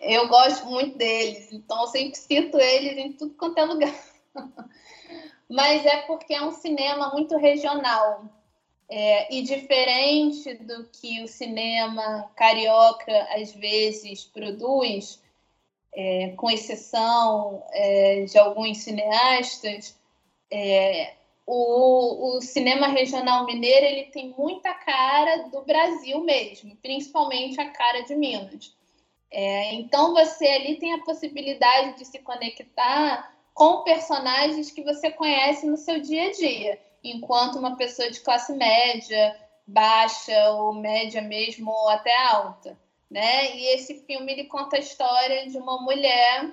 Eu 0.00 0.26
gosto 0.26 0.66
muito 0.66 0.96
deles, 0.96 1.52
então 1.52 1.82
eu 1.82 1.86
sempre 1.86 2.18
cito 2.18 2.58
eles 2.58 2.96
em 2.96 3.12
tudo 3.12 3.34
quanto 3.34 3.58
é 3.58 3.64
lugar. 3.64 3.94
Mas 5.48 5.84
é 5.84 5.98
porque 6.02 6.32
é 6.32 6.42
um 6.42 6.50
cinema 6.50 7.10
muito 7.10 7.36
regional. 7.36 8.24
É, 8.88 9.34
e 9.34 9.42
diferente 9.42 10.54
do 10.54 10.84
que 10.84 11.22
o 11.22 11.28
cinema 11.28 12.30
carioca 12.34 13.26
às 13.34 13.52
vezes 13.52 14.24
produz, 14.24 15.21
é, 15.94 16.32
com 16.36 16.50
exceção 16.50 17.62
é, 17.72 18.24
de 18.24 18.38
alguns 18.38 18.78
cineastas, 18.78 19.96
é, 20.50 21.14
o, 21.46 22.36
o 22.36 22.40
cinema 22.40 22.86
regional 22.86 23.44
mineiro 23.44 23.84
ele 23.84 24.04
tem 24.04 24.34
muita 24.36 24.72
cara 24.72 25.48
do 25.48 25.62
Brasil 25.62 26.22
mesmo, 26.24 26.76
principalmente 26.76 27.60
a 27.60 27.70
cara 27.70 28.02
de 28.02 28.14
Minas. 28.14 28.74
É, 29.30 29.74
então 29.74 30.12
você 30.12 30.46
ali 30.46 30.76
tem 30.76 30.92
a 30.92 31.04
possibilidade 31.04 31.98
de 31.98 32.04
se 32.04 32.18
conectar 32.18 33.34
com 33.54 33.82
personagens 33.82 34.70
que 34.70 34.82
você 34.82 35.10
conhece 35.10 35.66
no 35.66 35.76
seu 35.76 36.00
dia 36.00 36.28
a 36.28 36.32
dia, 36.32 36.80
enquanto 37.02 37.58
uma 37.58 37.76
pessoa 37.76 38.10
de 38.10 38.20
classe 38.20 38.52
média, 38.52 39.36
baixa 39.66 40.50
ou 40.52 40.74
média 40.74 41.20
mesmo 41.22 41.70
ou 41.70 41.88
até 41.88 42.14
alta, 42.28 42.78
né? 43.12 43.54
E 43.54 43.66
esse 43.74 44.06
filme 44.06 44.32
ele 44.32 44.44
conta 44.44 44.76
a 44.76 44.80
história 44.80 45.46
de 45.46 45.58
uma 45.58 45.82
mulher 45.82 46.50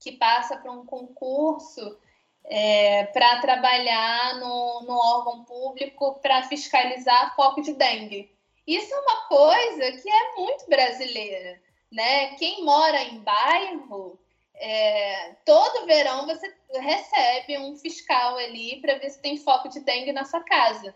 que 0.00 0.10
passa 0.10 0.56
por 0.56 0.72
um 0.72 0.84
concurso 0.84 1.96
é, 2.44 3.04
para 3.04 3.40
trabalhar 3.40 4.40
no, 4.40 4.82
no 4.82 4.94
órgão 4.94 5.44
público 5.44 6.18
para 6.20 6.42
fiscalizar 6.42 7.34
foco 7.36 7.62
de 7.62 7.74
dengue. 7.74 8.28
Isso 8.66 8.92
é 8.92 9.00
uma 9.00 9.26
coisa 9.28 9.92
que 10.02 10.10
é 10.10 10.34
muito 10.36 10.68
brasileira, 10.68 11.60
né? 11.92 12.34
Quem 12.34 12.64
mora 12.64 13.00
em 13.04 13.20
bairro, 13.20 14.18
é, 14.56 15.36
todo 15.46 15.86
verão 15.86 16.26
você 16.26 16.52
recebe 16.74 17.56
um 17.56 17.76
fiscal 17.76 18.36
ali 18.36 18.80
para 18.80 18.98
ver 18.98 19.10
se 19.10 19.22
tem 19.22 19.36
foco 19.36 19.68
de 19.68 19.78
dengue 19.78 20.12
na 20.12 20.24
sua 20.24 20.40
casa. 20.40 20.92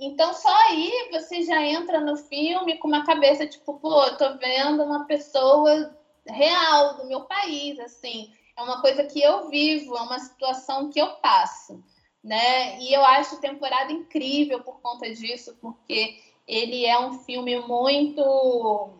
Então, 0.00 0.32
só 0.32 0.54
aí 0.68 1.08
você 1.10 1.42
já 1.42 1.60
entra 1.62 2.00
no 2.00 2.16
filme 2.16 2.78
com 2.78 2.88
uma 2.88 3.04
cabeça 3.04 3.46
tipo, 3.46 3.78
pô, 3.80 4.04
eu 4.04 4.16
tô 4.16 4.38
vendo 4.38 4.82
uma 4.84 5.06
pessoa 5.06 5.96
real 6.26 6.96
do 6.96 7.06
meu 7.06 7.22
país, 7.22 7.78
assim 7.80 8.32
é 8.58 8.62
uma 8.62 8.80
coisa 8.80 9.04
que 9.04 9.22
eu 9.22 9.48
vivo, 9.48 9.96
é 9.96 10.00
uma 10.00 10.18
situação 10.18 10.90
que 10.90 11.00
eu 11.00 11.14
passo, 11.16 11.80
né? 12.22 12.80
E 12.80 12.92
eu 12.92 13.04
acho 13.04 13.40
temporada 13.40 13.92
incrível 13.92 14.60
por 14.64 14.80
conta 14.80 15.08
disso, 15.14 15.56
porque 15.60 16.18
ele 16.46 16.84
é 16.84 16.98
um 16.98 17.20
filme 17.20 17.56
muito 17.60 18.90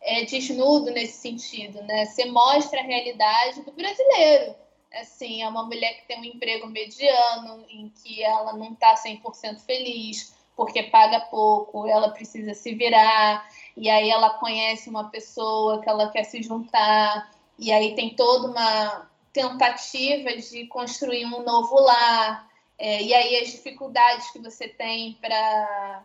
é, 0.00 0.24
desnudo 0.24 0.90
nesse 0.90 1.18
sentido, 1.18 1.82
né? 1.82 2.06
Você 2.06 2.24
mostra 2.24 2.80
a 2.80 2.84
realidade 2.84 3.62
do 3.62 3.72
brasileiro. 3.72 4.54
Assim, 5.00 5.42
é 5.42 5.48
uma 5.48 5.64
mulher 5.64 5.94
que 5.94 6.06
tem 6.06 6.20
um 6.20 6.24
emprego 6.24 6.66
mediano, 6.66 7.64
em 7.68 7.88
que 7.88 8.22
ela 8.22 8.52
não 8.52 8.72
está 8.72 8.94
100% 8.94 9.60
feliz, 9.60 10.34
porque 10.56 10.84
paga 10.84 11.20
pouco, 11.20 11.86
ela 11.86 12.10
precisa 12.10 12.54
se 12.54 12.74
virar, 12.74 13.48
e 13.76 13.90
aí 13.90 14.08
ela 14.08 14.30
conhece 14.38 14.88
uma 14.88 15.10
pessoa 15.10 15.82
que 15.82 15.88
ela 15.88 16.10
quer 16.10 16.24
se 16.24 16.42
juntar, 16.42 17.30
e 17.58 17.72
aí 17.72 17.94
tem 17.94 18.14
toda 18.14 18.48
uma 18.48 19.10
tentativa 19.32 20.36
de 20.36 20.66
construir 20.68 21.26
um 21.26 21.42
novo 21.42 21.80
lar, 21.80 22.48
é, 22.78 23.02
e 23.02 23.12
aí 23.12 23.36
as 23.36 23.50
dificuldades 23.50 24.30
que 24.30 24.38
você 24.38 24.68
tem 24.68 25.14
para 25.20 26.04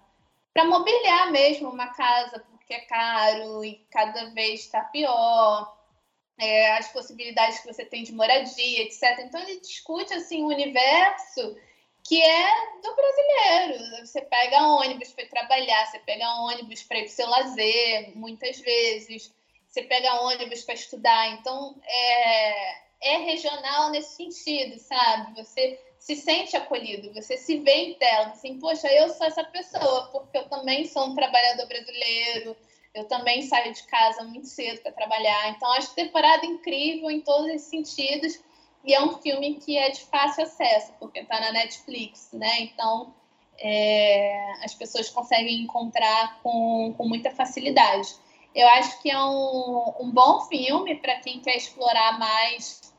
para 0.51 0.65
mobiliar 0.65 1.31
mesmo 1.31 1.69
uma 1.69 1.87
casa, 1.87 2.43
porque 2.51 2.73
é 2.73 2.79
caro 2.79 3.63
e 3.63 3.75
cada 3.91 4.25
vez 4.31 4.61
está 4.61 4.81
pior, 4.81 5.78
é, 6.39 6.77
as 6.77 6.91
possibilidades 6.91 7.59
que 7.59 7.67
você 7.67 7.85
tem 7.85 8.03
de 8.03 8.13
moradia, 8.13 8.83
etc. 8.83 9.19
Então 9.19 9.41
ele 9.41 9.59
discute 9.59 10.13
assim 10.13 10.43
o 10.43 10.47
universo 10.47 11.55
que 12.03 12.21
é 12.21 12.71
do 12.81 12.95
brasileiro. 12.95 14.05
Você 14.05 14.21
pega 14.21 14.67
ônibus 14.67 15.11
para 15.11 15.27
trabalhar, 15.27 15.85
você 15.85 15.99
pega 15.99 16.41
ônibus 16.41 16.81
para 16.83 16.97
ir 16.97 17.03
para 17.03 17.09
o 17.09 17.13
seu 17.13 17.27
lazer, 17.27 18.17
muitas 18.17 18.59
vezes 18.59 19.31
você 19.67 19.83
pega 19.83 20.21
ônibus 20.21 20.63
para 20.63 20.73
estudar. 20.73 21.33
Então, 21.33 21.79
é, 21.85 22.75
é 23.01 23.17
regional 23.17 23.91
nesse 23.91 24.15
sentido, 24.15 24.79
sabe? 24.79 25.35
Você 25.35 25.79
se 25.99 26.15
sente 26.15 26.55
acolhido, 26.55 27.13
você 27.13 27.37
se 27.37 27.59
vê 27.59 27.73
em 27.73 27.93
tela, 27.95 28.29
assim, 28.29 28.57
poxa, 28.57 28.87
eu 28.87 29.09
sou 29.09 29.27
essa 29.27 29.43
pessoa, 29.43 30.07
porque 30.11 30.37
eu 30.37 30.47
também 30.47 30.85
sou 30.85 31.07
um 31.07 31.15
trabalhador 31.15 31.67
brasileiro, 31.67 32.55
eu 32.93 33.05
também 33.05 33.41
saio 33.43 33.73
de 33.73 33.83
casa 33.83 34.23
muito 34.23 34.47
cedo 34.47 34.81
para 34.81 34.91
trabalhar. 34.91 35.49
Então, 35.49 35.71
acho 35.73 35.93
temporada 35.93 36.45
incrível 36.45 37.09
em 37.09 37.21
todos 37.21 37.47
esses 37.47 37.69
sentidos. 37.69 38.39
E 38.83 38.93
é 38.93 39.01
um 39.01 39.17
filme 39.17 39.55
que 39.55 39.77
é 39.77 39.89
de 39.89 40.01
fácil 40.01 40.43
acesso, 40.43 40.93
porque 40.99 41.19
está 41.19 41.39
na 41.39 41.51
Netflix, 41.51 42.29
né? 42.33 42.61
Então, 42.61 43.13
é, 43.57 44.53
as 44.63 44.73
pessoas 44.73 45.09
conseguem 45.09 45.61
encontrar 45.61 46.39
com, 46.41 46.93
com 46.97 47.07
muita 47.07 47.29
facilidade. 47.31 48.15
Eu 48.55 48.67
acho 48.69 49.01
que 49.01 49.11
é 49.11 49.21
um, 49.21 49.93
um 49.99 50.11
bom 50.11 50.41
filme 50.41 50.95
para 50.95 51.19
quem 51.19 51.39
quer 51.41 51.57
explorar 51.57 52.17
mais 52.17 52.93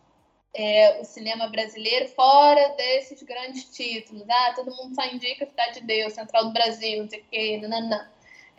é, 0.55 1.01
o 1.01 1.05
cinema 1.05 1.49
brasileiro 1.49 2.09
fora 2.09 2.69
desses 2.77 3.23
grandes 3.23 3.65
títulos. 3.65 4.25
Ah, 4.29 4.53
todo 4.55 4.75
mundo 4.75 4.95
só 4.95 5.07
indica 5.07 5.47
Cidade 5.47 5.81
de 5.81 5.87
Deus, 5.87 6.13
Central 6.13 6.45
do 6.45 6.53
Brasil, 6.53 7.03
não 7.03 7.09
sei 7.09 7.21
o 7.21 7.25
quê, 7.31 7.59
nananã. 7.61 8.09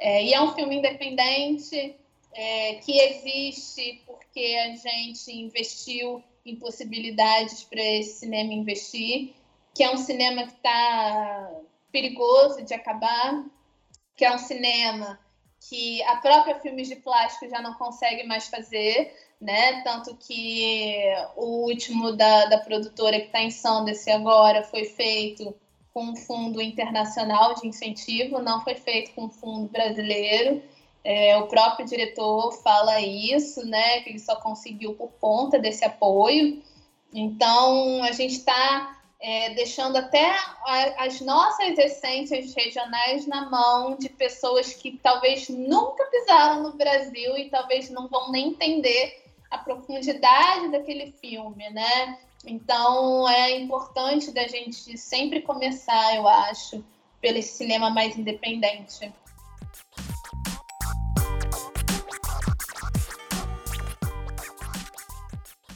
É, 0.01 0.23
e 0.25 0.33
é 0.33 0.41
um 0.41 0.55
filme 0.55 0.77
independente 0.77 1.95
é, 2.33 2.73
que 2.83 2.99
existe 2.99 4.01
porque 4.07 4.57
a 4.65 4.75
gente 4.75 5.31
investiu 5.31 6.23
em 6.43 6.55
possibilidades 6.55 7.63
para 7.63 7.83
esse 7.83 8.21
cinema 8.21 8.51
investir, 8.51 9.35
que 9.75 9.83
é 9.83 9.91
um 9.91 9.97
cinema 9.97 10.47
que 10.47 10.53
está 10.53 11.51
perigoso 11.91 12.63
de 12.63 12.73
acabar, 12.73 13.45
que 14.17 14.25
é 14.25 14.33
um 14.33 14.39
cinema 14.39 15.19
que 15.69 16.01
a 16.03 16.15
própria 16.15 16.59
Filmes 16.59 16.87
de 16.87 16.95
Plástico 16.95 17.47
já 17.47 17.61
não 17.61 17.75
consegue 17.75 18.23
mais 18.23 18.47
fazer, 18.47 19.15
né? 19.39 19.83
Tanto 19.83 20.15
que 20.15 21.03
o 21.35 21.67
último 21.67 22.13
da, 22.13 22.45
da 22.45 22.57
produtora 22.57 23.19
que 23.19 23.27
está 23.27 23.39
em 23.39 23.51
Sundance 23.51 24.09
agora 24.09 24.63
foi 24.63 24.85
feito 24.85 25.55
com 25.93 26.05
um 26.05 26.15
fundo 26.15 26.61
internacional 26.61 27.55
de 27.55 27.67
incentivo, 27.67 28.39
não 28.39 28.63
foi 28.63 28.75
feito 28.75 29.13
com 29.13 29.25
um 29.25 29.29
fundo 29.29 29.67
brasileiro. 29.69 30.61
É, 31.03 31.37
o 31.37 31.47
próprio 31.47 31.85
diretor 31.85 32.51
fala 32.61 33.01
isso, 33.01 33.65
né? 33.65 34.01
Que 34.01 34.11
ele 34.11 34.19
só 34.19 34.35
conseguiu 34.35 34.93
por 34.93 35.11
conta 35.19 35.59
desse 35.59 35.83
apoio. 35.83 36.61
Então, 37.13 38.03
a 38.03 38.11
gente 38.11 38.35
está 38.35 38.97
é, 39.19 39.53
deixando 39.53 39.97
até 39.97 40.33
as 40.97 41.21
nossas 41.21 41.77
essências 41.77 42.53
regionais 42.53 43.27
na 43.27 43.49
mão 43.49 43.95
de 43.95 44.09
pessoas 44.09 44.73
que 44.73 44.97
talvez 44.97 45.49
nunca 45.49 46.05
pisaram 46.05 46.63
no 46.63 46.73
Brasil 46.73 47.37
e 47.37 47.49
talvez 47.49 47.89
não 47.89 48.07
vão 48.07 48.31
nem 48.31 48.49
entender 48.49 49.23
a 49.49 49.57
profundidade 49.57 50.69
daquele 50.69 51.11
filme, 51.11 51.69
né? 51.69 52.17
Então 52.45 53.29
é 53.29 53.59
importante 53.59 54.31
da 54.31 54.47
gente 54.47 54.97
sempre 54.97 55.41
começar, 55.41 56.15
eu 56.15 56.27
acho, 56.27 56.83
pelo 57.21 57.41
cinema 57.41 57.89
mais 57.89 58.17
independente. 58.17 59.13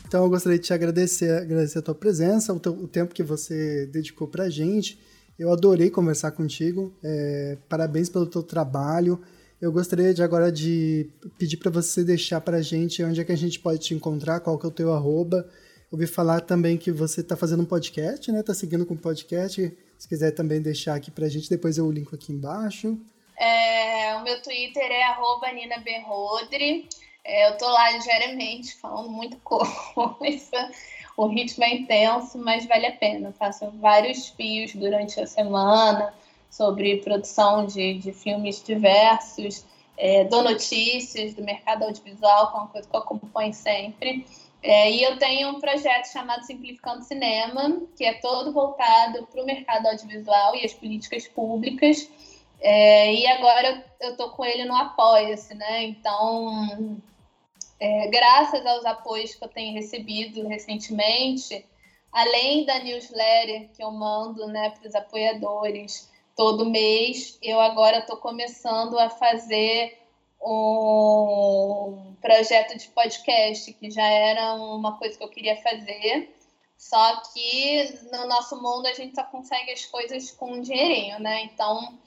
Então 0.08 0.24
eu 0.24 0.30
gostaria 0.30 0.58
de 0.58 0.66
te 0.66 0.74
agradecer, 0.74 1.30
agradecer 1.32 1.80
a 1.80 1.82
tua 1.82 1.96
presença, 1.96 2.54
o, 2.54 2.60
teu, 2.60 2.72
o 2.72 2.88
tempo 2.88 3.14
que 3.14 3.24
você 3.24 3.86
dedicou 3.88 4.28
para 4.28 4.46
a 4.46 4.50
gente. 4.50 5.00
Eu 5.38 5.52
adorei 5.52 5.90
conversar 5.90 6.32
contigo. 6.32 6.96
É, 7.04 7.58
parabéns 7.68 8.08
pelo 8.08 8.26
teu 8.26 8.42
trabalho. 8.42 9.22
Eu 9.62 9.72
gostaria 9.72 10.14
de 10.14 10.24
agora 10.24 10.52
de 10.52 11.10
pedir 11.38 11.58
para 11.58 11.70
você 11.70 12.04
deixar 12.04 12.40
para 12.40 12.58
a 12.58 12.62
gente 12.62 13.04
onde 13.04 13.20
é 13.20 13.24
que 13.24 13.32
a 13.32 13.38
gente 13.38 13.60
pode 13.60 13.80
te 13.80 13.94
encontrar, 13.94 14.40
qual 14.40 14.58
que 14.58 14.66
é 14.66 14.70
o 14.70 14.72
teu 14.72 14.94
arroba. 14.94 15.48
Ouvi 15.96 16.08
falar 16.08 16.42
também 16.42 16.78
que 16.78 16.92
você 16.92 17.22
está 17.22 17.38
fazendo 17.38 17.64
um 17.64 17.66
podcast, 17.66 18.30
né? 18.30 18.42
Está 18.42 18.54
seguindo 18.54 18.86
com 18.86 18.96
um 18.96 18.98
podcast. 18.98 19.78
Se 19.98 20.10
quiser 20.10 20.32
também 20.32 20.62
deixar 20.62 20.94
aqui 20.94 21.10
para 21.10 21.26
a 21.26 21.30
gente, 21.30 21.50
depois 21.50 21.78
eu 21.78 21.90
linko 21.90 22.16
aqui 22.16 22.34
embaixo. 22.34 23.00
É, 23.40 24.14
o 24.18 24.24
meu 24.26 24.42
Twitter 24.42 24.84
é 24.92 25.04
arroba 25.04 25.50
Nina 25.54 25.78
Berrodri. 25.78 26.90
É, 27.24 27.48
eu 27.48 27.58
tô 27.58 27.66
lá 27.66 27.98
diariamente 27.98 28.76
falando 28.76 29.10
muita 29.10 29.38
coisa. 29.40 30.70
O 31.16 31.28
ritmo 31.28 31.64
é 31.64 31.76
intenso, 31.76 32.38
mas 32.40 32.66
vale 32.66 32.88
a 32.88 32.92
pena. 32.98 33.32
faço 33.32 33.72
vários 33.80 34.28
fios 34.28 34.76
durante 34.76 35.18
a 35.22 35.26
semana 35.26 36.14
sobre 36.50 36.98
produção 36.98 37.66
de, 37.66 38.00
de 38.00 38.12
filmes 38.12 38.62
diversos. 38.62 39.64
É, 39.98 40.26
dou 40.26 40.44
notícias 40.44 41.34
do 41.34 41.42
mercado 41.42 41.84
audiovisual, 41.84 42.52
que 42.52 42.58
é 42.58 42.60
uma 42.60 42.68
coisa 42.68 42.90
que 42.90 42.94
eu 42.94 43.00
acompanho 43.00 43.54
sempre. 43.54 44.26
É, 44.68 44.92
e 44.92 45.04
eu 45.04 45.20
tenho 45.20 45.50
um 45.50 45.60
projeto 45.60 46.06
chamado 46.06 46.44
Simplificando 46.44 47.04
Cinema, 47.04 47.84
que 47.96 48.04
é 48.04 48.16
todo 48.16 48.52
voltado 48.52 49.28
para 49.28 49.44
o 49.44 49.46
mercado 49.46 49.86
audiovisual 49.86 50.56
e 50.56 50.66
as 50.66 50.74
políticas 50.74 51.28
públicas. 51.28 52.10
É, 52.60 53.14
e 53.14 53.28
agora 53.28 53.86
eu 54.02 54.10
estou 54.14 54.32
com 54.32 54.44
ele 54.44 54.66
no 54.66 54.76
Apoia-se, 54.76 55.54
né? 55.54 55.84
Então, 55.84 57.00
é, 57.80 58.08
graças 58.08 58.66
aos 58.66 58.86
apoios 58.86 59.36
que 59.36 59.44
eu 59.44 59.50
tenho 59.50 59.76
recebido 59.76 60.48
recentemente, 60.48 61.64
além 62.12 62.66
da 62.66 62.80
newsletter 62.80 63.70
que 63.70 63.84
eu 63.84 63.92
mando 63.92 64.48
né, 64.48 64.72
para 64.72 64.88
os 64.88 64.96
apoiadores 64.96 66.12
todo 66.36 66.66
mês, 66.66 67.38
eu 67.40 67.60
agora 67.60 68.00
estou 68.00 68.18
começando 68.18 68.98
a 68.98 69.12
fazer 69.12 70.05
um 70.46 72.16
projeto 72.22 72.78
de 72.78 72.88
podcast, 72.90 73.74
que 73.74 73.90
já 73.90 74.08
era 74.08 74.54
uma 74.56 74.98
coisa 74.98 75.18
que 75.18 75.24
eu 75.24 75.30
queria 75.30 75.56
fazer, 75.58 76.34
Só 76.78 77.22
que 77.34 78.00
no 78.12 78.28
nosso 78.28 78.62
mundo 78.62 78.86
a 78.86 78.94
gente 78.94 79.16
só 79.16 79.24
consegue 79.24 79.72
as 79.72 79.86
coisas 79.86 80.32
com 80.32 80.54
um 80.54 80.62
dinheirinho, 80.62 81.20
né? 81.20 81.44
Então, 81.44 81.98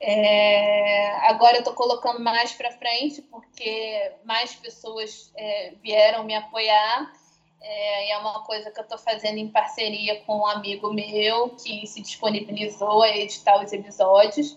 é, 0.00 1.10
agora 1.28 1.56
eu 1.56 1.60
estou 1.60 1.74
colocando 1.74 2.20
mais 2.20 2.52
para 2.52 2.70
frente 2.72 3.22
porque 3.22 4.12
mais 4.24 4.54
pessoas 4.54 5.32
é, 5.36 5.72
vieram 5.82 6.24
me 6.24 6.34
apoiar. 6.34 7.12
É, 7.60 8.08
e 8.08 8.10
é 8.10 8.18
uma 8.18 8.44
coisa 8.44 8.70
que 8.70 8.78
eu 8.78 8.82
estou 8.82 8.98
fazendo 8.98 9.38
em 9.38 9.48
parceria 9.48 10.20
com 10.22 10.38
um 10.40 10.46
amigo 10.46 10.92
meu 10.92 11.50
que 11.50 11.86
se 11.86 12.00
disponibilizou 12.00 13.02
a 13.02 13.16
editar 13.16 13.62
os 13.62 13.72
episódios. 13.72 14.56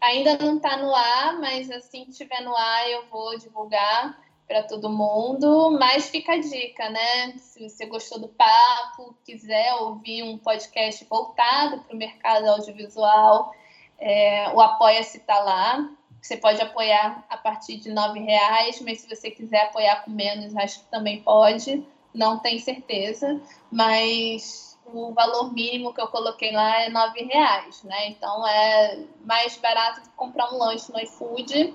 Ainda 0.00 0.38
não 0.38 0.56
está 0.56 0.76
no 0.76 0.94
ar, 0.94 1.38
mas 1.40 1.70
assim 1.70 2.04
que 2.04 2.10
estiver 2.10 2.40
no 2.42 2.54
ar 2.56 2.90
eu 2.90 3.06
vou 3.06 3.36
divulgar 3.36 4.18
para 4.46 4.62
todo 4.62 4.88
mundo. 4.88 5.76
Mas 5.78 6.08
fica 6.08 6.32
a 6.32 6.38
dica, 6.38 6.88
né? 6.88 7.36
Se 7.38 7.68
você 7.68 7.86
gostou 7.86 8.18
do 8.18 8.28
papo, 8.28 9.14
quiser 9.24 9.74
ouvir 9.74 10.22
um 10.22 10.38
podcast 10.38 11.04
voltado 11.04 11.80
para 11.82 11.94
o 11.94 11.98
mercado 11.98 12.48
audiovisual, 12.48 13.52
é, 13.98 14.48
o 14.50 14.60
Apoia-se 14.60 15.18
está 15.18 15.38
lá. 15.40 15.90
Você 16.20 16.36
pode 16.36 16.60
apoiar 16.60 17.24
a 17.28 17.36
partir 17.36 17.76
de 17.76 17.90
R$ 17.90 18.20
reais, 18.20 18.80
mas 18.80 19.00
se 19.00 19.08
você 19.08 19.30
quiser 19.30 19.66
apoiar 19.66 20.04
com 20.04 20.10
menos, 20.10 20.56
acho 20.56 20.80
que 20.80 20.90
também 20.90 21.22
pode. 21.22 21.84
Não 22.12 22.38
tenho 22.38 22.58
certeza, 22.60 23.40
mas 23.70 24.67
o 24.92 25.12
valor 25.12 25.52
mínimo 25.52 25.92
que 25.92 26.00
eu 26.00 26.08
coloquei 26.08 26.52
lá 26.52 26.82
é 26.82 26.88
R$ 26.88 27.24
reais, 27.30 27.82
né? 27.82 28.08
Então 28.08 28.46
é 28.46 29.04
mais 29.24 29.56
barato 29.56 30.02
que 30.02 30.08
comprar 30.10 30.52
um 30.52 30.58
lanche 30.58 30.92
no 30.92 31.00
iFood. 31.00 31.74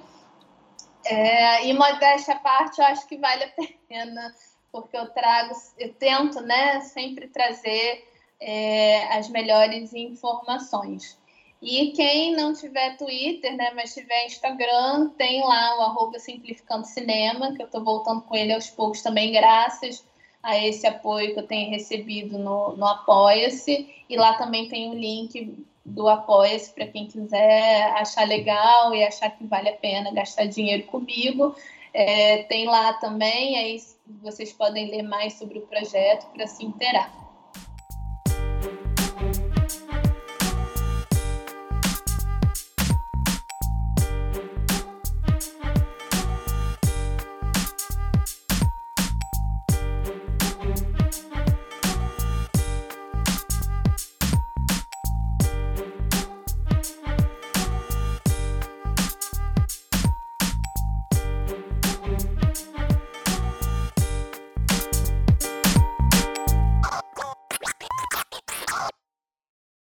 É, 1.06 1.68
e 1.68 1.74
modéstia 1.74 2.36
à 2.36 2.40
parte, 2.40 2.80
eu 2.80 2.86
acho 2.86 3.08
que 3.08 3.18
vale 3.18 3.44
a 3.44 3.50
pena, 3.88 4.34
porque 4.72 4.98
eu 4.98 5.10
trago, 5.10 5.54
eu 5.78 5.94
tento, 5.94 6.40
né, 6.42 6.80
sempre 6.82 7.28
trazer 7.28 8.08
é, 8.40 9.18
as 9.18 9.28
melhores 9.30 9.94
informações. 9.94 11.20
E 11.62 11.92
quem 11.92 12.36
não 12.36 12.54
tiver 12.54 12.98
Twitter, 12.98 13.56
né, 13.56 13.72
mas 13.76 13.94
tiver 13.94 14.26
Instagram, 14.26 15.10
tem 15.18 15.42
lá 15.44 15.78
o 15.78 15.82
arroba 15.82 16.20
Simplificando 16.20 16.86
Cinema, 16.86 17.54
que 17.54 17.62
eu 17.62 17.66
estou 17.66 17.84
voltando 17.84 18.22
com 18.22 18.36
ele 18.36 18.54
aos 18.54 18.70
poucos 18.70 19.02
também, 19.02 19.32
graças 19.32 20.06
a 20.44 20.58
esse 20.58 20.86
apoio 20.86 21.34
que 21.34 21.40
eu 21.40 21.48
tenho 21.48 21.72
recebido 21.72 22.38
no, 22.38 22.76
no 22.76 22.86
Apoia-se. 22.86 23.90
E 24.10 24.18
lá 24.18 24.34
também 24.34 24.68
tem 24.68 24.92
o 24.92 24.94
link 24.94 25.66
do 25.86 26.08
Apoia-se 26.10 26.72
para 26.72 26.88
quem 26.88 27.08
quiser 27.08 27.94
achar 27.94 28.28
legal 28.28 28.94
e 28.94 29.04
achar 29.04 29.30
que 29.32 29.46
vale 29.46 29.70
a 29.70 29.78
pena 29.78 30.12
gastar 30.12 30.46
dinheiro 30.46 30.84
comigo. 30.84 31.56
É, 31.94 32.44
tem 32.44 32.66
lá 32.66 32.94
também, 32.94 33.58
aí 33.58 33.82
vocês 34.22 34.52
podem 34.52 34.90
ler 34.90 35.04
mais 35.04 35.34
sobre 35.34 35.60
o 35.60 35.68
projeto 35.68 36.26
para 36.34 36.46
se 36.48 36.66
interar. 36.66 37.23